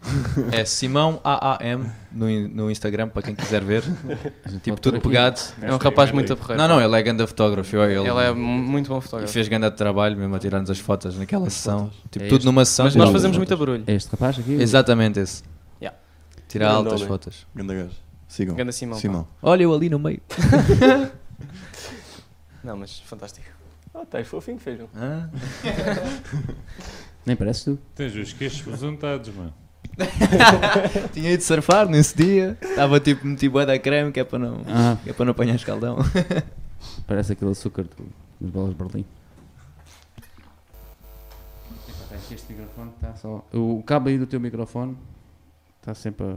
[0.51, 3.83] É Simão AAM no, no Instagram, para quem quiser ver.
[4.61, 5.39] Tipo, tudo pegado.
[5.61, 6.61] É um rapaz muito aporreiro.
[6.61, 7.75] Não, não, ele é ganda fotógrafo.
[7.75, 9.33] Ele, Ele é mu- muito bom E fotógrafo.
[9.33, 11.89] fez grande trabalho mesmo a tirar-nos as fotos naquela sessão.
[12.11, 12.85] Tipo, É tudo numa sessão.
[12.85, 13.83] Mas nós fazemos muito barulho.
[13.87, 14.53] É Este rapaz aqui?
[14.53, 15.43] Exatamente esse.
[15.81, 15.97] Yeah.
[16.47, 17.47] Tirar Grande altas fotos.
[17.55, 18.04] Ganda gajo.
[18.35, 18.53] Sigam.
[18.53, 18.97] Ganda Simão.
[18.97, 19.01] pá.
[19.01, 19.25] Simão.
[19.41, 20.21] Olha eu ali no meio.
[22.61, 23.45] Não, mas fantástico.
[23.93, 24.89] Ah, tá fofinho, feijão.
[24.93, 25.29] Ah.
[27.25, 27.79] Nem parece tu.
[27.95, 29.53] Tens os queixos besuntados, mano.
[31.13, 32.57] Tinha ido surfar nesse dia.
[32.61, 35.31] Estava tipo meti bué da creme que é para não, Ah, que é para não
[35.31, 35.97] apanhar escaldão.
[37.07, 38.05] parece aquele açúcar do,
[38.41, 39.05] das bolas de Berlim.
[41.87, 43.45] Epá, tá Este microfone está só.
[43.53, 44.97] O cabo aí do teu microfone
[45.79, 46.35] está sempre a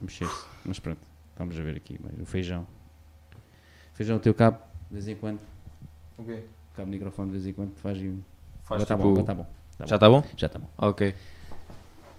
[0.00, 0.44] mexer-se.
[0.64, 1.00] Mas pronto,
[1.36, 1.98] vamos a ver aqui.
[2.02, 2.66] mais O feijão.
[3.94, 4.58] Feijão, o teu cabo,
[4.88, 5.40] de vez em quando.
[6.18, 6.24] O
[6.74, 8.20] cabo do microfone, de vez em quando, faz um.
[8.62, 9.46] Faz tá tipo- bom, tá bom.
[9.76, 10.22] Tá Já está bom?
[10.36, 10.68] Já está bom.
[10.78, 11.14] Ok.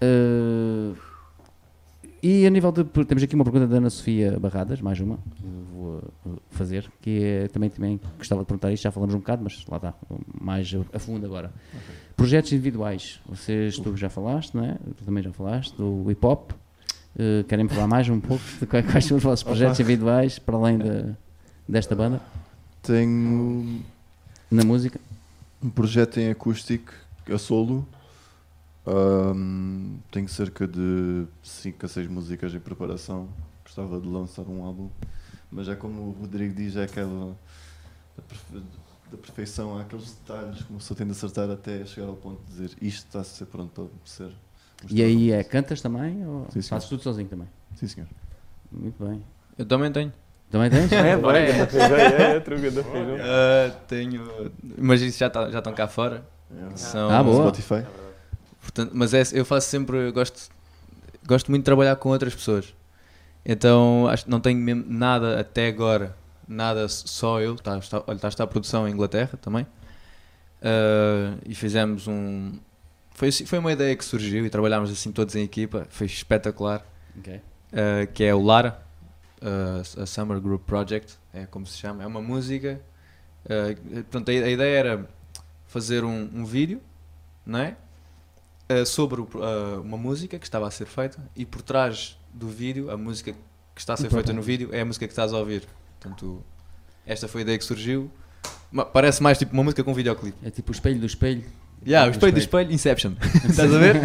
[0.02, 0.96] Uh,
[2.22, 2.84] e a nível de.
[3.04, 6.90] Temos aqui uma pergunta da Ana Sofia Barradas, mais uma, que eu vou uh, fazer,
[7.00, 9.94] que é, também, também gostava de perguntar isto, já falamos um bocado, mas lá está,
[10.40, 11.52] mais a, fundo agora.
[12.16, 14.78] Projetos individuais, vocês, tu já falaste, não é?
[14.96, 16.52] Tu também já falaste, do hip hop.
[17.14, 20.78] Uh, querem falar mais um pouco de quais, são os vossos projetos individuais, para além
[20.78, 21.14] da-
[21.68, 22.20] desta banda,
[22.82, 23.82] Tenho
[24.50, 24.98] na música?
[25.62, 26.92] um projeto em acústico,
[27.32, 27.86] a solo.
[28.86, 33.28] Ahm, tenho cerca de 5 a 6 músicas em preparação.
[33.64, 34.88] Gostava de lançar um álbum.
[35.50, 37.36] Mas é como o Rodrigo diz, é aquela
[39.10, 42.40] da perfeição, há aqueles detalhes que uma pessoa tem de acertar até chegar ao ponto
[42.42, 43.70] de dizer isto está a ser pronto
[44.02, 44.32] para ser.
[44.90, 46.68] E aí é, cantas também ou Sim, senhor.
[46.68, 47.48] fazes tudo sozinho também?
[47.76, 48.08] Sim, senhor.
[48.70, 49.22] Muito bem.
[49.58, 50.12] Eu também tenho.
[50.50, 50.90] Também tens?
[50.92, 51.16] É,
[51.66, 51.96] feijão.
[51.96, 53.16] É, é, truque da feijão.
[53.20, 54.52] Ah, tenho.
[54.78, 56.24] Mas isso já, tá- já estão cá fora.
[56.50, 56.76] É.
[56.76, 57.42] São, Ah, boa.
[57.54, 57.86] Spotify.
[58.60, 60.50] Portanto, mas é, eu faço sempre, eu gosto,
[61.26, 62.74] gosto muito de trabalhar com outras pessoas.
[63.44, 66.14] Então acho que não tenho mesmo nada até agora
[66.46, 67.54] nada, só eu.
[67.54, 69.66] Está, está, olha, está a estar a produção em Inglaterra também.
[70.62, 72.52] Uh, e fizemos um.
[73.14, 75.86] Foi, assim- foi uma ideia que surgiu e trabalhámos assim todos em equipa.
[75.90, 76.84] Foi espetacular.
[77.18, 77.34] Ok.
[77.36, 78.82] uh, que é o Lara,
[79.42, 82.80] uh, a Summer Group Project, é como se chama, é uma música.
[83.44, 85.08] Uh, portanto, a, a ideia era
[85.66, 86.80] fazer um, um vídeo,
[87.44, 87.76] não é?
[88.70, 89.28] Uh, sobre o
[89.82, 93.32] uma música que estava a ser feita e por trás do vídeo, a música
[93.74, 95.66] que está a ser feita no vídeo é a música que estás a ouvir.
[96.00, 96.42] Portanto,
[97.06, 98.10] esta foi a ideia que surgiu.
[98.92, 100.38] Parece mais tipo uma música com um videoclipe.
[100.42, 101.44] É tipo o espelho do espelho.
[101.86, 103.12] Yeah, o espelho do espelho, Inception.
[103.48, 103.96] Estás a ver?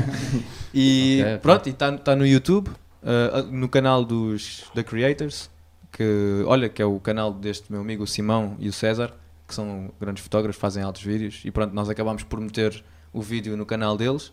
[0.74, 1.42] E Ok, ok.
[1.42, 5.50] pronto, e está no YouTube, uh, no canal dos The Creators,
[5.92, 9.14] que olha, que é o canal deste meu amigo o Simão e o César,
[9.48, 12.84] que são grandes fotógrafos, fazem altos vídeos, e pronto, nós acabámos por meter
[13.14, 14.32] o vídeo no canal deles.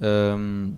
[0.00, 0.74] Um,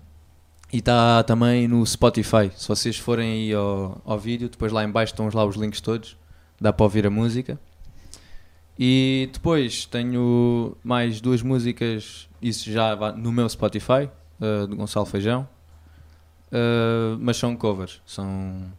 [0.71, 2.51] e está também no Spotify.
[2.55, 5.81] Se vocês forem aí ao, ao vídeo, depois lá em baixo estão lá os links
[5.81, 6.17] todos,
[6.59, 7.59] dá para ouvir a música.
[8.77, 15.47] E depois tenho mais duas músicas, isso já no meu Spotify, uh, do Gonçalo Feijão,
[16.55, 18.01] Uh, mas são covers.
[18.05, 18.71] São,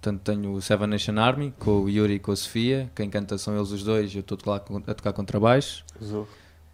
[0.00, 3.38] portanto, tenho o Seven Nation Army com o Yuri e com a Sofia, quem canta
[3.38, 5.84] são eles os dois, eu estou lá a tocar contrabaixo.
[6.02, 6.28] Zorro.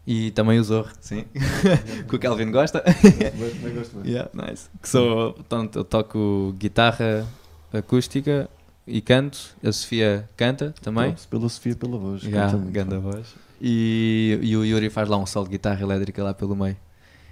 [0.07, 1.27] E também o Zorro, sim,
[2.09, 2.81] que o Kelvin gosta.
[2.81, 4.01] Também gosto.
[4.07, 4.70] Yeah, nice.
[4.81, 7.27] Que sou, portanto, eu toco guitarra
[7.73, 8.49] acústica
[8.86, 11.11] e canto, a Sofia canta também.
[11.11, 12.23] Tops Pela Sofia, pela voz.
[12.23, 12.73] Yeah, canta muito.
[12.73, 13.35] ganda voz.
[13.61, 16.77] E, e o Yuri faz lá um solo de guitarra elétrica lá pelo meio.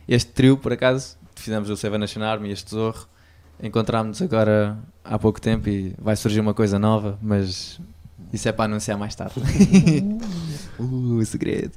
[0.07, 3.07] Este trio, por acaso, fizemos o Seven Nation Army e este Zorro.
[3.63, 7.81] Encontrámos-nos agora há pouco tempo e vai surgir uma coisa nova, mas
[8.33, 9.41] isso é para anunciar mais tarde.
[10.79, 11.73] uh, segredo.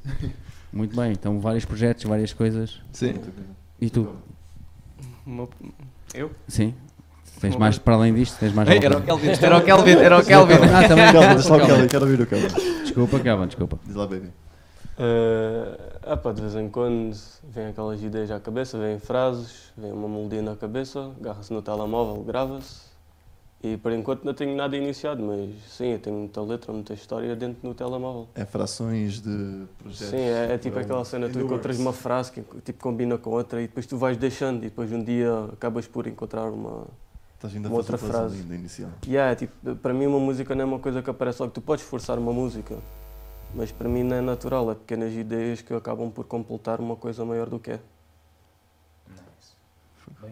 [0.72, 2.80] Muito bem, então vários projetos, várias coisas.
[2.94, 3.16] Sim.
[3.80, 4.16] E tu?
[6.14, 6.32] Eu?
[6.48, 6.76] Sim?
[7.42, 8.38] Tens mais para além disto?
[8.40, 9.02] Tens mais Ei, era o?
[9.02, 10.54] Kelvin, era o Kelvin, era o Kelvin.
[10.54, 11.12] Ah, também.
[11.12, 11.68] Lá o.
[11.68, 12.48] Kelly, quero ouvir o Kelly.
[12.84, 13.80] Desculpa, Calvin, desculpa.
[13.86, 14.30] Diz lá, baby.
[16.04, 20.08] Ah pá, de vez em quando vem aquelas ideias à cabeça, vêm frases, vem uma
[20.08, 22.92] melodia na cabeça, agarra-se no telemóvel, grava-se.
[23.64, 27.36] E por enquanto não tenho nada iniciado, mas sim, eu tenho muita letra, muita história
[27.36, 28.28] dentro no telemóvel.
[28.34, 30.10] É frações de projetos.
[30.10, 31.80] Sim, é, é tipo aquela cena, tu encontras works.
[31.80, 35.04] uma frase que tipo, combina com outra e depois tu vais deixando e depois um
[35.04, 36.86] dia acabas por encontrar uma...
[37.42, 38.40] Estás ainda a outra frase.
[38.40, 38.92] ainda inicial.
[39.04, 41.84] Yeah, tipo, para mim uma música não é uma coisa que aparece logo, tu podes
[41.84, 42.78] forçar uma música,
[43.56, 47.26] mas para mim não é natural, é pequenas ideias que acabam por completar uma coisa
[47.26, 47.80] maior do que é.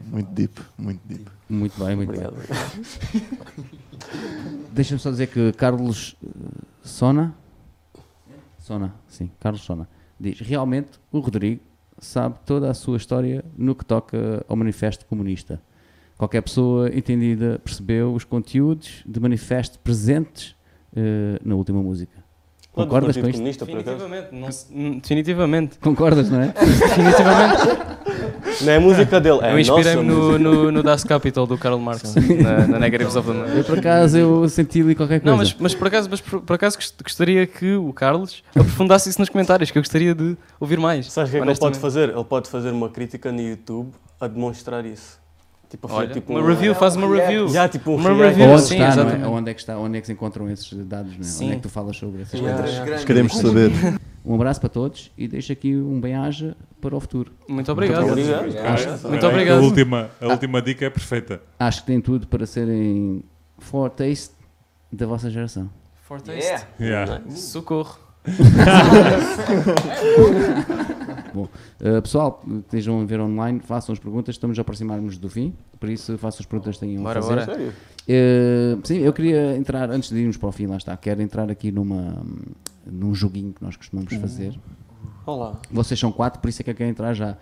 [0.05, 1.31] Muito deep, muito deep.
[1.49, 2.35] Muito bem, muito Obrigado.
[2.35, 3.25] bem.
[4.71, 6.27] Deixa-me só dizer que Carlos eh,
[6.83, 7.35] Sona,
[8.59, 11.63] Sona, sim, Carlos Sona, diz: realmente o Rodrigo
[11.97, 15.59] sabe toda a sua história no que toca ao Manifesto Comunista.
[16.19, 20.53] Qualquer pessoa entendida percebeu os conteúdos de manifesto presentes
[20.93, 22.11] eh, na última música.
[22.73, 23.41] Concordas com isto?
[23.41, 25.79] Definitivamente, não hum, definitivamente.
[25.79, 26.47] Concordas, não é?
[26.59, 27.89] definitivamente.
[28.65, 31.79] Não é a música dele, é eu inspirei-me no, no, no Das Capital do Karl
[31.79, 33.45] Marx, na, na Negatives of the Moon.
[33.45, 35.31] Eu por acaso eu senti ali qualquer coisa.
[35.31, 39.09] Não, mas, mas, por acaso, mas por, por acaso gost- gostaria que o Carlos aprofundasse
[39.09, 41.09] isso nos comentários, que eu gostaria de ouvir mais.
[41.09, 42.09] Sabes o que é que ele pode fazer?
[42.09, 45.18] Ele pode fazer uma crítica no YouTube a demonstrar isso.
[45.69, 47.47] Tipo, a fazer Olha, tipo uma um- review, faz uma review.
[47.47, 48.47] Já, tipo um Uma review.
[48.49, 49.27] onde sim, está, é?
[49.27, 49.77] Onde é que está?
[49.77, 51.11] Onde é que se encontram esses dados?
[51.13, 51.23] Não é?
[51.23, 51.43] Sim.
[51.45, 52.79] Onde é que tu falas sobre essas Yeah, coisas?
[52.79, 53.05] yeah.
[53.05, 53.71] Queremos saber.
[54.25, 57.31] Um abraço para todos e deixo aqui um bem-aja para o futuro.
[57.47, 58.09] Muito obrigado.
[58.09, 59.07] obrigado.
[59.07, 59.61] Muito A obrigado.
[59.63, 61.39] última, a última dica é perfeita.
[61.59, 63.23] Acho que tem tudo para serem
[63.59, 64.31] foretaste
[64.91, 65.69] da vossa geração.
[66.01, 66.65] For taste.
[66.79, 67.21] Yeah.
[67.29, 67.97] Socorro.
[71.35, 75.89] Uh, pessoal, estejam a ver online, façam as perguntas, estamos a aproximar-nos do fim, por
[75.89, 77.35] isso façam as perguntas que tenham Bora, a fazer.
[77.35, 77.45] bora.
[77.45, 77.69] Sério?
[77.69, 81.49] Uh, sim, eu queria entrar, antes de irmos para o fim, lá está, quero entrar
[81.49, 82.21] aqui numa,
[82.85, 84.59] num joguinho que nós costumamos fazer.
[85.25, 85.59] Olá.
[85.71, 87.37] Vocês são quatro, por isso é que eu quero entrar já.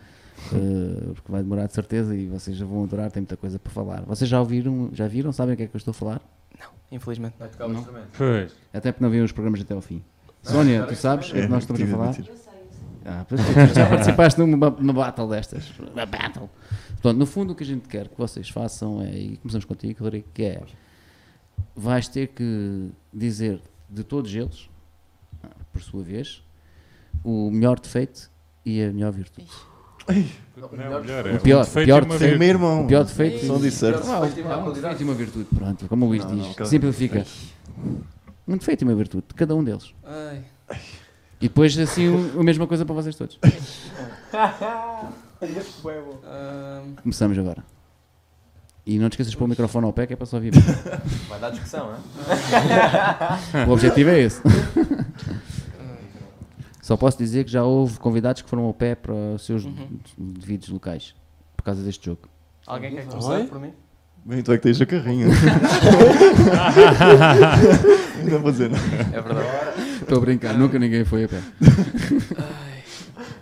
[0.52, 3.72] Uh, porque vai demorar de certeza e vocês já vão adorar, tem muita coisa para
[3.72, 4.02] falar.
[4.04, 6.22] Vocês já ouviram, já viram, sabem o que é que eu estou a falar?
[6.92, 7.34] Infelizmente.
[7.40, 7.80] Vai tocar o Não.
[7.80, 8.08] instrumento.
[8.18, 8.54] Pois.
[8.74, 10.02] Até porque não viram os programas até ao fim.
[10.52, 12.16] Sónia, tu sabes o que é que nós estamos a tive falar?
[13.06, 15.72] Ah, pois tu já participaste numa, numa battle destas.
[15.80, 16.50] Uma battle.
[16.94, 20.04] Portanto, no fundo, o que a gente quer que vocês façam é, e começamos contigo,
[20.04, 20.62] Rodrigo, que é
[21.76, 24.70] vais ter que dizer de todos eles,
[25.44, 26.44] ah, por sua vez,
[27.24, 28.30] o melhor defeito
[28.66, 29.48] e a melhor virtude.
[30.56, 30.70] Não,
[31.02, 32.40] melhor, é O pior- defeito pior uma defeito.
[32.40, 32.84] Meu irmão.
[32.84, 34.08] O pior defeito São de certo.
[34.10, 37.26] Ah, um defeito e uma virtude, pronto, como o Luís Não, diz, não, simplifica.
[38.48, 39.94] Um defeito e uma virtude, cada um deles.
[40.04, 40.44] Ai.
[41.40, 43.38] E depois, assim, o- a mesma coisa para vocês todos.
[46.24, 47.64] Ahm, Começamos agora.
[48.86, 50.52] E não te esqueças de pôr o microfone ao pé que é para só ouvir.
[50.52, 50.62] bem.
[51.28, 52.02] Vai dar discussão, hein?
[53.68, 54.42] o objetivo é esse.
[56.82, 60.00] Só posso dizer que já houve convidados que foram ao pé para os seus Uhum.
[60.18, 61.14] devidos locais
[61.58, 62.30] por causa deste jogo.
[62.66, 63.08] Alguém quer Oi?
[63.08, 63.74] começar por mim?
[64.28, 65.28] Bem, tu é que tens a carrinha.
[68.30, 68.84] não vou dizer nada.
[69.14, 69.48] É verdade.
[70.02, 71.42] Estou a brincar, nunca ninguém foi a pé.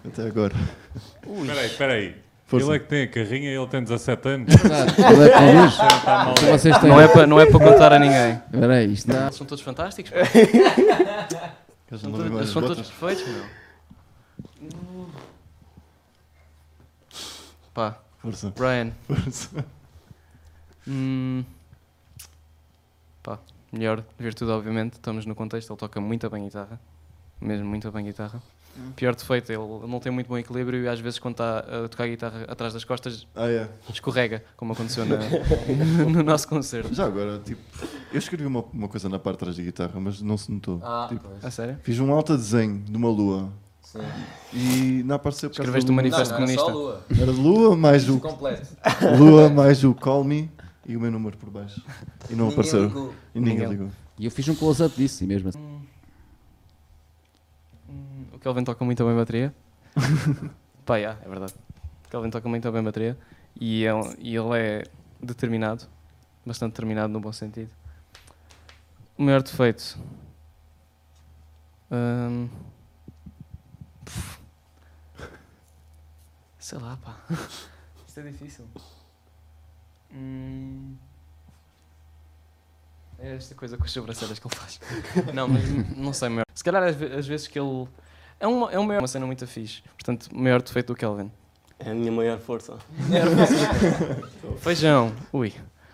[0.07, 0.53] Até agora.
[1.27, 2.15] Espera aí, espera aí.
[2.45, 2.67] Força.
[2.67, 4.53] Ele é que tem a carrinha e ele tem 17 anos.
[4.53, 5.73] Exato, ele é que conduz.
[5.73, 6.35] Está mal.
[6.35, 6.89] Vocês têm.
[6.89, 8.39] Não é para não é para contar a ninguém.
[8.53, 9.11] Espera aí, isto.
[9.11, 10.11] Eles são todos fantásticos.
[10.11, 10.19] pá.
[11.87, 12.91] Queres São, não todos, eles são todos botas?
[12.91, 13.43] perfeitos, meu.
[17.73, 18.91] Pá, Força, Brian.
[19.07, 19.65] força.
[20.87, 21.43] Hum,
[23.23, 23.39] pá,
[23.71, 24.93] melhor virtude, obviamente.
[24.93, 26.79] Estamos no contexto, ele toca muito bem guitarra.
[27.41, 28.41] Mesmo muito bem guitarra.
[28.97, 32.07] Pior defeito, ele não tem muito bom equilíbrio e às vezes quando está a tocar
[32.09, 33.69] guitarra atrás das costas Ah, é.
[33.89, 35.15] escorrega, como aconteceu na-
[36.11, 36.93] no nosso concerto.
[36.93, 37.61] Já agora, tipo,
[38.11, 40.81] eu escrevi uma, uma coisa na parte de trás da guitarra, mas não se notou.
[40.83, 41.79] Ah, Tipo, A sério?
[41.83, 43.49] Fiz um alta desenho de uma lua
[43.81, 43.99] sim.
[44.51, 46.03] e não apareceu por causa Escreveste um lua.
[46.03, 47.13] manifesto não, não, era só comunista.
[47.13, 47.21] lua.
[47.23, 48.67] Era de lua mais o, Completo.
[49.17, 50.51] lua mais o Call Me
[50.85, 51.83] e o meu número por baixo.
[52.29, 52.85] E não apareceu.
[52.87, 53.13] ligou.
[53.33, 53.69] E ninguém Ninguém.
[53.69, 53.91] ligou.
[54.19, 55.59] E eu fiz um close-up disso, e mesmo assim.
[57.89, 59.53] Hum, O Kelvin toca muito bem bateria.
[60.85, 61.53] Pá, yeah, é verdade.
[62.05, 63.17] O Kelvin toca muito bem bateria
[63.59, 64.83] e, é um- e ele é
[65.21, 65.85] determinado,
[66.45, 67.71] bastante determinado no bom sentido.
[69.17, 69.97] O maior defeito.
[71.91, 72.49] Hum,
[76.59, 77.17] sei lá, pá.
[78.07, 78.65] Isto é difícil.
[80.15, 80.95] Hum,
[83.19, 84.79] é esta coisa com as sobrancelhas que ele faz.
[85.33, 85.63] Não, mas
[85.97, 86.45] não sei, maior.
[86.53, 87.87] Se calhar às vezes que ele.
[88.39, 89.81] É uma, é uma, uma cena muito fixe.
[89.93, 91.31] Portanto, maior defeito do Kelvin.
[91.79, 92.77] É a minha maior força.
[94.59, 95.13] Feijão.
[95.33, 95.53] Ui.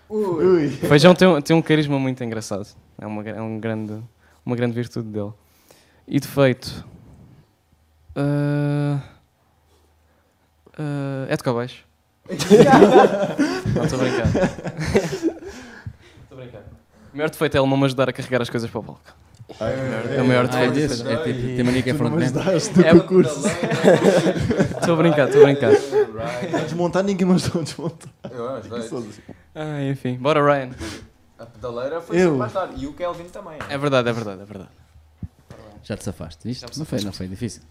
[0.10, 0.70] Ui.
[0.70, 2.68] Feijão tem, um- tem um carisma muito engraçado.
[3.00, 4.02] É uma, é um grande,
[4.46, 5.32] uma grande virtude dele.
[6.08, 6.86] E defeito.
[8.16, 9.02] Ah,
[10.78, 11.86] ah, é tocar baixo.
[13.76, 14.28] não, estou a brincar.
[16.24, 16.62] Estou a brincar.
[17.14, 19.02] O maior defeito é ele não me ajudar a carregar as coisas para o palco.
[19.60, 20.74] É o maior Ah, é defeito.
[20.74, 21.06] desses?
[21.06, 22.86] É tipo, tem mania que é Tu não me frontman.
[22.86, 23.42] É- concurso.
[24.80, 25.72] Estou a brincar, estou a brincar.
[26.56, 28.10] A desmontar, ninguém me ajudou a desmontar.
[28.32, 29.04] Eu, vai.
[29.54, 30.70] Ah, enfim, bora Ryan.
[31.38, 32.22] A pedaleira foi Eu.
[32.22, 32.76] sempre mais tarde.
[32.82, 33.58] E o Kelvin também.
[33.68, 34.70] É verdade, é verdade, é verdade.
[35.84, 36.48] Já te safaste,
[36.78, 37.62] Não foi, não foi difícil.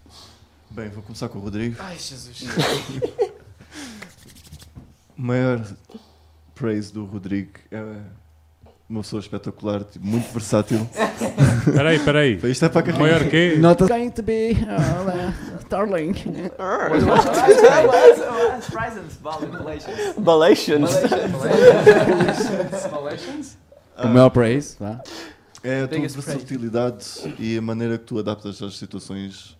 [0.70, 1.76] Bem, vou começar com o Rodrigo.
[1.78, 2.44] Ai, Jesus.
[5.20, 5.60] O maior
[6.54, 7.82] praise do Rodrigo é
[8.88, 10.88] uma pessoa espetacular, tipo, muito versátil.
[11.68, 12.40] Espera aí, espera aí.
[12.42, 13.18] Isto é para carreira.
[13.18, 13.56] maior quê?
[13.58, 16.14] Not going to be uh, darling.
[18.72, 19.18] Presents,
[20.16, 20.86] Balation.
[22.90, 23.58] Balations.
[24.02, 25.02] O maior praise, vá.
[25.62, 29.59] É a tua versatilidade e a maneira que tu adaptas às situações.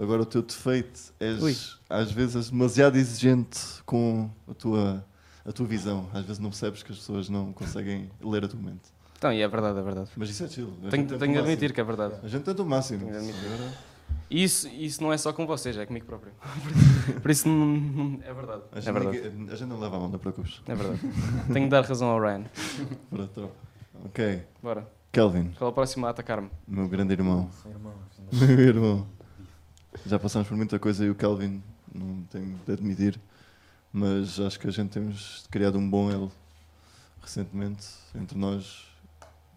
[0.00, 1.54] Agora, o teu defeito é, Ui.
[1.88, 5.04] às vezes, és demasiado exigente com a tua,
[5.44, 6.08] a tua visão.
[6.14, 8.88] Às vezes não percebes que as pessoas não conseguem ler a tua mente.
[9.18, 10.08] Então, e é verdade, é verdade.
[10.16, 10.72] Mas isso é chill.
[10.86, 12.14] A Tenho, de admitir que é verdade.
[12.22, 13.00] A gente tenta o máximo.
[13.00, 13.44] Tenho de admitir.
[13.52, 13.72] Agora,
[14.30, 16.32] E isso, isso não é só com vocês, é comigo próprio.
[17.20, 18.62] Por isso, não- não- é verdade.
[18.72, 19.28] a, É gente verdade.
[19.30, 20.62] ninguém- a gente não leva a mão, não preocupes.
[20.66, 21.00] É verdade.
[21.52, 22.44] Tenho de dar razão ao Ryan.
[23.10, 23.50] Pronto.
[24.06, 24.42] Ok.
[24.62, 24.88] Bora.
[25.12, 26.48] Kelvin, Qual é o próximo a atacar-me?
[26.66, 27.50] meu grande irmão.
[27.62, 27.94] São irmãos.
[28.32, 29.06] Meu irmão.
[30.06, 31.62] Já passamos por muita coisa e o Kelvin,
[31.92, 33.20] não tenho de admitir,
[33.92, 36.32] mas acho que a gente temos criado um bom elo
[37.20, 38.86] recentemente entre nós.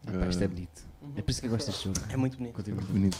[0.07, 0.85] Epá, isto é bonito.
[1.15, 1.99] É por isso que eu gosto deste jogo.
[2.09, 2.53] É muito bonito.
[2.53, 2.81] Continua.
[2.81, 3.17] muito bonito.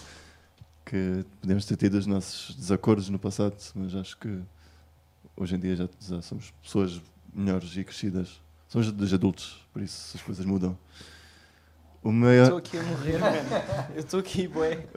[0.86, 4.42] Que podemos ter tido os nossos desacordos no passado, mas acho que
[5.36, 7.02] hoje em dia já, já somos pessoas
[7.34, 8.42] melhores e crescidas.
[8.68, 10.78] Somos dos adultos, por isso as coisas mudam.
[12.02, 13.38] O maior, Estou aqui a morrer, mano.
[13.96, 14.86] Eu estou aqui, boé.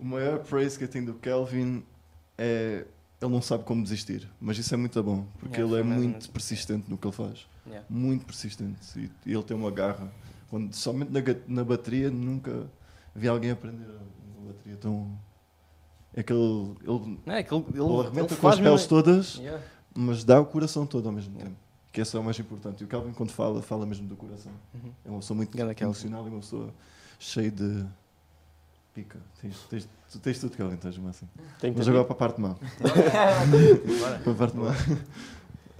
[0.00, 1.82] O maior praise que eu tenho do Kelvin
[2.38, 2.86] é
[3.20, 6.00] ele não sabe como desistir, mas isso é muito bom, porque Yeah, ele é ou
[6.00, 7.46] muito persistente no que ele faz.
[7.66, 7.86] Yeah.
[7.90, 8.78] Muito persistente.
[8.96, 10.10] E, e ele tem uma garra.
[10.48, 12.66] Quando, somente na, na bateria nunca
[13.14, 13.86] vi alguém aprender
[14.38, 15.18] uma bateria tão.
[16.14, 19.36] É que ele, ele, Não, é que ele, ele, ele arrebenta com as peles todas,
[19.36, 19.62] Yeah.
[19.94, 21.56] mas dá o coração todo ao mesmo tempo.
[21.92, 22.80] Que esse é o mais importante.
[22.80, 24.52] E o Kelvin, quando fala, fala mesmo do coração.
[24.72, 24.92] Uhum.
[25.04, 26.72] É uma pessoa muito Ganda emocional e uma pessoa
[27.18, 27.84] cheia de
[28.94, 29.18] pica.
[29.40, 31.30] Tens, tens, tu tens tudo, Kelvin, estás o máximo.
[31.60, 32.54] Tenho que Mas agora para a parte má.
[34.24, 34.70] Para a parte má.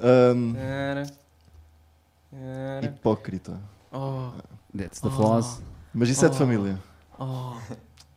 [0.01, 1.07] Ahm, Era.
[2.32, 2.87] Era.
[2.87, 3.61] hipócrita.
[3.93, 4.31] Oh.
[4.77, 5.11] That's the Oh.
[5.11, 5.61] flaws.
[5.93, 6.39] Mas isso é de Oh.
[6.39, 6.78] família.
[7.19, 7.55] Oh.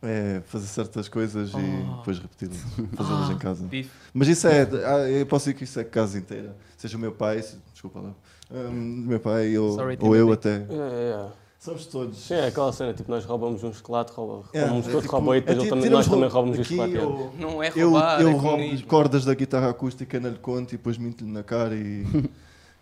[0.06, 1.96] é fazer certas coisas e Oh.
[1.98, 2.58] depois repeti-las,
[2.94, 3.64] fazê-las em casa.
[3.64, 3.90] Bife.
[4.12, 6.54] Mas isso é, ah, eu posso dizer que isso é casa inteira.
[6.76, 8.14] Seja o meu pai, se- desculpa lá,
[8.50, 10.56] hum, meu pai ou, Sorry, ou eu até.
[10.56, 11.32] É, é.
[11.64, 12.18] Somos todos.
[12.18, 15.12] Sim, é aquela cena, tipo, nós roubamos um chocolate, rouba, É, roubamos é todo, tipo,
[15.16, 16.96] rouba e depois é ele tipo, também, nós também roubamos aqui, chocolate.
[16.98, 17.02] é.
[17.02, 18.86] ou- Não é Eu, roubar, eu é roubo comunismo.
[18.86, 22.04] cordas da guitarra acústica, não lhe conto e depois minto-lhe na cara e.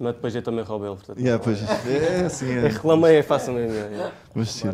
[0.00, 1.20] Mas depois eu também roubo ele, portanto.
[1.20, 2.68] yeah, pois, é assim, Eu é.
[2.70, 3.76] reclamei, é fácil mesmo.
[3.76, 4.12] é, é.
[4.34, 4.68] Mas sim.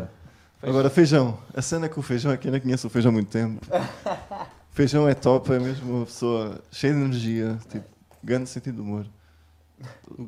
[0.63, 1.37] Agora, feijão.
[1.53, 3.63] A cena com o feijão é que eu não conheço o feijão há muito tempo.
[4.71, 7.85] Feijão é top, é mesmo uma pessoa cheia de energia, tipo,
[8.23, 9.05] grande sentido de humor.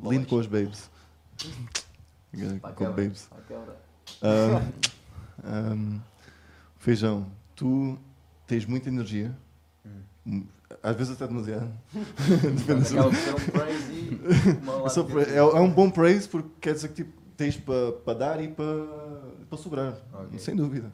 [0.08, 0.88] Lindo com os babes.
[2.74, 3.28] Com babes.
[4.22, 4.72] Ahm,
[5.44, 6.00] ahm,
[6.78, 7.98] feijão, tu
[8.46, 9.36] tens muita energia,
[10.24, 10.46] Hum,
[10.84, 11.68] às vezes até demasiado.
[11.92, 13.10] Depende ser um
[13.50, 14.20] praise e
[14.62, 18.14] uma É é, é um bom praise porque quer dizer que tipo, tens para pa
[18.14, 20.38] dar e para sobrar, Ok.
[20.38, 20.92] sem dúvida.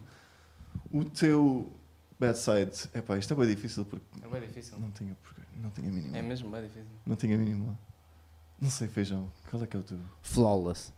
[0.91, 1.71] O teu
[2.19, 4.79] bad side, epá, isto é bem difícil porque É bem difícil.
[4.79, 5.15] não tenho,
[5.63, 6.17] não tenho a mínima.
[6.17, 6.89] É mesmo bem difícil.
[7.05, 7.79] Não tenho a mínima.
[8.59, 9.99] Não sei, feijão, qual é que é o teu?
[10.23, 10.91] Flawless.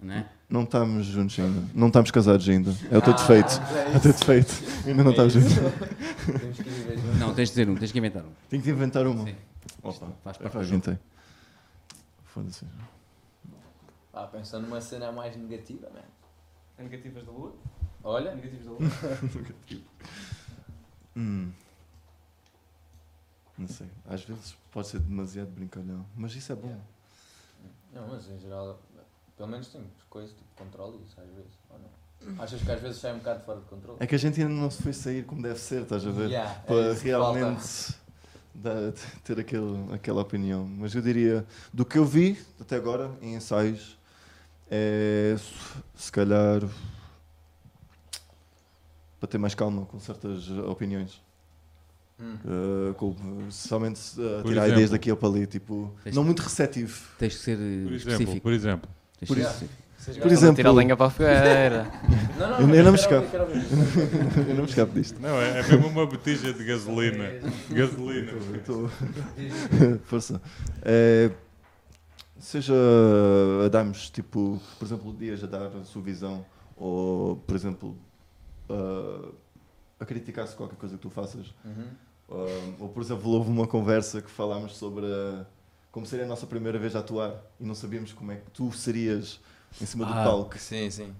[0.00, 0.28] Né?
[0.48, 2.70] Não estamos juntos ainda, não estamos casados ainda.
[2.90, 3.50] É o teu Ah, defeito.
[3.92, 4.52] É o teu defeito.
[4.86, 5.52] Ainda não estamos juntos.
[6.40, 6.98] Temos que ir ver.
[7.18, 8.30] Não, tens de dizer um, tens que inventar um.
[8.48, 9.24] Tenho que inventar uma.
[9.24, 9.34] Sim.
[9.82, 10.98] Opa, Faz epá, parte inventei.
[12.26, 12.64] Foda-se.
[14.12, 16.02] Ah, pensando numa cena mais negativa, man.
[16.78, 17.54] Negativas da lua?
[18.04, 18.80] Olha, Negativas da lua?
[21.16, 21.50] Hum.
[23.58, 23.88] Não sei.
[24.08, 26.06] Às vezes pode ser demasiado brincalhão.
[26.16, 26.80] Mas isso é bom.
[27.92, 28.78] Não, mas em geral,
[29.38, 32.42] pelo menos temos coisas tipo controle isso às vezes, ou não?
[32.42, 33.96] Achas que às vezes sai um bocado fora de controle?
[34.00, 36.28] É que a gente ainda não se foi sair como deve ser, estás a ver?
[36.30, 37.94] Yeah, é Para que realmente
[38.52, 38.92] dar-
[39.22, 40.66] ter aquele, aquela opinião.
[40.66, 43.96] Mas eu diria, do que eu vi até agora em ensaios,
[44.68, 45.36] é
[45.94, 46.60] se- calhar
[49.20, 51.22] para ter mais calma com certas opiniões.
[52.20, 52.36] Hum.
[52.44, 53.14] Uh, com,
[53.48, 54.72] somente uh, tirar exemplo?
[54.72, 57.00] ideias daqui ou para ali, tipo, não muito receptivo.
[57.16, 58.40] Tens que ser Por exemplo, específico.
[58.40, 58.90] por exemplo.
[59.26, 59.64] Por isso.
[60.22, 61.86] Por exemplo- Tirar a lenha para a fogueira.
[62.38, 63.26] Não, não, Eu- eu não me escapo.
[63.36, 65.20] eu não me escapo disto.
[65.20, 67.24] Não, é, é mesmo uma botija de gasolina.
[67.68, 68.32] gasolina.
[68.64, 68.88] Tô-
[70.04, 70.40] Força.
[70.82, 71.30] É,
[72.38, 72.72] seja
[73.64, 76.46] a darmos, tipo, por exemplo, dias a dar a sua visão,
[76.76, 77.96] ou, por exemplo,
[78.70, 79.28] a-
[80.00, 81.52] a criticar-se qualquer coisa que tu faças.
[81.64, 81.84] Uhum.
[82.30, 85.44] Um, ou, por exemplo, houve uma conversa que falámos sobre a-
[85.90, 88.70] como seria a nossa primeira vez a atuar e não sabíamos como é que tu
[88.72, 89.40] serias
[89.80, 90.58] em cima do Ah, palco.
[90.58, 91.12] Sim, sim.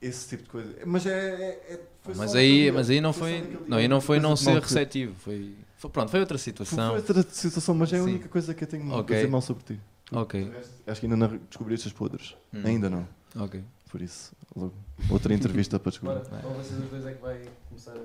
[0.00, 0.74] Esse tipo de coisa.
[0.84, 1.10] Mas é.
[1.10, 4.36] é- é- foi Mas só aí, mas aí não foi, não, aí não foi não
[4.36, 6.94] ser receptivo, foi, foi pronto, foi outra Foi situação.
[6.94, 8.10] outra situação, mas é a Sim.
[8.10, 9.16] única coisa que eu tenho a Ok.
[9.16, 9.80] dizer mal sobre ti.
[10.12, 10.52] Ok,
[10.86, 12.36] Acho que ainda não descobri estes podres.
[12.54, 12.62] Hum.
[12.64, 13.08] Ainda não.
[13.36, 13.64] ok.
[13.90, 14.74] Por isso, logo,
[15.10, 16.20] outra entrevista para descobrir.
[16.40, 18.00] qual vocês os dois é que vai começar a...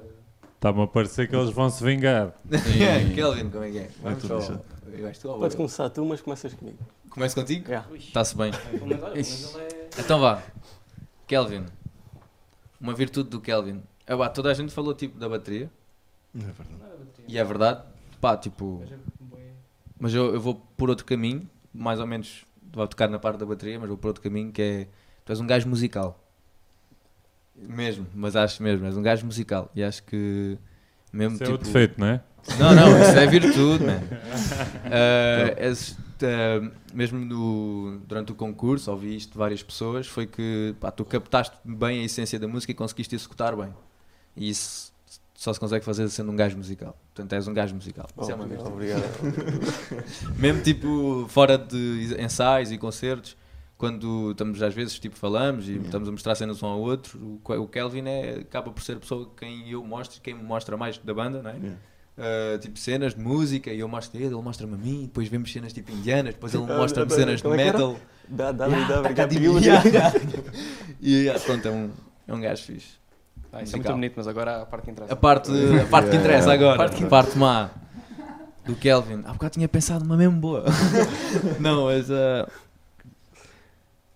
[0.62, 2.36] Está-me a parecer que eles vão se vingar.
[3.16, 3.90] Kelvin, como é que é?
[4.00, 4.62] Vai Vamos só- deixar.
[4.94, 6.78] eu acho que tu ou Podes começar tu, mas começas comigo.
[7.10, 7.68] Começo contigo?
[7.68, 7.88] Yeah.
[7.96, 8.52] Está-se bem.
[8.54, 10.00] É...
[10.00, 10.44] Então vá.
[11.26, 11.66] Kelvin.
[12.80, 13.82] Uma virtude do Kelvin.
[14.06, 15.68] É, pá, toda a gente falou tipo da bateria.
[16.32, 16.84] Não é verdade.
[17.28, 17.82] E é verdade.
[18.22, 18.84] Pá, tipo.
[18.88, 18.96] É
[20.00, 21.50] Mas eu, eu vou por outro caminho.
[21.74, 22.46] Mais ou menos.
[22.72, 24.88] Vou tocar na parte da bateria, mas vou por outro caminho que é.
[25.26, 26.20] Tu és um gajo musical.
[27.68, 28.86] Mesmo, mas acho mesmo.
[28.86, 29.70] És um gajo musical.
[29.76, 30.58] E acho que.
[31.12, 31.56] Mesmo Isso é tipo.
[31.56, 32.22] o defeito, não é?
[32.58, 33.98] Não, não, isso é virtude, man.
[33.98, 40.76] Uh, esse, uh, mesmo no, durante o concurso, ouvi isto de várias pessoas, foi que
[40.80, 43.74] pá, tu captaste bem a essência da música e conseguiste executar bem.
[44.36, 44.92] E isso
[45.36, 46.96] só se consegue fazer sendo um gajo musical.
[47.14, 48.08] Portanto, és um gajo musical.
[48.20, 48.70] Isso é uma virtude.
[48.70, 49.04] Obrigado.
[50.38, 53.36] Mesmo tipo fora de ensaios e concertos,
[53.82, 55.86] quando estamos às vezes tipo falamos e Yeah.
[55.88, 58.94] estamos a mostrar cenas um ao outro, o, Ke- o Kelvin é, acaba por ser
[58.98, 61.56] a pessoa quem eu mostro, quem me mostra mais da banda, não é?
[61.56, 61.78] Yeah.
[62.18, 65.52] Uh, tipo cenas de música e eu mostro ele, ele mostra-me a mim, depois vemos
[65.52, 67.98] cenas tipo indianas, depois ele mostra-me cenas de é metal.
[68.30, 69.41] Dá, dá, dá, tá tipo.
[71.02, 71.90] E pronto, é um,
[72.28, 72.90] é um gajo fixe.
[73.52, 75.14] Ah, isso é muito bonito, mas agora a parte que interessa.
[75.14, 75.52] A parte,
[75.82, 77.70] a parte que interessa agora, Parte que- a parte má
[78.66, 79.24] do Kelvin.
[79.26, 80.64] Há bocado tinha pensado numa mesmo boa.
[81.60, 82.48] Não, mas uh,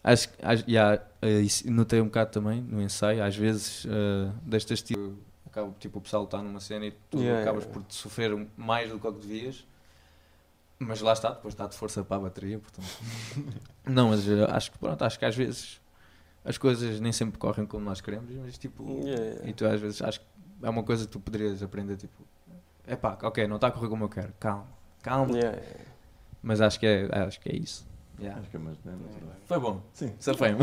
[0.06, 3.24] acho, acho yeah, uh, isso notei um bocado também no ensaio.
[3.24, 5.18] Às vezes uh, destas tipo,
[5.48, 7.74] acaba, tipo, o pessoal está numa cena e tu Yeah, acabas yeah.
[7.80, 9.66] por te sofrer mais do que o que devias.
[10.78, 12.88] Mas lá está, depois está de força para a bateria, portanto.
[13.88, 15.82] Não, mas uh, acho que pronto, acho que às vezes
[16.44, 20.02] as coisas nem sempre correm como nós queremos, mas tipo, Yeah, e tu às vezes
[20.02, 20.26] acho que
[20.62, 22.24] é uma coisa que tu poderias aprender, tipo,
[22.86, 24.68] é pá, ok, não está a correr como eu quero, calma,
[25.02, 25.34] calma.
[26.44, 27.88] Mas acho que é, acho que é isso.
[28.20, 28.40] Yeah.
[28.40, 29.36] Acho que é mais né, natural.
[29.46, 30.14] Foi bom, Sim.
[30.20, 30.60] safei-me.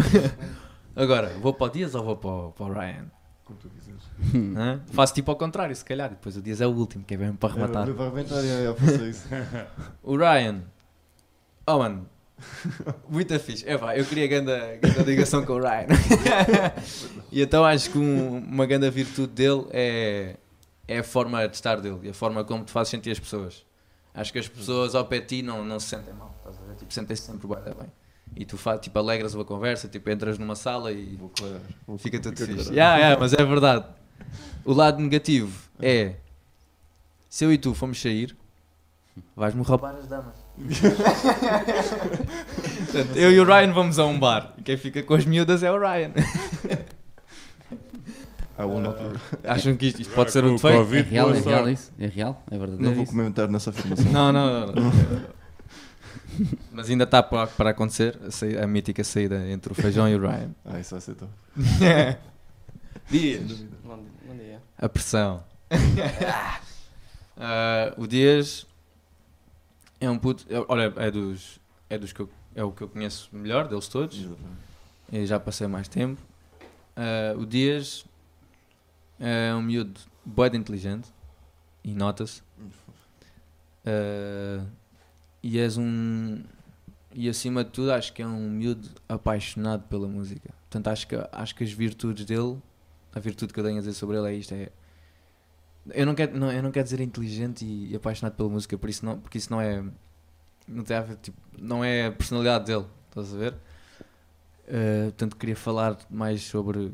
[0.97, 3.11] Agora, vou para o Dias ou vou para o, para o Ryan?
[3.45, 4.03] Como tu quiseres.
[4.57, 4.81] Hã?
[4.93, 6.11] Faço tipo ao contrário, se calhar.
[6.11, 7.89] Depois o Dias é o último, que é mesmo para rematar.
[7.89, 9.29] É, para arrebentar, é, é, fazer isso.
[10.03, 10.63] O Ryan.
[11.67, 12.09] Oh, mano.
[13.09, 13.69] Muito fixe.
[13.69, 15.87] É pá, eu queria grande, grande ligação com o Ryan.
[17.31, 20.37] e então acho que um- uma grande virtude dele é,
[20.89, 23.65] é a forma de estar dele e a forma como te faz sentir as pessoas.
[24.15, 26.62] Acho que as pessoas ao pé de ti não, não se sentem mal, estás a
[26.93, 27.91] Tipo, sentem-se sempre bué da bem.
[28.37, 31.31] E tu faz, tipo, alegras uma conversa, tipo, entras numa sala e Vou.
[31.87, 32.71] Vou- fica tudo fica fixe.
[32.71, 33.85] Yeah, yeah, mas é verdade.
[34.65, 36.15] O lado negativo é
[37.29, 38.37] se eu e tu fomos sair,
[39.37, 40.35] vais-me roubar as damas.
[42.93, 44.53] Portanto, eu e o Ryan vamos a um bar.
[44.59, 46.13] E quem fica com as miúdas é o Ryan.
[48.59, 48.97] Will not-
[49.45, 50.95] Acham que isto, isto pode ser um defeito?
[50.95, 51.91] É real, é real isso?
[51.99, 52.43] É real?
[52.51, 53.13] É verdadeiro Não vou isso?
[53.13, 54.13] comentar nessa afirmação.
[54.13, 54.73] Não, não, não.
[54.75, 54.93] não.
[56.73, 60.15] Mas ainda está para, para acontecer a, saída- a mítica saída entre o Feijão e
[60.15, 60.51] o Ryan.
[60.65, 61.31] Ah, isso vai ser top.
[63.11, 63.43] Dias.
[63.85, 64.11] Bom dia.
[64.27, 64.63] Bom dia.
[64.79, 65.45] A pressão.
[67.35, 68.67] Ah, o Dias
[70.01, 70.45] é um puto.
[70.51, 71.59] é- Olha, é dos.
[71.89, 74.27] É, dos que eu, é o que eu conheço melhor deles todos.
[75.11, 76.21] E já passei mais tempo.
[76.95, 78.05] Ah, o Dias
[79.19, 81.09] é um miúdo de inteligente
[81.83, 82.43] e nota-se.
[83.85, 84.65] Ah,
[85.43, 86.43] e és um.
[87.15, 90.51] E acima de tudo, acho que é um miúdo apaixonado pela música.
[90.63, 92.59] Portanto, acho que, acho que as virtudes dele,
[93.15, 94.71] a virtude que eu tenho a dizer sobre ele é isto: é.
[95.91, 98.89] Eu não quero, não, eu não quero dizer inteligente e, e apaixonado pela música, por
[98.89, 99.85] isso não, porque isso não é.
[100.67, 103.55] Não tem a ver, tipo, não é a personalidade dele, estás a ver?
[104.69, 106.93] Uh, portanto, queria falar mais sobre.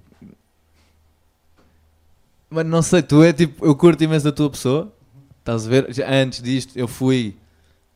[2.50, 3.64] Mas não sei, tu é tipo.
[3.64, 4.92] Eu curto imenso da tua pessoa,
[5.38, 5.94] estás a ver?
[5.94, 7.36] Já antes disto, eu fui.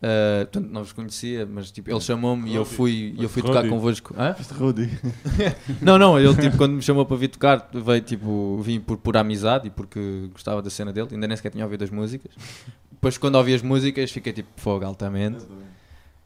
[0.02, 3.68] Uh, portanto, não vos conhecia, mas tipo, ele chamou-me e eu fui, eu fui tocar
[3.68, 4.14] convosco.
[4.18, 4.34] Hã?
[4.58, 4.90] Rudy.
[5.80, 9.20] Não, não, ele tipo, quando me chamou para vir tocar, veio tipo, vim por pura
[9.20, 12.32] amizade e porque gostava da cena dele, ainda nem sequer tinha ouvido as músicas.
[12.90, 15.44] Depois, quando ouvi as músicas, fiquei tipo fogo altamente.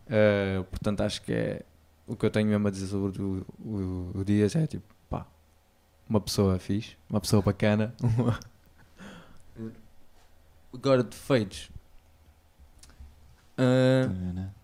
[0.08, 1.62] Uh, portanto, acho que é
[2.06, 5.26] o que eu tenho mesmo a dizer sobre o, o, o Dias é tipo, pá,
[6.08, 7.94] uma pessoa fixe, uma pessoa bacana.
[8.02, 8.38] uma-
[10.72, 11.70] Agora, defeitos.
[13.58, 14.56] Uh.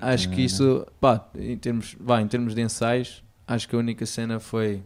[0.00, 4.04] Acho que isso, pá, em termos, vá, em termos de ensaios, acho que a única
[4.04, 4.82] cena foi.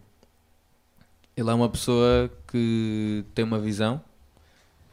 [1.34, 4.02] Ele é uma pessoa que tem uma visão.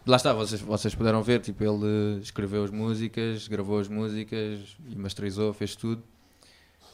[0.05, 4.95] Lá está, vocês, vocês puderam ver, tipo, ele escreveu as músicas, gravou as músicas e
[4.95, 6.01] masterizou, fez tudo.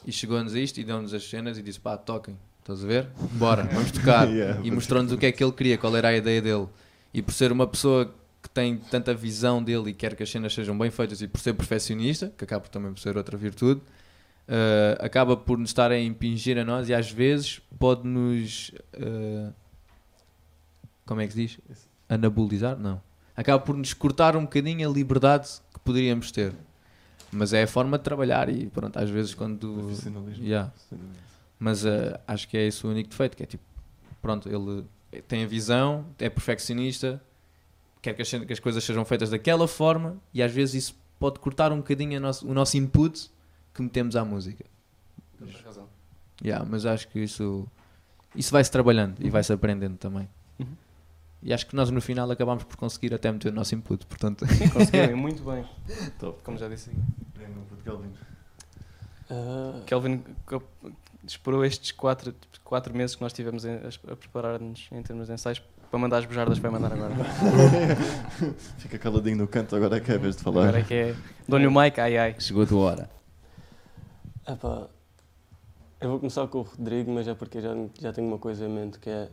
[0.04, 3.08] E chegou-nos a isto e deu-nos as cenas e disse: pá, toquem, estás a ver?
[3.34, 4.26] Bora, vamos tocar.
[4.34, 6.66] Yeah, e mostrou-nos o que é que ele queria, qual era a ideia dele.
[7.12, 8.12] E por ser uma pessoa
[8.44, 11.40] que tem tanta visão dele e quer que as cenas sejam bem feitas e por
[11.40, 13.80] ser perfeccionista, que acaba também por ser outra virtude,
[14.46, 18.70] eh, acaba por nos estar a impingir a nós e às vezes pode-nos.
[18.92, 19.50] eh,
[21.06, 21.58] como é que se diz?
[22.06, 22.78] Anabolizar?
[22.78, 23.00] Não.
[23.34, 26.52] Acaba por nos cortar um bocadinho a liberdade que poderíamos ter.
[27.32, 29.90] Mas é a forma de trabalhar e pronto, às vezes quando.
[30.38, 30.70] Yeah.
[31.58, 33.64] Mas eh, acho que é esse o único defeito, que é tipo,
[34.20, 34.84] pronto, ele
[35.26, 37.22] tem a visão, é perfeccionista,
[38.04, 41.38] quer que as, que as coisas sejam feitas daquela forma e às vezes isso pode
[41.40, 43.30] cortar um bocadinho a nosso- o nosso input
[43.72, 44.64] que metemos à música.
[45.38, 45.88] Tens razão.
[46.44, 47.66] Yeah, mas acho que isso,
[48.36, 50.28] isso vai-se trabalhando e vai-se aprendendo também.
[50.58, 50.66] Uhum.
[51.42, 54.46] E acho que nós no final acabamos por conseguir até meter o nosso input, portanto.
[54.46, 55.64] Sim, conseguiram muito bem.
[56.18, 56.40] Top.
[56.42, 56.90] Como já disse.
[57.84, 58.12] Calvin.
[59.30, 60.62] Ah, Kelvin co-
[61.26, 65.32] esperou estes quatro, quatro meses que nós tivemos em- a, a preparar-nos em termos de
[65.34, 65.62] ensaios
[65.94, 67.14] para mandar as bujardas vai mandar agora.
[68.78, 70.62] Fica caladinho no canto, agora é que é a vez de falar.
[70.62, 71.14] Agora é que é.
[71.46, 72.34] Dou-lhe o mic, ai ai.
[72.40, 73.10] Chegou a tua hora.
[74.44, 74.88] Epá,
[76.00, 78.68] eu vou começar com o Rodrigo, mas é porque já, já tenho uma coisa em
[78.68, 79.28] mente que é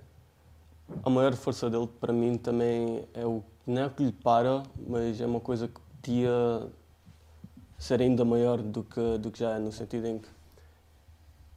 [1.04, 4.62] a maior força dele para mim também é o não é o que lhe para,
[4.88, 6.68] mas é uma coisa que podia
[7.80, 10.28] ser ainda maior do que, do que já é, no sentido em que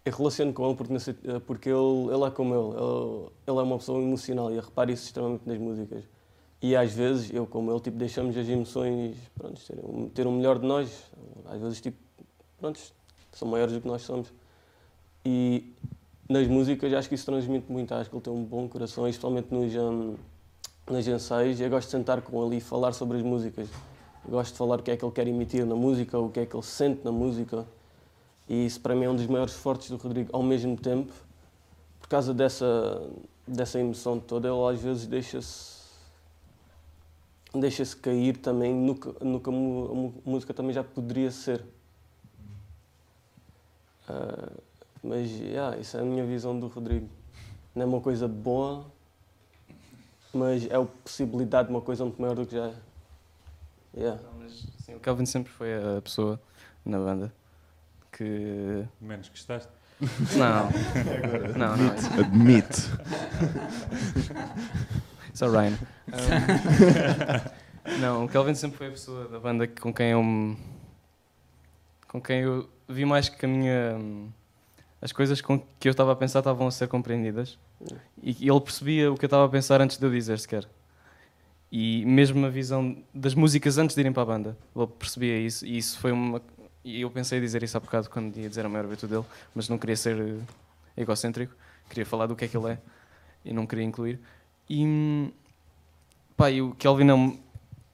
[0.05, 3.79] eu relaciono com ele porque, eh, porque ele, ele é como ele, ele é uma
[3.79, 6.05] pessoa emocional e eu reparo isso extremamente nas músicas.
[6.61, 10.33] E às vezes, eu como ele, tipo, deixamos as emoções pronto, ter, um, ter o
[10.33, 11.11] melhor de nós.
[11.47, 11.99] Às vezes, tipo,
[12.59, 12.81] pronto,
[13.33, 14.33] são maiores do que nós somos.
[15.25, 15.73] E
[16.29, 19.53] nas músicas acho que isso transmite muito, acho que ele tem um bom coração, especialmente
[19.53, 20.17] nos, hum,
[20.87, 21.61] nos ensaios.
[21.61, 23.69] Eu gosto de sentar com ele e falar sobre as músicas.
[24.25, 26.41] Eu gosto de falar o que é que ele quer emitir na música, o que
[26.41, 27.67] é que ele sente na música.
[28.49, 30.31] E isso para mim é um dos maiores fortes do Rodrigo.
[30.33, 31.13] Ao mesmo tempo,
[32.01, 33.03] por causa dessa,
[33.47, 35.75] dessa emoção toda, ele às vezes deixa-se
[37.55, 39.53] deixa-se cair também no no que a,
[40.29, 41.65] música também já poderia ser.
[44.09, 44.53] Ah,
[45.03, 47.09] mas, yeah, isso é a minha visão do Rodrigo.
[47.75, 48.85] Não é uma coisa boa,
[50.33, 52.75] mas é a possibilidade de uma coisa muito maior do que já é.
[53.97, 54.23] Yeah.
[54.23, 56.41] Não, mas, o Calvin sempre foi a pessoa
[56.85, 57.44] na banda
[58.17, 58.85] que.
[59.01, 59.69] Menos que estás.
[60.37, 60.71] Não,
[61.57, 62.21] não, não.
[62.25, 62.91] Admite.
[65.33, 65.73] Só Ryan.
[67.87, 70.57] Um, não, o Calvin sempre foi a pessoa da banda com quem eu me-
[72.09, 73.97] com quem eu vi mais que a minha
[75.03, 77.59] as coisas com que eu estava a pensar estavam a ser compreendidas
[78.23, 80.67] e ele percebia o que eu estava a pensar antes de eu dizer sequer.
[81.71, 85.67] E mesmo a visão das músicas antes de irem para a banda, ele percebia isso
[85.67, 86.41] e isso foi uma
[86.85, 89.25] e eu pensei dizer isso há bocado quando ia dizer a maior virtude dele,
[89.55, 90.41] mas não queria ser eh,
[90.97, 91.55] egocêntrico,
[91.89, 92.79] queria falar do que é que ele é
[93.45, 94.21] e não queria incluir.
[94.69, 95.33] E
[96.37, 97.39] pá, e o Kelvin é, um-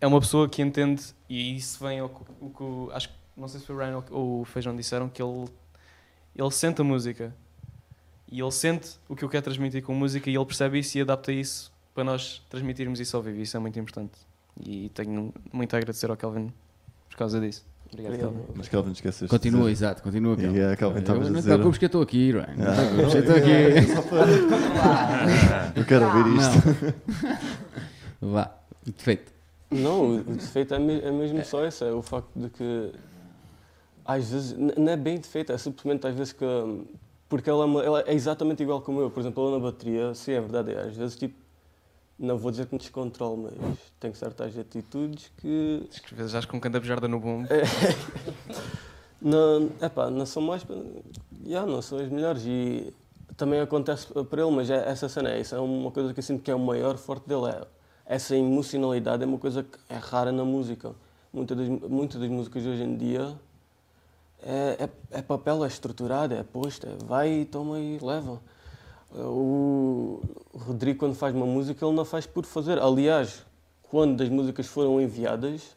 [0.00, 2.24] é uma pessoa que entende, e isso vem ao que-
[2.92, 5.48] acho não sei se foi o Ryan ou- o Feijão disseram que ele,
[6.36, 7.34] ele sente a música
[8.30, 11.00] e ele sente o que eu quero transmitir com música e ele percebe isso e
[11.00, 13.40] adapta isso para nós transmitirmos isso ao vivo.
[13.40, 14.12] Isso é muito importante.
[14.64, 16.52] E tenho muito a agradecer ao Kelvin
[17.08, 17.64] por causa disso.
[17.92, 18.18] Obrigado.
[18.18, 18.38] Kelvin.
[18.54, 19.26] Mas Calvin esqueceste.
[19.28, 19.72] Continua, dizer.
[19.72, 20.36] exato, continua.
[20.36, 20.54] Calvin.
[20.54, 22.46] Yeah, Calvin, Eu- não te preocupes que eu estou aqui, Ryan.
[22.56, 24.40] Não te preocupes, eu estou aqui.
[25.76, 26.56] Eu quero ouvir isto.
[28.20, 28.30] Não.
[28.32, 28.50] Vá,
[28.84, 29.32] defeito.
[29.70, 32.92] Não, o defeito é, me- é mesmo só esse, é o facto de que
[34.04, 36.44] às vezes, não é bem defeito, é simplesmente às vezes que
[37.28, 40.12] porque ela é, uma- ela é exatamente igual como eu, por exemplo, ela na bateria,
[40.14, 41.34] sim, é verdade, é, às vezes tipo,
[42.20, 46.54] não vou dizer que me descontrolo, mas tenho certas atitudes que Às vezes acho que
[46.54, 47.48] um canta bujarda no bombo.
[49.20, 50.64] não, epá, não são mais,
[51.44, 52.92] yeah, não são as melhores e
[53.36, 56.24] também acontece para ele, mas é, essa cena é isso, é uma coisa que eu
[56.24, 57.66] sinto que é o maior forte dele, é
[58.04, 60.92] essa emocionalidade é uma coisa que é rara na música.
[61.32, 63.38] Muitas das, muitas das músicas de hoje em dia
[64.42, 68.40] é, é, é papel, é estruturado, é posto, é vai, toma e leva.
[69.12, 70.20] O
[70.54, 72.78] Rodrigo, quando faz uma música, ele não faz por fazer.
[72.78, 73.44] Aliás,
[73.82, 75.76] quando as músicas foram enviadas,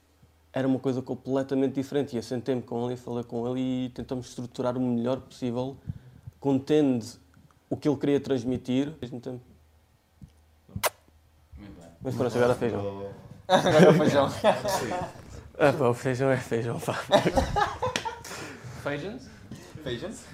[0.51, 2.13] era uma coisa completamente diferente.
[2.13, 5.75] E eu sentei-me com ele e falei com ele e tentamos estruturar o melhor possível,
[6.39, 7.03] contendo
[7.69, 9.41] o que ele queria transmitir ao mesmo tempo.
[12.01, 13.11] Mas pronto, agora feijão.
[13.47, 14.29] Agora o feijão.
[15.57, 16.93] Ah, pá, o feijão é feijão, pá.
[18.83, 19.29] Feijões?
[19.83, 20.25] Feijões?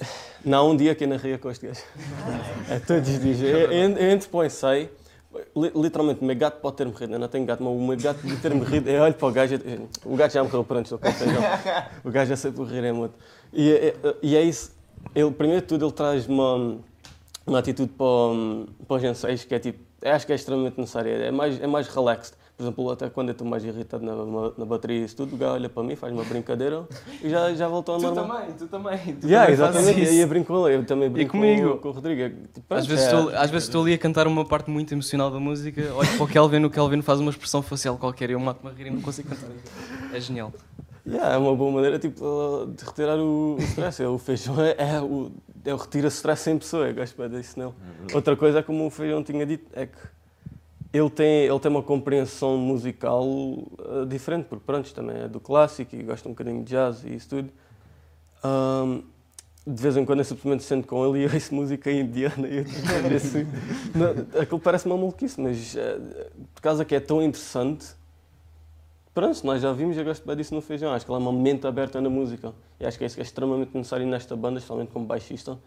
[0.46, 1.80] Não, um dia que eu narrei com este gajo.
[2.70, 3.40] É todos os dias.
[3.42, 4.98] Eu, eu, eu
[5.54, 7.12] li- literalmente, o meu gato pode ter morrido.
[7.14, 8.88] Eu não tenho gato, mas o meu gato pode ter morrido.
[8.88, 11.42] Eu olho para o gajo, eu- o gato já morreu, pronto, estou feijão.
[12.04, 13.14] O gajo já sei por rir, é muito.
[13.52, 14.72] E, é- e é isso.
[15.14, 16.78] Ele, primeiro de tudo, ele traz uma,
[17.46, 18.06] uma atitude para,
[18.86, 21.10] para os ensaios que é tipo, eu acho que é extremamente necessária.
[21.10, 22.34] É mais, é mais relaxed.
[22.56, 24.14] Por exemplo, até quando eu estou mais irritado na,
[24.56, 26.84] na, bateria e isso tudo, o gajo olha para mim, faz uma brincadeira
[27.22, 28.38] e já, já voltou ao Tu normal.
[28.38, 28.98] também, tu também.
[29.16, 31.72] Tu Yeah, também exatamente, e eu brinco com ele, eu também brinco comigo.
[31.72, 32.22] Com, com o Rodrigo.
[32.22, 34.70] É, tipo, Às pronto, vezes, é- estou, às vezes estou ali a cantar uma parte
[34.70, 38.30] muito emocional da música, olho para o Kelvin, o Kelvin faz uma expressão facial qualquer
[38.30, 39.50] e eu mato-me a rir e não consigo cantar.
[40.14, 40.50] É genial.
[41.06, 44.02] Yeah, é uma boa maneira tipo, de retirar o, o stress.
[44.02, 45.30] É, O feijão é, é o,
[45.62, 47.72] é o retira stress em pessoa, eu gosto bem disso nele.
[48.14, 49.98] Outra coisa é como o feijão tinha dito, é que
[50.96, 55.94] ele tem, ele tem uma compreensão musical eh, diferente, porque pronto, também é do clássico
[55.94, 57.50] e gosta um bocadinho de jazz e isso tudo.
[58.42, 59.02] Ahm,
[59.66, 62.64] de vez em quando eu simplesmente sento com ele e ouço música indiana e eu
[62.64, 63.46] tipo, assim.
[63.94, 67.88] Não, aquilo parece uma maluquice, mas eh, por causa que é tão interessante,
[69.12, 70.92] pronto, nós já vimos, eu gosto bem disso no Feijão.
[70.92, 72.54] Acho que ela é uma mente aberta na música.
[72.78, 75.58] E acho que é isso que é extremamente necessário nesta banda, especialmente como baixista,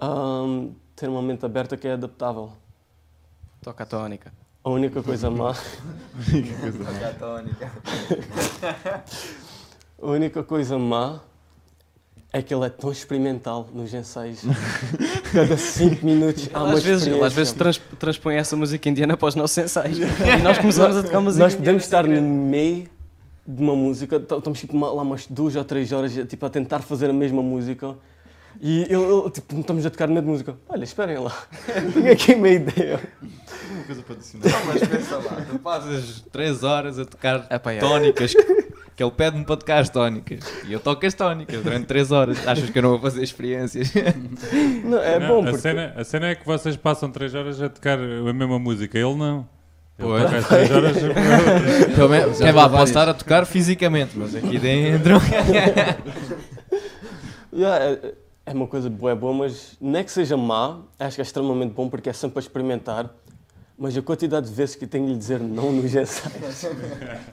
[0.00, 2.52] ahm, ter uma mente aberta que é adaptável.
[3.62, 4.32] Toca a tónica.
[4.64, 5.54] A única coisa má,
[7.18, 7.72] tónica.
[10.02, 11.20] a única coisa má
[12.32, 14.42] é que ele é tão experimental nos ensaios.
[15.32, 19.16] Cada 5 minutos há uma Às vezes, ele às vezes trans, transpõe essa música indiana
[19.16, 19.98] para os nossos ensaios.
[19.98, 22.88] E nós começamos a tocar música Nós podemos estar no meio
[23.46, 27.08] de uma música, estamos tipo, lá umas duas ou três horas tipo, a tentar fazer
[27.08, 27.96] a mesma música
[28.60, 30.56] e ele, ele, tipo, não estamos a tocar na mesma música.
[30.68, 31.32] Olha, esperem lá,
[31.94, 33.00] tenho aqui uma ideia.
[33.70, 34.66] Uma coisa para adicionar.
[34.66, 37.78] Mas pensa lá, tu passas 3 horas a tocar É é.
[37.78, 38.34] tónicas,
[38.96, 40.40] que ele pede-me para tocar as tónicas.
[40.66, 42.48] E eu toco as tónicas durante 3 horas.
[42.48, 43.92] Achas que eu não vou fazer experiências?
[44.84, 47.62] Não, é Não, bom a, porque cena, a cena é que vocês passam 3 horas
[47.62, 49.48] a tocar a mesma música, ele não.
[49.96, 50.22] Pois.
[50.24, 53.44] toca as 3 horas a Pelo menos, já É vá, a posso estar a tocar
[53.46, 55.16] fisicamente, mas aqui dentro.
[57.52, 57.98] yeah,
[58.50, 61.24] é, uma coisa boa, é boa, mas não é que seja má, acho que é
[61.24, 63.10] extremamente bom porque é sempre a experimentar.
[63.80, 66.64] Mas a quantidade de vezes que tenho de lhe dizer não nos ensaios,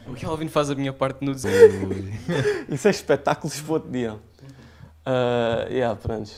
[0.08, 1.32] O Kelvin faz a minha parte no
[2.70, 4.14] isso é espetáculos para outro dia.
[4.14, 6.32] Uh, yeah, pronto.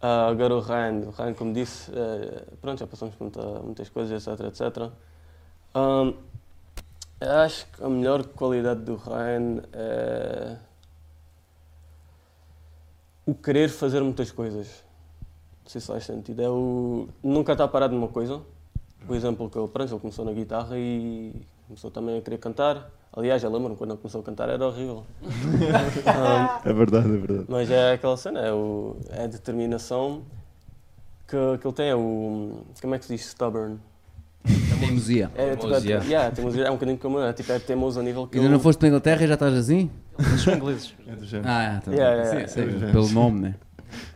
[0.00, 3.88] Ah, agora o Ryan, o Ryan, como disse, eh, pronto, já passamos por muita- muitas
[3.88, 4.92] coisas, etc, etc.
[7.20, 10.56] Eu acho que a melhor qualidade do Ryan é
[13.28, 14.82] o querer fazer muitas coisas.
[15.62, 16.40] Não sei se faz sentido.
[16.40, 18.40] É o nunca estar parado numa coisa.
[19.06, 21.34] Por exemplo, que ele, pronto, ele começou na guitarra e
[21.66, 22.90] começou também a querer cantar.
[23.12, 25.04] Aliás, eu lembro-me quando ele começou a cantar era horrível.
[26.64, 27.44] É verdade, é verdade.
[27.48, 30.22] mas é aquela cena, é, o, é a determinação
[31.26, 32.62] que, que ele tem, é o.
[32.80, 33.26] Como é que se diz?
[33.26, 33.78] Stubborn.
[34.44, 35.30] Teimosia.
[35.34, 36.02] É, tipo, é, Teimosia.
[36.04, 38.36] yeah, teimosia, é um bocadinho como eu, é, tipo, é teimoso a nível que.
[38.38, 39.90] Ainda eu- não foste para a Inglaterra e já estás assim?
[40.18, 40.94] Eles são ingleses.
[41.06, 41.48] É do género.
[41.48, 42.32] Ah, tá Yeah, bem.
[42.32, 43.54] yeah, Sim, sim, pelo nome, né?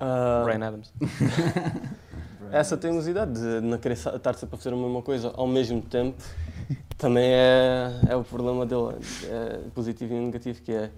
[0.01, 0.93] Ah, Brian Adams.
[2.53, 5.81] essa teimosidade de não querer sa- estar sempre a fazer a mesma coisa ao mesmo
[5.81, 6.23] tempo
[6.99, 8.94] também é, é o problema dele,
[9.28, 10.90] é positivo e negativo, que é.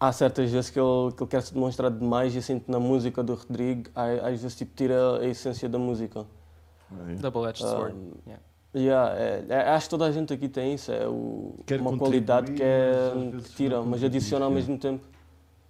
[0.00, 2.78] Há certas vezes que ele, que ele quer se demonstrar demais e eu sinto na
[2.78, 6.24] música do Rodrigo, há- às vezes tipo, tira a essência da música.
[7.20, 7.96] Double-edged Ah, sword.
[8.26, 8.42] Yeah.
[8.74, 12.52] Yeah, é, é- acho que toda a gente aqui tem isso, é o, uma qualidade
[12.52, 13.12] que, é,
[13.42, 15.04] que tira, mas adiciona ao mesmo tempo.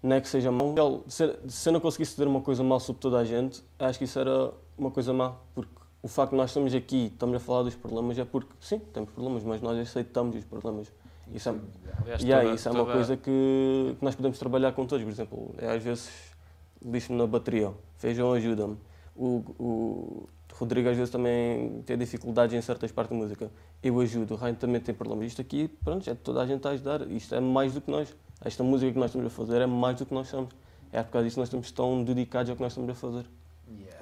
[0.03, 0.75] Não é que seja mau.
[1.09, 4.05] Se, se eu não conseguisse dizer uma coisa mal sobre toda a gente, acho que
[4.05, 5.71] isso era uma coisa má, porque
[6.03, 9.11] o facto de nós estamos aqui, estamos a falar dos problemas, é porque, sim, temos
[9.11, 10.93] problemas, mas nós aceitamos os problemas.
[11.33, 11.55] Isso é,
[12.03, 15.05] Aliás, Yeah, toda- isso é uma toda- coisa que, que nós podemos trabalhar com todos.
[15.05, 16.11] Por exemplo, é, às vezes
[16.85, 18.77] lixo-me na bateria, feijão ajuda-me.
[19.17, 20.29] O, o
[20.59, 23.51] Rodrigo às vezes também tem dificuldades em certas partes da música.
[23.81, 25.27] Eu ajudo, o Ryan também tem problemas.
[25.27, 27.09] Isto aqui, pronto, é toda a gente a ajudar.
[27.11, 28.13] Isto é mais do que nós.
[28.45, 30.51] Esta música que nós estamos a fazer é mais do que nós somos.
[30.93, 33.25] É por causa disso que nós estamos tão dedicados ao que nós estamos a fazer.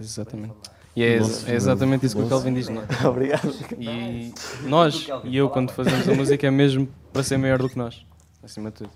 [0.00, 0.54] Exatamente.
[0.94, 2.86] E é, é exatamente isso que o Calvin diz, não é?
[3.06, 3.52] Obrigado.
[3.78, 7.76] E nós, e eu, quando fazemos a música, é mesmo para ser maior do que
[7.76, 8.06] nós.
[8.42, 8.90] Acima de tudo.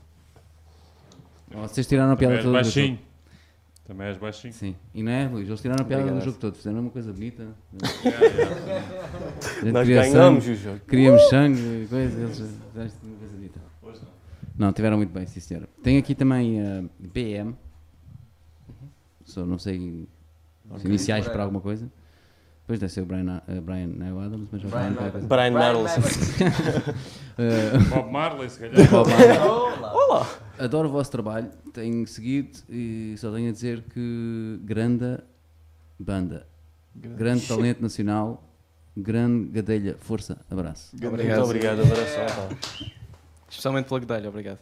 [1.50, 2.98] Vocês tiraram a piada toda baixinho.
[3.90, 4.52] Também és baixinho.
[4.52, 4.76] Sim.
[4.94, 5.48] E não é, Luís?
[5.48, 6.22] Eles tiraram a piada Obrigado.
[6.22, 6.54] do jogo todo.
[6.54, 7.48] Fizeram uma coisa bonita.
[8.04, 9.72] Yeah, yeah.
[9.72, 10.80] Nós ganhamos sangue, o jogo.
[10.88, 12.20] Queríamos sangue, coisa.
[12.20, 13.60] Eles fizeram uma coisa bonita.
[14.56, 15.68] Não, tiveram muito bem, sim senhora.
[15.82, 17.56] Tem aqui também a BM.
[19.24, 20.06] Só não sei
[20.76, 21.90] se iniciais para alguma coisa.
[22.70, 25.10] Depois deve ser o Brian, uh, Brian não é o Adams, mas vai falar qualquer
[25.10, 25.26] coisa.
[25.26, 25.96] Brian Merles.
[27.36, 28.88] Uh, Bob Marley, se calhar.
[28.88, 30.26] Bob Marley.
[30.56, 35.18] Adoro o vosso trabalho, tenho seguido e só tenho a dizer que grande
[35.98, 36.46] banda,
[36.94, 38.40] grande talento nacional,
[38.96, 40.94] grande gadelha, força, abraço.
[40.94, 41.38] Obrigado.
[41.38, 42.26] Muito obrigado, abração.
[42.26, 42.86] pá.
[43.50, 44.58] Especialmente pela Guedalha, obrigado.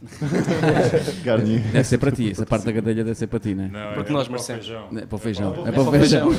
[1.23, 1.61] Garnier.
[1.61, 3.67] Deve ser para ti, essa parte da gadelha deve ser para ti, não é?
[3.67, 4.65] Não, Porque é nós para o merecemos.
[4.65, 4.89] feijão.
[4.97, 5.53] É para o feijão.
[5.53, 6.29] para É para o feijão.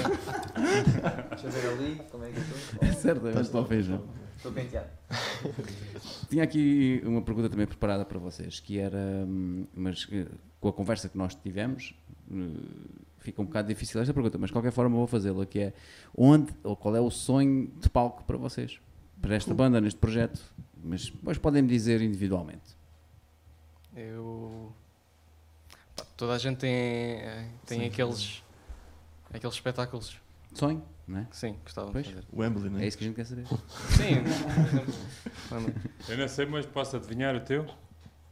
[1.31, 2.89] Deixa eu ver ali como é que eu estou.
[2.89, 4.03] É certo, é para o feijão.
[4.41, 4.89] Estou penteado.
[6.31, 10.27] Tinha aqui uma pergunta também preparada para vocês, que era, hum, mas eh,
[10.59, 11.95] com a conversa que nós tivemos,
[12.33, 12.35] eh,
[13.19, 15.73] fica um bocado difícil esta pergunta, mas de qualquer forma vou fazê-la, que é
[16.17, 18.81] onde ou qual é o sonho de palco para vocês?
[19.21, 20.41] Para esta banda, neste projeto?
[20.83, 22.79] Mas depois podem-me dizer individualmente.
[23.95, 24.73] Eu.
[26.17, 28.43] toda a gente tem, eh, tem aqueles.
[29.31, 30.19] aqueles espetáculos
[30.55, 31.25] Sonho, não é?
[31.25, 32.07] que sim, gostava de Pois.
[32.07, 32.25] fazer.
[32.33, 32.85] Wembley, né?
[32.85, 33.47] É isso que a gente quer saber.
[33.91, 34.25] Sim,
[36.09, 37.67] Eu não sei, mas posso adivinhar o teu?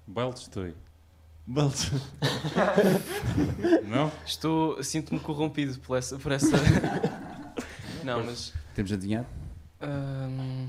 [0.06, 0.74] Baile de Estoi.
[1.46, 1.90] Belts.
[3.86, 4.12] Não?
[4.26, 4.82] estou.
[4.82, 6.18] sinto-me corrompido por essa.
[6.18, 6.56] Por essa...
[8.04, 8.52] Não, mas.
[8.74, 9.26] Temos adivinhado?
[9.82, 10.68] hum,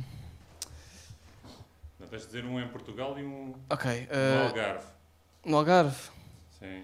[2.00, 3.92] Não tens de dizer um em Portugal e um ok.
[4.08, 4.86] no eh, Algarve.
[5.46, 6.10] no Algarve.
[6.60, 6.84] Sim.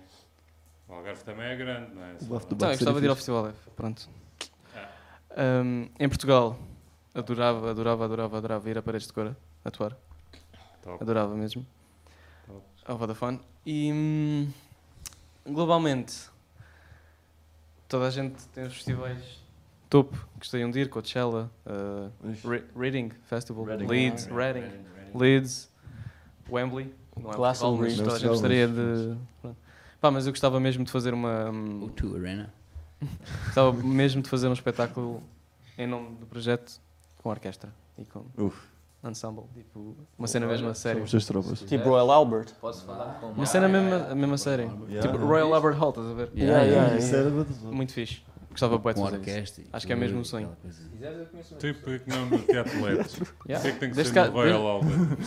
[0.88, 2.16] O Algarve também é grande, não é?
[2.22, 3.70] O Bafo do Então, eu gostava de ir ao Festival F.
[3.76, 4.10] Pronto.
[5.38, 6.58] Hum, em Portugal,
[7.14, 9.98] adorava, adorava, adorava, adorava ir a Paredes de Cora atuar.
[10.82, 11.02] Top.
[11.04, 11.66] Adorava mesmo.
[12.48, 12.62] Top.
[12.86, 13.40] Ao Vodafone.
[13.66, 14.48] E hum,
[15.46, 16.30] globalmente,
[17.88, 19.44] toda a gente tem os festivais
[19.90, 20.28] topo.
[20.38, 22.12] Gostariam de ir, Coachella, uh.
[22.48, 23.88] Re- Reading Festival, Reading.
[23.88, 24.72] Leeds, Reading,
[25.14, 25.70] Leeds,
[26.50, 26.94] Wembley.
[27.18, 29.18] Não é um festival, mas toda a gente gostaria de.
[30.02, 31.50] Pá, mas eu gostava mesmo de fazer uma.
[31.50, 32.54] hum, O 2 Arena.
[33.46, 35.22] Gostava mesmo de fazer um espetáculo
[35.78, 36.80] em nome do projeto
[37.22, 38.58] com orquestra e com Uf.
[39.04, 39.44] ensemble.
[39.54, 41.00] Tipo, uma cena mesmo a sério.
[41.08, 41.60] Somos as tropas.
[41.62, 42.54] Tipo Royal Albert.
[42.62, 44.68] Posso falar com Uma cena mesmo a mesma série.
[45.02, 46.30] Tipo Royal Albert Hall, estás a ver?
[46.36, 47.52] Yeah, Yeah, yeah.
[47.72, 48.22] Muito fixe.
[48.56, 49.30] Gostava bué de Com fazer isso.
[49.32, 49.64] orquestra.
[49.64, 50.46] e Acho que é mesmo um sonho.
[50.46, 50.82] aquela coisa.
[50.82, 53.16] Se quiseres, eu conheço uma Tipo, que não no Teatro LEDs?
[53.48, 53.62] Yeah.
[53.62, 55.18] Sei que tem que Desde ser que- no Royal Albert.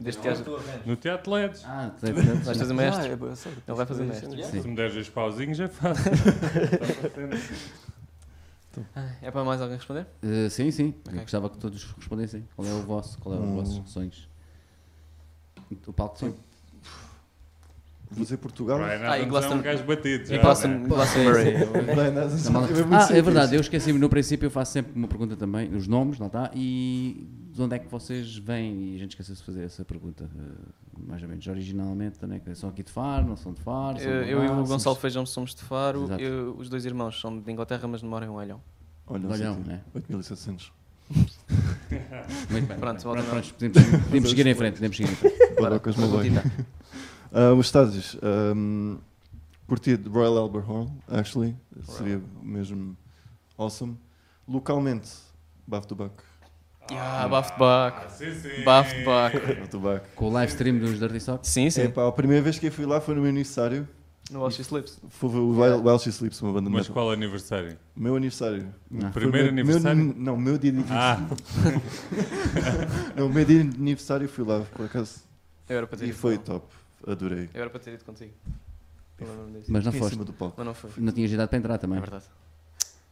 [0.00, 0.44] Desde que haja-
[0.86, 1.62] No Teatro LEDs.
[1.64, 1.92] Ah,
[2.44, 3.08] Vais fazer Ah, mestre?
[3.08, 3.12] é.
[3.12, 4.44] Ele vai fazer mestre.
[4.62, 6.12] Se me deres dois pauzinhos, é fácil.
[9.22, 10.06] É para mais alguém responder?
[10.22, 10.94] Uh, sim, sim.
[11.06, 11.20] Eu Ok.
[11.22, 12.48] gostava que todos respondessem.
[12.54, 13.18] Qual é o vosso?
[13.18, 13.56] Qual é os Hum.
[13.56, 14.28] vossos sonhos?
[15.86, 16.36] O palco de sonho.
[18.10, 18.78] Vou dizer Portugal.
[18.78, 20.26] Brian Ah, e é um gajo batido.
[20.26, 20.78] Já, Glaston- né?
[20.78, 22.64] Não, não.
[22.64, 23.98] é muito Ah, é verdade, eu esqueci-me.
[23.98, 26.50] No princípio eu faço sempre uma pergunta também, os nomes, não está?
[26.54, 28.92] E de onde é que vocês vêm?
[28.92, 32.18] E a gente esqueceu-se de fazer essa pergunta, eh, mais ou menos originalmente.
[32.26, 32.40] Né?
[32.44, 33.98] que São aqui de Faro, não são de Faro?
[33.98, 36.08] são Eu, de eu e o somos- Gonçalo Feijão somos de Faro.
[36.18, 38.60] Eu- os dois irmãos são de Inglaterra, mas moram em Olhão.
[39.06, 39.70] Olha, Olhão, sítio.
[39.72, 39.80] né?
[39.94, 40.72] 8700.
[42.50, 42.78] Muito bem.
[42.78, 43.40] Pronto, volta Pronto, lá.
[43.40, 44.74] pronto, podemos, podemos seguir em frente.
[44.74, 45.60] Podemos seguir em frente.
[45.60, 46.30] Barocas Malay.
[47.28, 47.38] Tita.
[47.40, 48.16] Ah, os estádios.
[48.22, 48.98] Um,
[49.66, 51.56] curti de Royal Albert Hall, actually.
[51.82, 52.96] Seria mesmo
[53.56, 53.96] awesome.
[54.46, 55.10] Localmente,
[55.66, 56.12] Baf do Bac.
[56.90, 58.00] Yeah, Bafo de Baco.
[58.06, 58.64] Ah, sim, sim.
[58.64, 59.36] Bafo Baco.
[59.70, 60.06] Do Bac.
[60.14, 61.50] Com o live stream dos Dirty Socks.
[61.50, 61.82] Sim, sim.
[61.82, 63.86] Epá, a primeira vez que eu fui lá foi no meu aniversário.
[64.30, 64.98] No Welsh Slips.
[65.10, 66.94] Foi o While, While She Sleeps, uma banda de Mas metal.
[66.94, 67.78] qual aniversário?
[67.94, 68.74] Meu aniversário.
[69.04, 69.10] Ah.
[69.10, 70.02] Primeiro meu- aniversário?
[70.02, 71.82] Meu, não, meu dia de Ah, aniversário.
[73.16, 75.20] Não, meu dia de aniversário fui lá, por acaso.
[75.68, 76.66] Eu era para ter E foi com- top.
[77.06, 77.48] Adorei.
[77.54, 78.32] Eu era para ter ido contigo.
[79.68, 80.12] Mas não em foste.
[80.12, 80.54] cima do palco.
[80.58, 80.90] Mas não foi.
[80.98, 81.98] Não tinhas idade para entrar também.
[81.98, 82.24] É verdade.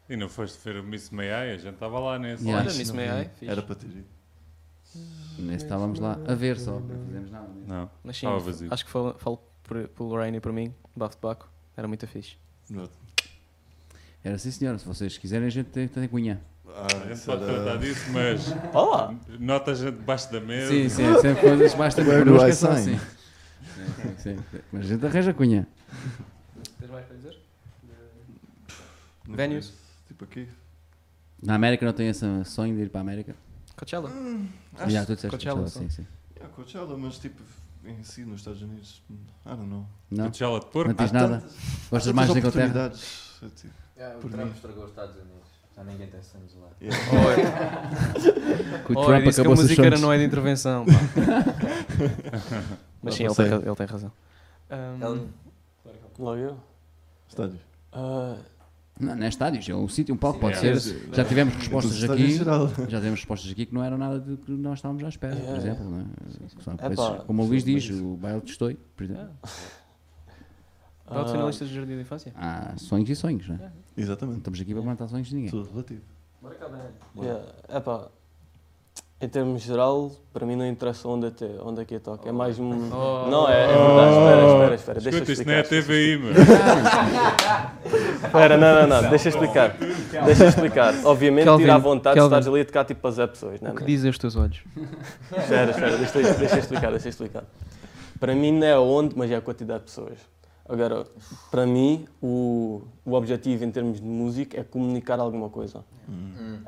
[0.08, 1.54] e não foste ver o Miss May I?
[1.54, 2.44] A gente estava lá nesse.
[2.44, 2.64] Yeah.
[2.68, 3.30] Olha, Miss Não May I, vi.
[3.30, 3.48] fixe.
[3.50, 4.04] Era para ter ido.
[5.38, 7.48] Nem estávamos lá a ver só, não fizemos nada.
[7.48, 7.66] mesmo.
[7.68, 8.68] Não, Mas sim, estava vazio.
[8.72, 11.48] acho que falo, falo por, pelo Lorraine e por mim, Bafo de Baco.
[11.76, 12.36] Era muito fixe.
[12.70, 12.88] Não.
[14.24, 14.78] Era sim, senhora.
[14.78, 16.40] Se vocês quiserem, a gente tem, tem cunha.
[16.68, 19.14] Ah, A gente pode tratar disso, mas Olá!
[19.38, 20.70] nota a gente debaixo da mesa.
[20.70, 22.94] Sim, sim, sempre coisas connosco, I é só sign?
[22.96, 23.06] assim.
[23.74, 24.59] Sim, sim, sim.
[24.72, 25.66] Mas a gente arranja cunha.
[26.78, 27.38] Tens mais para dizer?
[29.28, 29.72] Não Venues?
[30.09, 30.48] Tipo aqui.
[31.43, 33.34] Na América não tem esse sonho de ir para a América?
[33.76, 34.10] Coachella?
[34.78, 36.06] Acho Já, tu disseste Coachella, Coachella, sim, sim.
[36.36, 37.43] Yeah, Coachella, mas tipo,
[37.84, 39.14] em si, nos Estados Unidos, I
[39.51, 39.86] don't know.
[40.10, 40.24] Não?
[40.26, 40.94] Coachella de Não porco.
[40.94, 41.40] tens Há nada?
[41.40, 41.56] tantas-
[41.90, 42.86] Gostas mais da tantas Inglaterra?
[42.88, 43.40] oportunidades.
[43.43, 43.74] É tipo,
[44.16, 44.52] o Por Trump mim.
[44.55, 45.36] estragou os Estados Unidos.
[45.76, 46.68] Já ninguém tem sonhos lá.
[46.80, 46.97] yeah.
[48.86, 50.01] Que o Trump disse que a acabou os música era sonhos.
[50.01, 50.86] não é de intervenção.
[50.86, 50.93] pá.
[53.06, 54.12] Mas sim, ele tem, ele tem razão.
[54.70, 55.28] Um,
[56.18, 56.56] Logo eu.
[57.28, 57.60] Estádios.
[57.92, 58.36] Ah,
[58.98, 60.80] Não, não é estádios, é um sítio, um palco, pode Yeah.
[60.80, 61.14] ser.
[61.14, 62.90] Já tivemos respostas Dos estádios aqui.
[62.90, 65.42] Já tivemos respostas aqui que não eram nada do que nós estávamos à espera, por
[65.42, 65.84] Yeah, exemplo.
[65.90, 66.02] Não é?
[66.86, 69.28] Epá, coisas, como o Luís sim, diz, o baile de Estoi, por exemplo.
[69.42, 69.68] Bate
[71.08, 72.32] ah, finalistas do Jardim da Infância?
[72.34, 73.70] Há sonhos e sonhos, não é?
[73.96, 74.38] Exatamente.
[74.38, 75.50] estamos aqui para matar sonhos de ninguém.
[75.50, 76.02] Tudo relativo.
[77.18, 78.08] yeah, epá,
[79.18, 82.28] em termos geral, para mim não interessa onde, até, onde é que eu toco.
[82.28, 82.90] É mais um.
[82.93, 83.26] Oh.
[83.30, 84.10] Não, é, é verdade.
[84.12, 85.01] Espera, espera, espera.
[85.01, 85.78] Deixa eu Escuta, isto não é explicar.
[85.78, 86.32] a TVI, meu.
[88.26, 89.10] Espera, não, não, não.
[89.10, 89.76] Deixa eu explicar.
[90.24, 90.94] Deixa eu explicar.
[91.05, 92.26] Obviamente, Kelvin, tira à vontade de Kelvin.
[92.36, 93.60] estares ali a tocar tipo as pessoas.
[93.60, 93.86] Não, O que não.
[93.86, 94.59] dizem os teus olhos?
[95.36, 97.44] Espera, espera, deixa, deixa eu explicar, deixa eu explicar.
[98.20, 100.18] Para mim não é onde, mas é a quantidade de pessoas.
[100.68, 101.06] Agora,
[101.51, 105.84] para mim, o, o objetivo em termos de música é comunicar alguma coisa.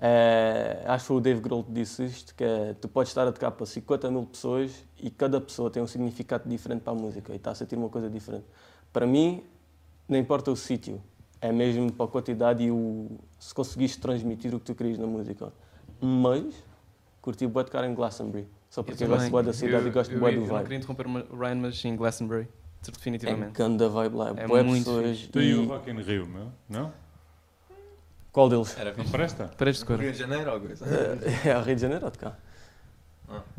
[0.00, 3.26] É, acho que foi o Dave Grohl que disse isto, que é, tu podes estar
[3.26, 6.96] a tocar para 50 mil pessoas e cada pessoa tem um significado diferente para a
[6.96, 8.44] música e está a sentir uma coisa diferente.
[8.92, 9.42] Para mim,
[10.08, 11.02] não importa o sítio,
[11.40, 13.08] é mesmo para a quantidade e o,
[13.38, 15.52] se conseguiste transmitir o que tu querias na música.
[16.00, 16.54] Mas,
[17.20, 20.12] curti bué tocar em Glastonbury, só porque eu, gosto bué da cidade eu, e gosto
[20.12, 20.62] eu, bué eu do não vibe.
[20.62, 22.48] queria interromper o Ryan, mas sim, Glastonbury.
[22.86, 23.52] É Definitivamente.
[23.52, 25.28] ganda vibe lá, É bué muito pessoas.
[25.32, 25.66] Tu e o.
[25.66, 26.52] Rock in Rio, meu?
[26.68, 26.92] Não?
[28.32, 28.76] Qual deles?
[28.78, 29.50] Era Não presta?
[29.58, 29.98] Paredes de cor.
[29.98, 30.86] Rio de Janeiro ou coisa?
[31.44, 32.36] É a Rio de Janeiro ou de cá?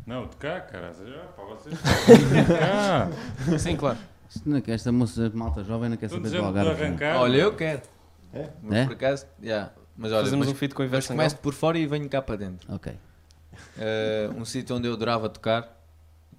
[0.06, 0.92] Não, de cá, cara.
[1.36, 1.76] Para vocês.
[1.78, 3.60] De cá.
[3.60, 3.98] Sim, claro.
[4.30, 7.04] Isto não é que Esta moça malta jovem não quer saber do Algarve.
[7.04, 7.16] é?
[7.16, 7.82] Olha, eu quero.
[8.34, 8.50] É?
[8.64, 8.86] Mas É?
[8.86, 9.72] por acaso, yeah.
[9.98, 12.22] mas olha, Fazemos mas, um feat com o mas começo por fora e venho cá
[12.22, 12.72] para dentro.
[12.74, 12.94] Ok.
[13.78, 15.79] Eh, um sítio onde eu adorava tocar,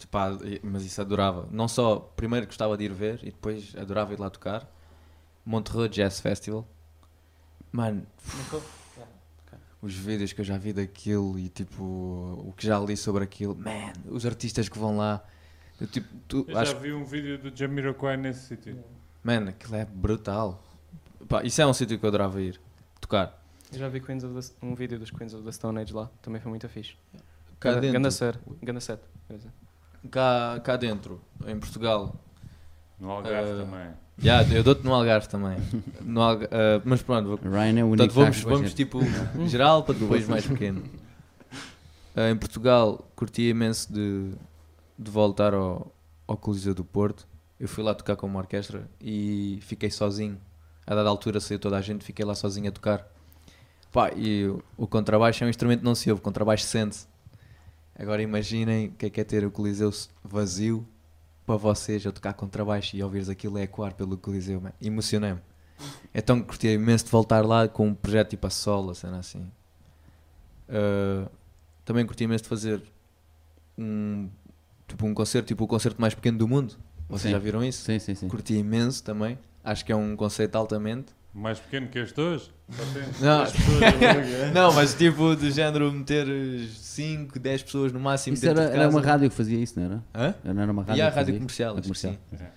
[0.08, 0.30] pá,
[0.62, 1.46] mas isso adorava.
[1.50, 4.68] Não só, primeiro gostava de ir ver e depois adorava ir lá tocar.
[5.44, 6.66] Montreux Jazz Festival.
[7.72, 8.06] Mano,
[9.82, 13.54] os vídeos que eu já vi daquilo e tipo, o que já li sobre aquilo,
[13.56, 15.24] man, os artistas que vão lá.
[15.80, 18.84] Eu, tipo, tu, Eu acho já vi um vídeo do Jamiroquai nesse sítio.
[19.24, 20.62] Man, aquilo é brutal.
[21.28, 22.60] Pá, isso é um sítio que eu adorava ir
[23.00, 23.40] tocar.
[23.72, 26.10] Eu já vi Queens of the, um vídeo dos Queens of the Stone Age lá.
[26.20, 26.96] Também foi muito fixe.
[27.58, 28.38] Cá Ganda- Ganda set.
[28.62, 29.00] Ganda set.
[30.10, 32.14] Cá, cá dentro, em Portugal.
[32.98, 33.86] No Algarve Ah, também.
[34.18, 35.56] Já, eu dou-te no Algarve também.
[36.02, 39.00] No Alga- ah, mas pronto, vou- Ryan é o único portanto, vamos, vamos tipo
[39.46, 40.82] geral para depois mais pequeno.
[42.16, 44.32] Ah, em Portugal, curti imenso de,
[44.98, 45.92] de voltar ao,
[46.26, 47.26] ao Coliseu do Porto.
[47.58, 50.38] Eu fui lá tocar com uma orquestra e fiquei sozinho.
[50.86, 53.06] A dada altura saiu toda a gente, fiquei lá sozinho a tocar.
[53.92, 57.06] Pá, e o, o contrabaixo é um instrumento que não se ouve, o contrabaixo sente-se.
[58.00, 59.92] Agora imaginem o que é que é ter o Coliseu
[60.24, 60.88] vazio
[61.44, 64.72] para vocês a tocar contrabaixo e ouvires aquilo ecoar pelo Coliseu, man.
[64.80, 65.40] emocionei-me.
[66.14, 69.46] Então curti imenso de voltar lá com um projeto tipo a solo, cena assim.
[70.66, 71.28] Uh,
[71.84, 72.82] também curti imenso de fazer
[73.76, 74.30] um,
[74.88, 77.30] tipo um concerto, tipo o concerto mais pequeno do mundo, Vocês Sim.
[77.32, 77.84] já viram isso?
[77.84, 78.28] Sim, sim, sim.
[78.28, 79.38] Curti imenso também.
[79.62, 81.12] Acho que é um conceito altamente.
[81.32, 82.50] Mais pequeno que este hoje?
[82.70, 83.44] Só tem Não.
[84.24, 84.52] ver.
[84.52, 86.26] Não, mas tipo, do género meter
[86.68, 88.96] 5, 10 pessoas no máximo Isso dentro era, de era casa.
[88.98, 90.04] uma rádio que fazia isso, não era?
[90.14, 90.34] Hã?
[90.52, 92.18] Não era uma rádio E a rádio comercial, A acho que sim.
[92.28, 92.50] comercial.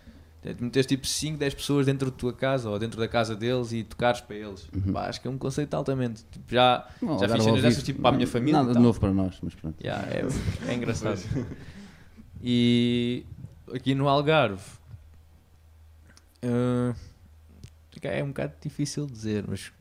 [0.45, 3.72] É, meteres tipo 5, 10 pessoas dentro da tua casa ou dentro da casa deles
[3.72, 4.68] e tocares para eles.
[4.76, 4.91] Uhum.
[4.91, 6.26] Pá, acho que é um conceito altamente.
[6.32, 8.60] Tipo, já Não, já fiz cenas dessas tipo para a minha família.
[8.62, 9.76] Nada de novo para nós, mas pronto.
[9.82, 10.26] Yeah, é,
[10.70, 11.22] é engraçado.
[12.41, 13.24] E
[13.74, 14.64] aqui no Algarve
[16.41, 16.94] eh,
[18.02, 19.72] é um bocado difícil dizer, mas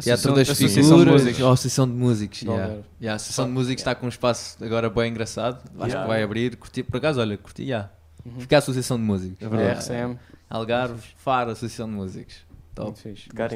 [0.00, 1.40] Teatro das Associação de Figuras, Músicos.
[1.42, 2.42] ou Associação de Músicos.
[2.42, 2.64] Yeah.
[2.66, 5.62] Yeah, a Associação de Músicos está com um espaço agora bem engraçado.
[5.78, 6.02] Acho Yeah.
[6.02, 6.56] que vai abrir.
[6.56, 7.90] Curti, por acaso, olha, curti, yeah.
[8.24, 8.40] Uhum.
[8.40, 9.36] Fica a Associação de Músicos.
[9.40, 9.78] É É verdade.
[9.80, 10.18] RCM.
[10.48, 12.36] Algarve, Faro, Associação de Músicos.
[12.74, 12.98] Top.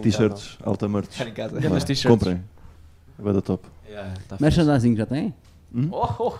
[0.02, 1.08] T-shirts, alta merch.
[1.12, 1.58] Ficar em casa.
[1.58, 2.10] Grandes Vá, t-shirts.
[2.10, 2.44] Comprem.
[3.18, 3.66] Vai dar top.
[3.88, 4.36] Yeah, tá.
[4.38, 5.34] Merchandising já tem?
[5.74, 5.88] Hum?
[5.90, 6.34] Oh, oh,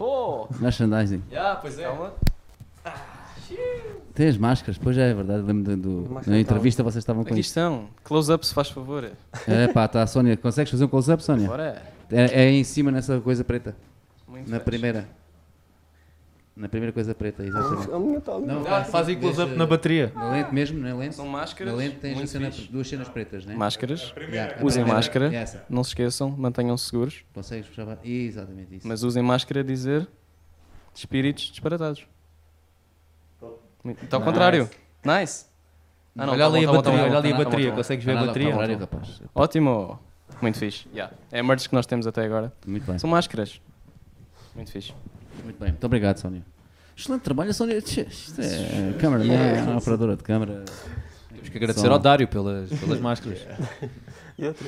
[0.50, 0.54] oh!
[0.60, 1.22] Merchandising.
[1.30, 1.84] Yeah, pois é.
[1.84, 2.12] Calma.
[4.16, 5.42] Tem as máscaras, pois é, é verdade.
[5.42, 7.88] Lembro do, na entrevista vocês estavam com Aqui estão.
[8.02, 9.12] Close-up, se faz favor.
[9.46, 11.46] É pá, tá, Sónia, consegues fazer um close-up, Sónia?
[11.46, 11.82] Bora.
[12.10, 13.76] É, é em cima nessa coisa preta.
[14.26, 15.06] Muito Na primeira.
[16.56, 17.92] Na primeira coisa preta, exatamente.
[17.92, 18.46] A minha está ali.
[18.46, 20.10] Não, Ah, faz aí close-up deixa- na bateria.
[20.14, 21.14] Na lente mesmo, na lente.
[21.14, 21.74] São Na máscaras.
[21.74, 22.72] lente tens a muito cena- fixe.
[22.72, 23.54] duas cenas pretas, né?
[23.54, 24.14] Máscaras.
[24.16, 25.30] Yeah, a Usem primeira máscara.
[25.30, 25.66] é essa.
[25.68, 27.22] Não se esqueçam, mantenham-se seguros.
[27.34, 28.88] Consegues puxar Exatamente isso.
[28.88, 30.08] Mas usem máscara a dizer
[30.94, 32.06] espíritos disparatados.
[33.92, 34.32] Está ao Nice.
[34.32, 34.70] contrário.
[35.04, 35.46] Nice.
[36.18, 37.28] Ah, não, olha tá ali bom, a tá bom, tá bateria, bom, olha tá ali
[37.32, 37.70] a tá bateria.
[37.70, 37.76] tá.
[37.76, 38.50] Consegues ver a bateria?
[38.50, 39.22] contrário, rapaz.
[39.34, 39.98] Ótimo.
[40.42, 40.86] Muito fixe.
[40.92, 41.14] Yeah.
[41.30, 42.52] É a merch que nós temos até agora.
[42.66, 42.98] Muito bem.
[42.98, 43.60] São máscaras.
[44.54, 44.92] Muito fixe.
[45.44, 45.70] Muito bem.
[45.70, 46.42] Muito obrigado, Sónia.
[46.96, 47.76] Excelente trabalho, Sónia.
[47.78, 48.00] Isto
[48.40, 49.62] é câmara, né?
[49.62, 50.64] Uma operadora de câmara.
[51.28, 51.92] Temos que agradecer Som.
[51.92, 53.38] ao Dário pelas, pelas máscaras.
[54.38, 54.66] E outra?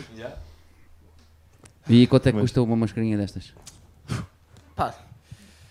[1.87, 3.53] E quanto é que custa uma mascarinha destas?
[4.75, 4.95] Pá.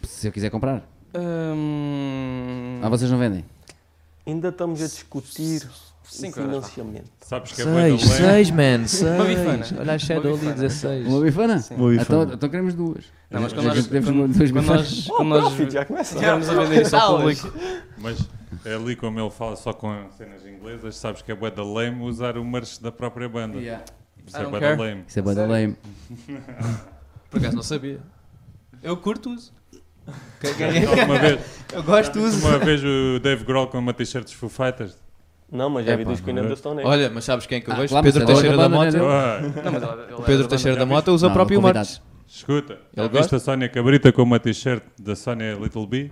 [0.03, 0.84] Se eu quiser comprar.
[1.18, 2.80] Hum...
[2.84, 3.44] Ah, vocês não vendem?
[4.26, 7.10] Ainda estamos a discutir o Cinco financiamento.
[7.22, 7.99] Sabes que é 6, lame?
[7.99, 9.02] 6, man, 6.
[9.03, 9.65] Uma bifana.
[9.80, 10.56] Olha a Shadow ali, bifana.
[10.56, 11.07] 16.
[11.07, 11.60] Uma bifana?
[11.60, 11.76] Sim.
[11.76, 12.34] Uma Então, bifana.
[12.34, 13.06] então queremos duas.
[13.30, 14.68] Não, mas quando nós, quando, duas quando bifanas.
[14.68, 16.14] nós, quando nós já começa.
[16.15, 17.53] estivermos a vender isso ao público,
[17.98, 18.30] Mas
[18.64, 22.02] é ali como ele fala só com cenas inglesas, sabes que é bué da lame
[22.03, 23.57] usar o merch da própria banda.
[23.57, 23.84] Yeah.
[24.26, 25.03] Isso é bué da lame.
[25.07, 25.76] Isso é bué da lame.
[27.30, 27.99] Por acaso não sabia.
[28.81, 29.52] Eu curto uso.
[31.05, 31.39] Uma vez,
[31.73, 32.47] Eu gosto uso.
[32.47, 34.95] uma vez o Dave Grohl com uma t-shirt dos Foo Fighters.
[35.51, 36.49] Não, mas já vi dos Queen and é?
[36.49, 36.89] the Stone Age.
[36.89, 37.89] Olha, mas sabes quem é que eu Ah, vejo?
[37.89, 40.09] claro, Pedro mas é Teixeira da banda, Mota.
[40.11, 41.99] Ah, O é Pedro Teixeira da Mota usa o próprio merch.
[42.27, 43.35] escuta, Ele viste gosta?
[43.38, 46.11] a Sónia Cabrita com uma t-shirt da Sónia Little B?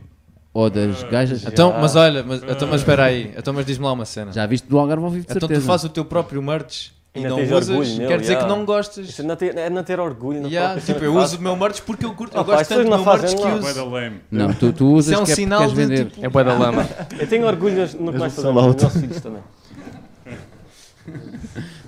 [0.53, 1.43] Ou das gajas.
[1.45, 3.33] Então, mas olha, mas, então, mas espera aí.
[3.37, 4.31] Então, mas diz-me lá uma cena.
[4.31, 7.21] Já viste do Algarve ao vivo, de Então tu fazes o teu próprio merch e
[7.21, 8.49] não usas, orgulho nele, quer dizer yeah.
[8.49, 9.09] que não gostas.
[9.09, 11.55] Isso é não ter, é não ter orgulho na Yeah, tipo, eu uso o meu
[11.55, 13.55] merch porque eu curto, Ah, eu pá, gosto tanto do meu não merch que lá.
[13.55, 13.89] Uso.
[13.89, 14.21] lame.
[14.31, 16.11] Não, tu, tu usas Isso é um que é porque sinal queres de, vender.
[16.11, 16.87] tipo, É bué da lama.
[17.19, 18.83] Eu tenho orgulho no que nós fazemos com os sellout.
[18.83, 19.41] nossos filhos também.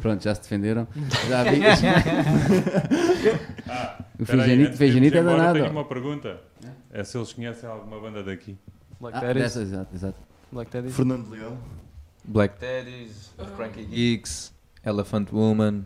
[0.01, 0.87] Pronto, já se defenderam.
[1.27, 1.61] Já vi.
[3.69, 5.23] Ah, o Feijanito é irmos embora, Tenho
[5.53, 5.71] danado.
[5.71, 6.37] uma pergunta.
[6.91, 8.57] É se eles conhecem alguma banda daqui.
[8.99, 9.43] Black Ah, Teddies.
[9.43, 10.19] dessa, exato, exato.
[10.51, 10.95] Black Teddies.
[10.95, 11.57] Fernando Leão.
[12.23, 14.53] Black Teddies, Cranky Geeks,
[14.87, 15.83] Elephant Woman.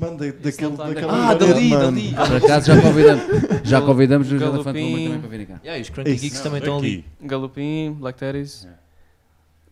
[0.00, 1.84] Mano, da- daquele, daquela Ah, parede, dali, mano.
[1.84, 2.14] dali.
[2.14, 3.24] Por acaso já convidamos,
[3.64, 4.56] já convidamos os Galopim.
[4.56, 5.60] Elefante Woman também para virem cá.
[5.64, 6.22] Yeah, e os Cranky Isso.
[6.22, 7.04] Geeks também estão ali.
[7.22, 8.68] Galopim, Black Teddies.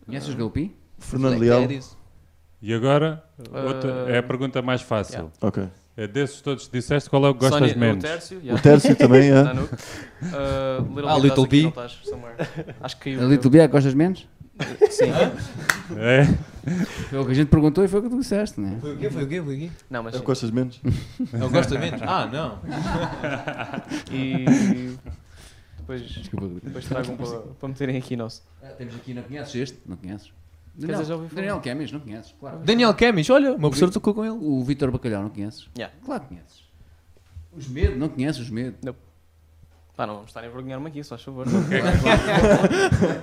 [0.05, 0.73] Conheces os Galopim?
[0.97, 1.67] Fernando Black.
[1.67, 1.97] Teddies.
[2.61, 3.23] E agora,
[3.53, 5.13] Ah, outra, é a pergunta mais fácil.
[5.15, 5.31] yeah.
[5.41, 5.63] Ok.
[5.97, 8.03] É desses todos que disseste, qual é o que gostas Sónia- menos?
[8.03, 8.37] O Tércio.
[8.39, 8.61] O yeah.
[8.61, 9.43] Tércio também é.
[9.43, 9.73] Nanook.
[9.73, 11.61] Uh, Little Ah, B, Little estás aqui, B.
[11.61, 12.35] não estás, somewhere.
[12.81, 13.21] Acho que caiu.
[13.21, 14.27] A Little Bia gostas menos?
[14.89, 15.11] Sim.
[15.97, 16.27] É?
[17.09, 18.79] Foi o que a gente perguntou e foi o que tu disseste, não é?
[18.79, 19.09] Foi o quê?
[19.09, 19.41] Foi o quê?
[19.41, 19.71] Foi o quê?
[19.89, 20.21] Não, mas o sim.
[20.21, 20.81] que gostas menos?
[21.33, 22.01] Eu gosto menos?
[22.03, 22.59] Ah, não.
[24.11, 24.95] E
[25.77, 26.47] depois, Desculpa.
[26.63, 28.41] depois tragam para, para meterem aqui nosso.
[28.63, 29.79] Ah, temos aqui, não conheces este?
[29.85, 30.31] Não conheces?
[30.75, 31.41] dizer, Daniel, já ouvi falar.
[31.41, 32.35] Daniel Kemis, não conheces?
[32.39, 32.59] Claro.
[32.59, 34.37] Daniel Kemis, olha, o meu professor tocou com ele.
[34.39, 35.69] O Vitor Bacalhau, não conheces?
[35.77, 35.95] Yeah.
[36.03, 36.65] Claro que conheces.
[37.55, 38.95] Os Medo, não conheces os Medo?
[39.95, 41.45] Pá, não vamos estar a envergonhar-me aqui, só a favor.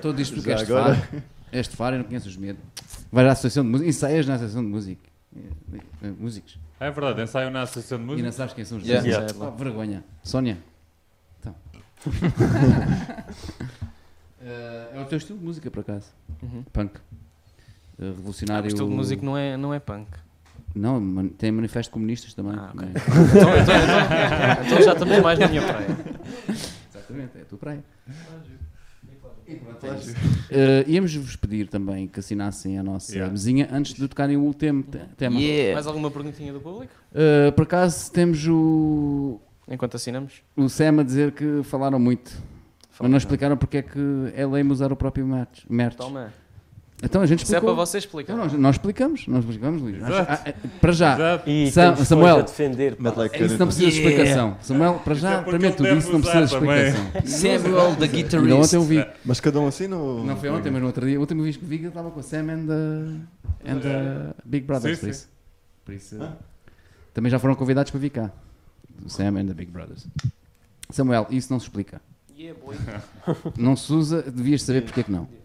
[0.00, 0.94] Todo isto és de agora.
[0.94, 1.22] Faro.
[1.52, 2.58] És de Faro e não conheces os Medo.
[3.12, 5.02] Vais à Associação de Música, ensaias na Associação de Música.
[5.36, 5.40] Eh,
[6.02, 6.58] eh, Músicos.
[6.80, 8.24] É verdade, ensaiam na Associação de E Música.
[8.24, 9.06] não sabes quem são os Yeah.
[9.06, 9.32] músicos.
[9.34, 9.54] Yeah.
[9.54, 10.04] Oh, vergonha.
[10.24, 10.58] Sónia.
[11.40, 11.54] Então.
[14.44, 16.06] Eh, é o teu estilo de música, por acaso.
[16.42, 16.64] Uhum.
[16.72, 16.96] Punk.
[16.96, 17.00] Eh,
[18.00, 18.66] Ah, o revolucionário.
[18.66, 20.08] estilo de música não é, não é punk.
[20.74, 22.54] Não, man- tem manifesto comunistas também.
[22.58, 22.88] Ah, ok.
[22.88, 22.90] Não é?
[22.90, 25.86] Então, então, então, então já estamos mais na minha praia.
[26.92, 27.84] Exatamente, é a tua praia.
[29.52, 30.14] E pronto, é isso.
[30.50, 33.30] Eh, Íamos-vos pedir também que assinassem a nossa Yeah.
[33.32, 34.84] mesinha antes de tocarem o tema.
[35.74, 36.92] Mais alguma perguntinha do público?
[37.14, 40.34] Eh, por acaso temos o, Enquanto assinamos?
[40.56, 42.32] o Sam a dizer que falaram muito.
[43.00, 43.98] Mas não explicaram porque é que
[44.34, 45.64] é lame usar o próprio merch.
[45.68, 45.96] merch.
[45.96, 46.32] Toma.
[47.04, 47.74] Então a gente Isso é explicou.
[47.74, 48.32] para você explicar.
[48.32, 50.00] Então, nós, nós explicamos, nós explicamos, Luís.
[50.04, 51.50] Ah, ah, para já, Exato.
[51.50, 52.38] E Sam- Samuel.
[52.38, 52.96] a defender.
[53.40, 54.56] isso não precisa de explicação.
[54.60, 57.10] Samuel, para é já, porque para mim tudo isso não precisa de explicação.
[57.26, 58.04] Samuel, the
[58.38, 59.04] Ainda ontem eu vi.
[59.24, 60.24] Mas cada um assim no.
[60.24, 61.20] Não foi ontem, mas no outro dia.
[61.20, 64.98] O que vi que ele estava com a Sam and the, and the Big Brothers.
[64.98, 65.10] Sim, por sim.
[65.10, 65.28] isso.
[65.84, 66.36] Por isso
[67.12, 68.30] Também já foram convidados para vir cá.
[69.04, 70.06] O Sam and the Big Brothers.
[70.88, 72.00] Samuel, isso não se explica.
[72.38, 72.76] Yeah, boy.
[73.56, 75.41] Não se usa, devias saber porque é que não.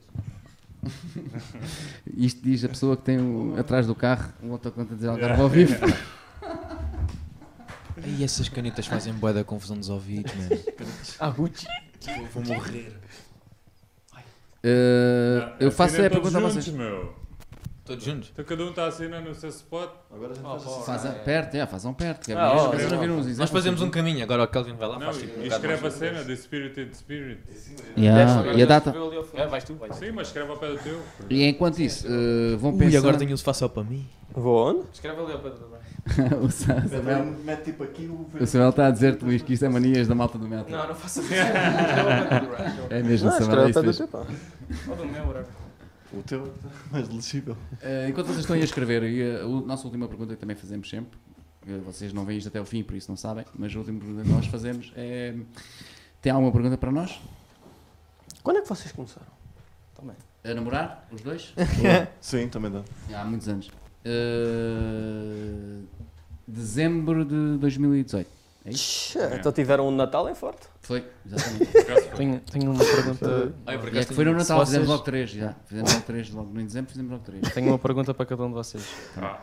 [2.15, 5.41] Isto diz a pessoa que tem o- atrás do carro um autoconto a dizer Algarve
[5.41, 5.75] ao vivo.
[8.05, 10.49] E essas canetas fazem bué da confusão nos ouvidos, mano.
[11.19, 11.65] Ah, Gucci.
[12.33, 12.93] Vou morrer.
[14.63, 16.67] Uh, eu faço é a pergunta a vocês.
[16.69, 17.13] meu.
[17.87, 18.29] Todos juntos?
[18.33, 19.89] Então cada um está assinando no seu spot.
[20.13, 20.83] Agora a gente faz assim.
[20.83, 22.25] Fazem perto, é, façam perto.
[22.25, 22.55] Que é Ah, bom.
[22.57, 25.05] ó, Vocês não viram uns Nós fazemos um caminho, agora o Kelvin vai lá, Não,
[25.07, 25.93] faz tipo um e escreve a mais.
[25.93, 27.41] cena The Spirited Spirit.
[27.97, 28.93] Yeah, E a data?
[29.33, 29.99] É, vais tu, vais tu.
[30.05, 31.01] Sim, mas escreve ao pé do teu.
[31.29, 32.97] E enquanto isso, uh, vão Ui, pensar.
[32.99, 34.05] agora tenho o sofá só para mim.
[34.33, 34.81] Vou onde?
[34.93, 35.77] Escreve ali ao pé do
[36.45, 38.29] o Sa- Samuel, Mete- tipo aqui o.
[38.41, 40.69] o Samuel está a dizer-te, Luís, que isso é manias da malta do metal.
[40.69, 41.33] Não, não faça isso.
[42.89, 43.59] É mesmo, Não, Samuel.
[43.59, 44.07] É ao pé do mesmo.
[44.07, 44.25] teu, pá.
[44.89, 45.43] Ou do meu.
[46.13, 46.49] O teu é
[46.91, 47.53] mais legível.
[47.53, 50.55] Uh, enquanto vocês estão aí a escrever, e a, a nossa última pergunta que também
[50.55, 51.17] fazemos sempre,
[51.67, 53.99] uh, vocês não veem isto até o fim, por isso não sabem, mas a última
[53.99, 55.35] pergunta que nós fazemos é:
[56.21, 57.19] tem alguma pergunta para nós?
[58.41, 59.27] Quando é que vocês começaram?
[59.95, 60.15] Também.
[60.43, 61.53] A namorar, os dois?
[62.21, 62.83] Sim, também dá.
[63.13, 63.69] Há muitos anos.
[64.05, 65.83] Uh,
[66.47, 68.36] dezembro de 2018.
[68.67, 69.11] É isso?
[69.17, 70.67] Tchê, Então tiveram um Natal em forte.
[70.81, 71.71] Foi, exatamente.
[72.17, 73.53] Tenho, tenho uma pergunta.
[73.65, 75.55] Ai, é que foi no Natal, Se fizemos vocês- logo três já.
[75.65, 77.53] Fizemos logo três, logo no dezembro fizemos logo três.
[77.53, 78.83] Tenho uma pergunta para cada um de vocês.
[79.17, 79.39] Ah,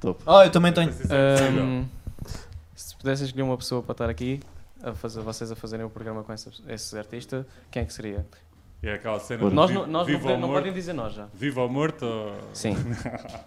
[0.00, 0.22] Top.
[0.26, 0.90] Ah, eu também tenho.
[0.90, 1.48] é.
[1.48, 1.84] Ahm,
[2.74, 4.40] se pudessem escolher uma pessoa para estar aqui,
[4.82, 8.26] a fazer, vocês a fazerem o programa com essa, esse artista, quem é que seria?
[8.82, 10.54] E é aquela cena Nós, vi- não, nós não, vivo não morto.
[10.54, 11.26] podem dizer nós já.
[11.34, 12.32] Vivo ou morto ou...
[12.52, 12.74] Sim.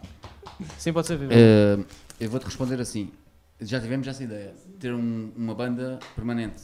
[0.78, 1.34] Sim, pode ser vivo.
[1.34, 1.86] Uh,
[2.20, 3.12] eu vou-te responder assim.
[3.60, 4.53] Já tivemos essa ideia.
[4.80, 6.64] Ter um- uma banda permanente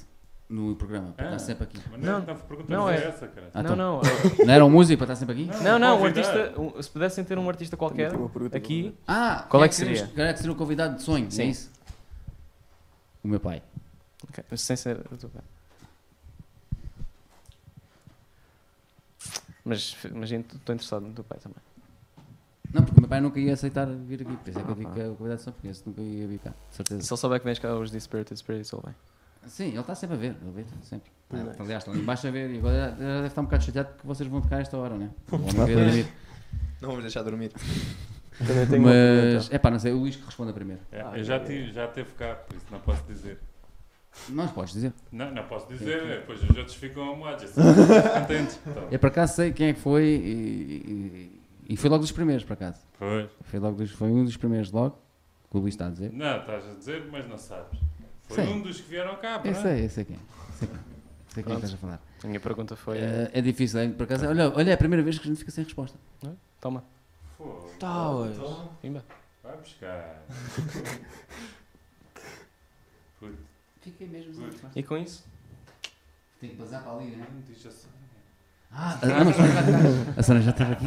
[0.49, 1.35] no programa, para Ah.
[1.35, 1.77] estar sempre aqui.
[1.89, 3.07] Mas Não, não, não não é é.
[3.07, 3.49] essa, cara.
[3.53, 3.76] Ah, não, então.
[3.77, 4.01] não.
[4.45, 5.63] Não era um músico para estar sempre aqui?
[5.63, 6.27] Não, não, um convidar.
[6.30, 6.59] artista.
[6.61, 8.11] um- se pudessem ter um artista qualquer
[8.53, 8.93] aqui.
[9.07, 10.13] Ah, Qual é que queremos- seria?
[10.13, 11.31] Quem é que seria o convidado de sonho?
[11.31, 11.43] Sim.
[11.43, 11.72] É isso?
[13.23, 13.63] O meu pai.
[14.27, 14.97] Ok, mas sem ser.
[15.09, 15.41] eu tô bem.
[19.63, 21.59] Mas imagino, estou interessado no teu pai também.
[22.73, 24.35] Não, porque o meu pai nunca ia aceitar vir aqui.
[24.38, 26.27] Por isso é que eu digo que é o convidado de porque esse nunca ia
[26.27, 26.52] vir cá.
[26.69, 27.02] de certeza.
[27.02, 28.95] Se ele souber que vens cá os Dispirited Spirits, ele vem.
[29.48, 31.11] Sim, ele está sempre a ver, ele vê sempre.
[31.31, 31.61] Ah, Nice.
[31.61, 34.07] aliás, estão ali embaixo a ver e agora já deve estar um bocado chateado porque
[34.07, 35.10] vocês vão tocar a esta hora, né?
[35.31, 36.07] O homem veio dormir.
[36.81, 37.52] Não vamos deixar dormir.
[38.38, 38.91] Também tenho uma
[39.35, 40.81] Mas, é pá, não sei, o Luís que responda primeiro.
[40.91, 41.39] É, Ah, eu já, é.
[41.39, 43.39] tive, já teve cá, por isso não posso dizer.
[44.30, 44.93] Nós podes dizer.
[45.11, 47.61] Não, não posso dizer, é, depois os outros ficam amuados, assim,
[48.19, 48.60] contentes.
[48.68, 52.11] Então, Eu por acaso sei quem é que foi e, e- e foi logo dos
[52.11, 52.81] primeiros, por acaso.
[52.97, 53.29] Pois.
[53.43, 54.97] Foi, logo dos, foi um dos primeiros logo,
[55.49, 56.11] que o Luís está a dizer.
[56.13, 57.79] Não, estás a dizer, mas não sabes.
[58.27, 58.47] Foi Sei.
[58.53, 59.61] um dos que vieram cá, Eu pronto.
[59.61, 60.15] sei, eu sei quem.
[60.15, 60.19] é,
[60.57, 60.77] Sei quem.
[60.77, 61.63] Sei quem é que Pronto.
[61.63, 62.01] estás a falar.
[62.23, 62.97] A minha pergunta foi.
[62.99, 64.27] É, é difícil, é, por acaso.
[64.27, 65.97] Olha, olha, é a primeira vez que a gente fica sem resposta.
[66.59, 66.83] Toma.
[67.38, 67.69] Fogo.
[67.79, 68.38] Tauas.
[68.81, 69.03] Pimba.
[69.43, 70.21] Vai buscar.
[73.19, 73.38] Puto,
[73.81, 74.79] Fiquei mesmo sem resposta.
[74.79, 75.23] E com isso?
[76.39, 77.25] Tem que passar para ali, né?
[77.31, 77.88] não diz assim.
[78.71, 80.85] Ah, a, não, a já está- a Sônia já esteve aqui.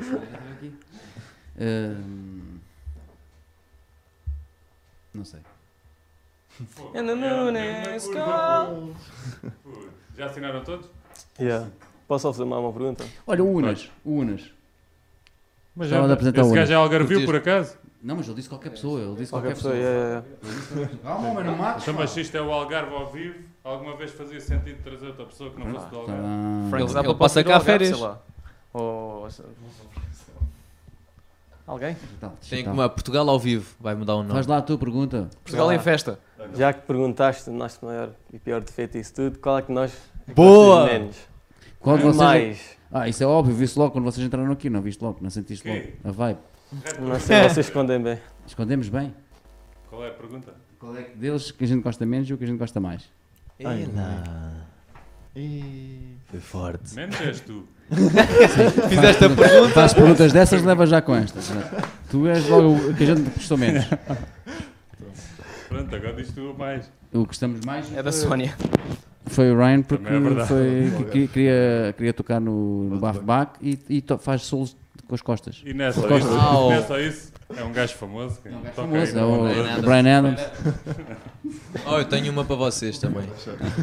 [0.00, 0.18] Já.
[1.60, 2.58] Ahm,
[5.14, 5.40] não sei.
[6.68, 6.96] Fogo.
[6.98, 8.64] And the Era moon mesmo is na curva.
[8.66, 8.94] gone.
[9.62, 9.88] Puto.
[10.16, 10.88] Já assinaram todos?
[11.40, 11.68] Yeah.
[12.06, 13.04] Posso fazer mais uma pergunta?
[13.26, 13.90] Olha, o Unas.
[14.04, 14.52] O Unas.
[15.74, 16.84] Mas Estava a apresentar esse o gajo é Unas.
[16.92, 17.76] algarvio por acaso?
[18.02, 19.00] Não, mas ele disse qualquer pessoa.
[19.00, 19.92] Ele disse Qualquer qualquer, pessoa, pessoa.
[19.92, 20.86] yeah, yeah.
[20.86, 20.98] Pessoa.
[21.02, 21.82] Calma, homem, não mates.
[21.82, 22.00] Então, pá.
[22.02, 25.50] mas se isto é o algarve ao vivo, alguma vez fazia sentido trazer outra pessoa
[25.50, 26.22] que não fosse do algarve?
[26.70, 27.96] Frank Ele- Zappa ele pode passa ir ao cá a Algarve, férias.
[27.96, 28.22] sei lá.
[28.74, 29.28] Ou.
[31.66, 31.94] Alguém?
[31.94, 34.32] digital, Tem que uma Portugal ao vivo, vai mudar o nome.
[34.34, 35.30] Faz lá a tua pergunta.
[35.42, 35.74] Portugal Ah.
[35.74, 36.18] em festa.
[36.54, 39.72] Já que perguntaste o nosso maior e pior defeito e isso tudo, qual é que
[39.72, 40.84] nós é que Boa!
[40.86, 41.16] menos?
[41.80, 42.16] Qual de vocês?
[42.16, 42.76] mais?
[42.92, 43.54] Ah, isso é óbvio.
[43.54, 44.68] Vi-se logo quando vocês entraram aqui.
[44.68, 45.18] Não viste logo?
[45.22, 45.82] Não sentiste logo?
[46.04, 46.38] A vibe.
[47.00, 48.18] Não sei, vocês escondem bem.
[48.46, 49.14] Escondemos bem.
[49.88, 50.54] Qual é a pergunta?
[50.78, 52.78] Qual é que deles que a gente gosta menos e o que a gente gosta
[52.78, 53.08] mais?
[53.64, 54.66] Ai, Ela.
[55.34, 56.16] E...
[56.26, 56.94] Foi forte.
[56.94, 57.66] Menos és tu.
[58.88, 59.68] Fizeste a pergunta.
[59.74, 61.52] Faz perguntas dessas, leva já com estas.
[62.10, 63.84] Tu és logo o que a gente gostou menos.
[65.68, 66.86] Pronto, agora diz tu o mais.
[67.12, 68.54] O que gostamos mais É da Sónia.
[69.26, 73.78] foi o Ryan porque é foi, que queria- queria, tocar no, no Baf Bach e,
[73.88, 75.62] e to- faz solos com as costas.
[75.64, 76.24] E não é só Costas.
[76.24, 76.38] isso.
[76.40, 76.70] Au.
[76.70, 77.32] Não é só isso.
[77.56, 78.40] É um gajo famoso.
[78.40, 79.84] que É um gajo famoso, é o Adams.
[79.84, 80.40] Brian Adams.
[81.86, 83.28] Oh, eu tenho uma para vocês também.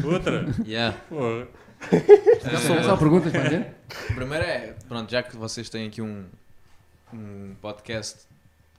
[0.04, 0.46] Outra?
[0.66, 0.96] Yeah.
[1.08, 1.46] Porra.
[1.90, 3.74] É só perguntas para ver?
[4.14, 6.24] Primeiro é, pronto, já que vocês têm aqui um,
[7.12, 8.26] um podcast.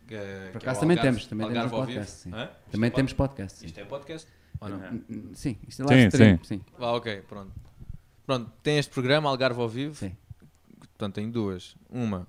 [0.07, 0.15] que-
[0.51, 1.99] Por que é acaso o também Algarve- temos, também temos Algarve um ao vivo.
[1.99, 2.21] podcast.
[2.23, 2.31] Sim.
[2.31, 3.59] Também Isto é temos pod- podcast.
[3.59, 3.65] Sim.
[3.67, 4.27] Isto é podcast?
[4.61, 4.79] Ou não?
[5.33, 6.37] Sim, isto é Sim, live stream.
[6.37, 6.43] sim.
[6.57, 6.61] Sim.
[6.79, 7.51] Ah, ok, pronto.
[8.25, 9.95] Pronto, tem este programa Algarve ao vivo.
[9.95, 10.15] Sim.
[10.79, 11.75] Portanto, tem duas.
[11.89, 12.19] Uma,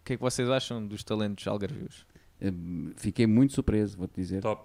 [0.00, 2.06] o que é que vocês acham dos talentos algarvios?
[2.40, 4.64] Hum, Fiquei muito surpreso, vou-te dizer, Top.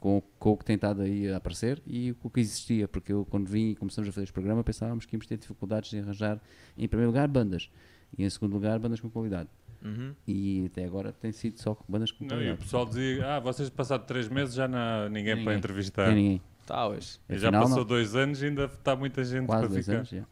[0.00, 3.12] Com, com o que tem estado aí a aparecer e com o que existia, porque
[3.12, 6.00] eu quando vim e começamos a fazer este programa pensávamos que íamos ter dificuldades em
[6.00, 6.40] arranjar,
[6.76, 7.70] em primeiro lugar, bandas
[8.16, 9.48] e em segundo lugar, bandas com qualidade.
[9.84, 10.14] Uhum.
[10.26, 12.58] E até agora tem sido só com bandas com Não, e o qualidade.
[12.62, 15.44] pessoal dizia, ah, vocês passados três meses já não há ninguém, Ninguém.
[15.44, 16.06] para entrevistar.
[16.06, 16.42] Tem ninguém.
[16.66, 17.18] Tá, hoje.
[17.28, 17.84] E já Afinal, passou não.
[17.86, 19.96] dois anos e ainda está muita gente Quase para dois ficar.
[19.98, 20.08] anos.
[20.08, 20.24] já.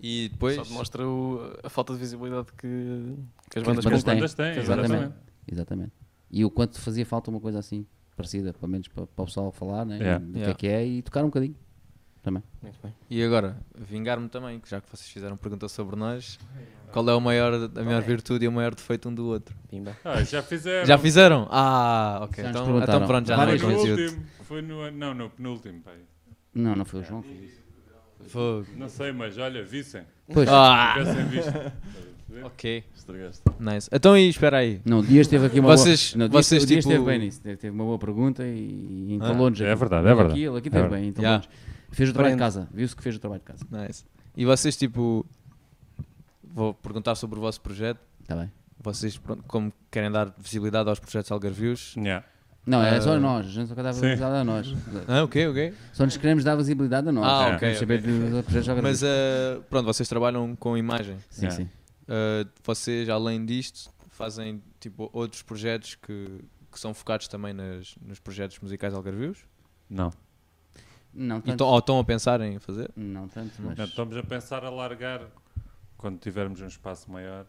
[0.00, 0.56] E depois.
[0.56, 4.04] Só demonstra o- a falta de visibilidade que, que as Que as bandas bandas As
[4.04, 4.92] bandas têm, Exatamente.
[4.92, 5.14] exatamente.
[5.50, 5.92] Exatamente.
[6.30, 9.50] E o quanto fazia falta uma coisa assim, parecida, pelo menos para, para o pessoal
[9.52, 9.98] falar, né?
[9.98, 10.18] Yeah.
[10.24, 10.50] do que Yeah.
[10.50, 11.56] é que é e tocar um bocadinho.
[12.22, 12.42] Também.
[12.62, 12.94] Muito bem.
[13.10, 16.38] E agora, vingar-me também, que já que vocês fizeram pergunta sobre nós,
[16.90, 19.54] qual é o maior, a maior virtude e o maior defeito um do outro?
[19.68, 19.94] Pimba.
[20.02, 20.86] Ah, já fizeram.
[20.86, 21.46] Já fizeram?
[21.50, 22.42] Ah, ok.
[22.46, 24.26] Então, então pronto, já não Foi é último.
[24.42, 25.98] Foi no, não, no penúltimo, pai.
[26.54, 28.66] Não, não foi o João que fez isso.
[28.76, 30.04] Não sei, mas olha, vissem.
[30.32, 30.48] Pois.
[30.48, 30.94] Ah.
[32.44, 32.84] ok.
[32.96, 33.42] Estragaste.
[33.60, 33.88] Nice.
[33.92, 34.80] Então aí, espera aí.
[34.84, 36.18] Não, o Dias teve aqui uma Vocês- boa...
[36.24, 37.40] Não, Dias, vocês, o Dias tipo- teve bem nisso.
[37.42, 39.60] Teve, uma boa pergunta e, e entalou-nos.
[39.60, 39.78] é aqui.
[39.80, 40.32] verdade, é verdade.
[40.32, 41.00] Aqui, ele aqui É teve verdade.
[41.02, 41.48] bem, entalou-nos.
[41.92, 42.68] Fez o trabalho de casa.
[42.72, 43.64] Viu-se que fez o trabalho de casa.
[43.70, 44.04] Nice.
[44.36, 45.24] E vocês, tipo.
[46.42, 47.98] Vou perguntar sobre o vosso projeto.
[48.22, 48.50] Está bem.
[48.80, 51.94] Vocês, pronto, como querem dar visibilidade aos projetos algarvios.
[51.96, 52.24] Yeah.
[52.66, 53.00] Não, é Ah.
[53.00, 53.46] só nós.
[53.46, 54.00] A gente só quer dar Sim.
[54.02, 54.74] visibilidade a nós.
[55.08, 55.74] Ah, ok, ok.
[55.92, 57.24] Só nos queremos dar visibilidade a nós.
[57.26, 58.10] Ah, ok, Queremos saber ok.
[58.12, 61.16] dos outros projetos já Mas, ah, pronto, vocês trabalham com imagem.
[61.30, 61.62] Sim, Yeah.
[61.64, 61.70] sim.
[62.08, 66.40] Ah, vocês, além disto, fazem tipo outros projetos que,
[66.70, 69.38] que são focados também nas, nos projetos musicais algarvios?
[69.88, 70.12] Não.
[71.12, 71.58] Não tanto.
[71.58, 72.90] tão- ou estão a pensar em fazer?
[72.96, 73.78] Não tanto, mas...
[73.78, 75.28] Não, estamos a pensar a largar
[75.96, 77.46] quando tivermos um espaço maior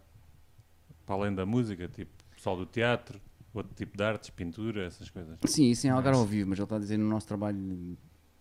[1.05, 3.19] para além da música, tipo pessoal do teatro,
[3.53, 5.37] outro tipo de artes, pintura, essas coisas.
[5.45, 7.97] Sim, isso em Algarve ao vivo, mas ele está a dizer no nosso trabalho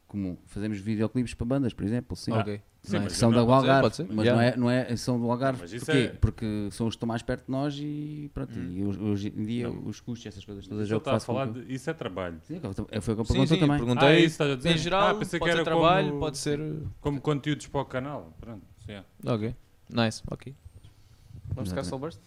[0.07, 0.37] comum.
[0.47, 2.33] Fazemos videoclipes para bandas, por exemplo, sim.
[2.33, 2.61] Ok.
[2.85, 3.09] Sim, Não é?
[3.09, 4.07] são não- ser, Algarve, pode ser.
[4.11, 4.35] mas Yeah.
[4.35, 5.59] não, é, não é, são do Algarve.
[5.63, 6.01] Mas isso Porquê?
[6.01, 8.53] é- Porque são os que estão mais perto de nós e pronto.
[8.59, 8.73] Hum.
[8.77, 9.87] E hoje, em dia Não.
[9.87, 11.73] os custos, essas coisas todas é que está a falar de.
[11.73, 12.39] Isso é trabalho.
[12.43, 13.79] Sim, foi o que eu- foi o que eu sim, também.
[13.79, 14.07] perguntei.
[14.09, 14.71] Ah, é isso estás a dizer?
[14.73, 16.61] Em geral, Ah, pensei que pode ser era trabalho, como- pode ser.
[17.01, 18.33] Como conteúdos para o canal.
[18.39, 18.63] Pronto.
[18.85, 19.03] sim.
[19.27, 19.55] Ok.
[19.89, 20.55] Nice, ok.
[21.55, 22.19] Vamos tocar Soulburst?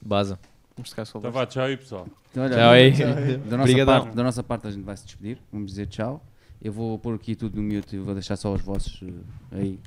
[0.00, 0.38] Baza.
[0.76, 1.34] Vamos tocar Então Soulburst.
[1.34, 2.06] vá, tchau aí, pessoal.
[2.30, 2.92] Então, olha, Tchau aí.
[3.48, 5.38] Da nossa, parte, da nossa parte a gente vai se despedir.
[5.52, 6.24] Vamos dizer tchau.
[6.60, 9.78] Eu vou pôr aqui tudo no mute e vou deixar só os vossos eh, aí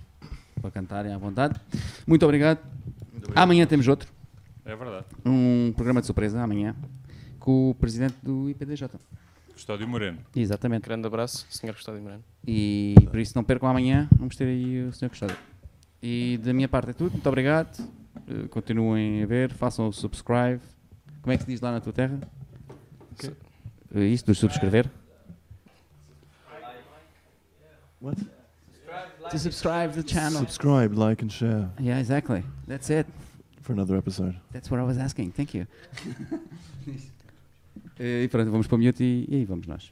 [0.62, 1.60] para cantarem à vontade.
[2.08, 2.60] Muito obrigado.
[3.36, 4.10] Amanhã temos outro.
[4.64, 5.06] É verdade.
[5.26, 6.76] Um programa de surpresa amanhã
[7.40, 8.90] com o presidente do IPDJ.
[9.54, 10.20] Custódio Moreno.
[10.36, 10.84] Exatamente.
[10.84, 11.74] Grande abraço, Sr.
[11.74, 12.24] Custódio Moreno.
[12.48, 15.10] E por isso não percam amanhã, vamos ter aí o Sr.
[15.10, 15.38] Custódio.
[16.02, 17.78] E da minha parte é tudo, muito obrigado.
[18.28, 20.62] Eh, continuem a ver, façam o subscribe.
[21.22, 22.20] Como é que se diz lá na tua terra?
[23.94, 24.90] Eh, Isso, do subscrever?
[28.02, 28.18] What?
[29.30, 30.40] To subscribe the channel.
[30.40, 32.44] Subscribe, like and share Yeah, exactly.
[32.68, 33.08] That's it.
[33.62, 34.36] for another episode.
[34.52, 35.32] That's what I was asking.
[35.32, 35.68] Thank you.
[38.00, 39.92] Eh, e pronto, vamos para o mute e, e aí vamos nós.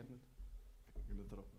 [0.00, 0.18] Mete.
[1.08, 1.50] Grande tropa.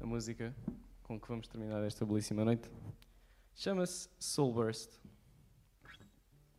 [0.00, 0.54] A música
[1.04, 2.68] com que vamos terminar esta belíssima noite
[3.54, 4.98] chama-se Soulburst.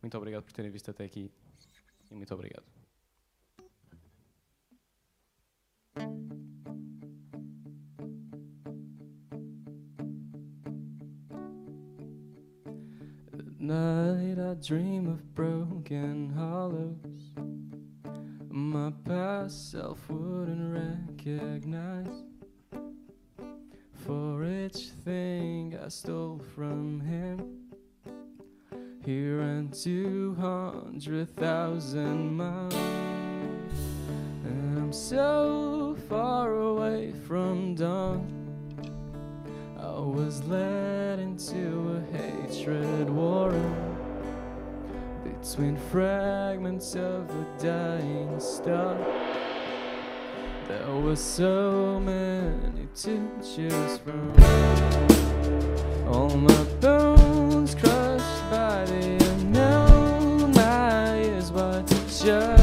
[0.00, 1.30] Muito obrigado por terem visto até aqui
[2.10, 2.69] e muito obrigado.
[14.70, 17.34] Dream of broken hollows.
[18.50, 20.72] My past self wouldn't
[21.18, 22.22] recognize.
[24.06, 27.66] For each thing I stole from him,
[29.04, 32.72] he ran two hundred thousand miles.
[34.44, 38.24] And I'm so far away from dawn.
[39.76, 43.50] I was led into a hatred war
[45.50, 48.96] between fragments of a dying star.
[50.68, 54.32] There were so many choose from.
[56.06, 60.52] All my bones crushed by the unknown.
[60.52, 62.59] My ears wide shut.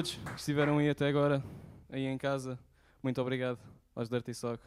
[0.00, 1.42] Todos que estiveram aí até agora,
[1.90, 2.58] aí em casa.
[3.02, 3.58] Muito obrigado
[3.94, 4.62] aos Dirty Sock.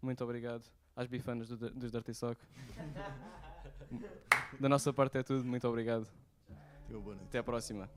[0.00, 0.62] Muito obrigado
[0.94, 2.40] às bifanas do, dos Dirty Sock.
[4.60, 5.44] Da nossa parte é tudo.
[5.44, 6.06] Muito obrigado.
[7.28, 7.88] Até a próxima.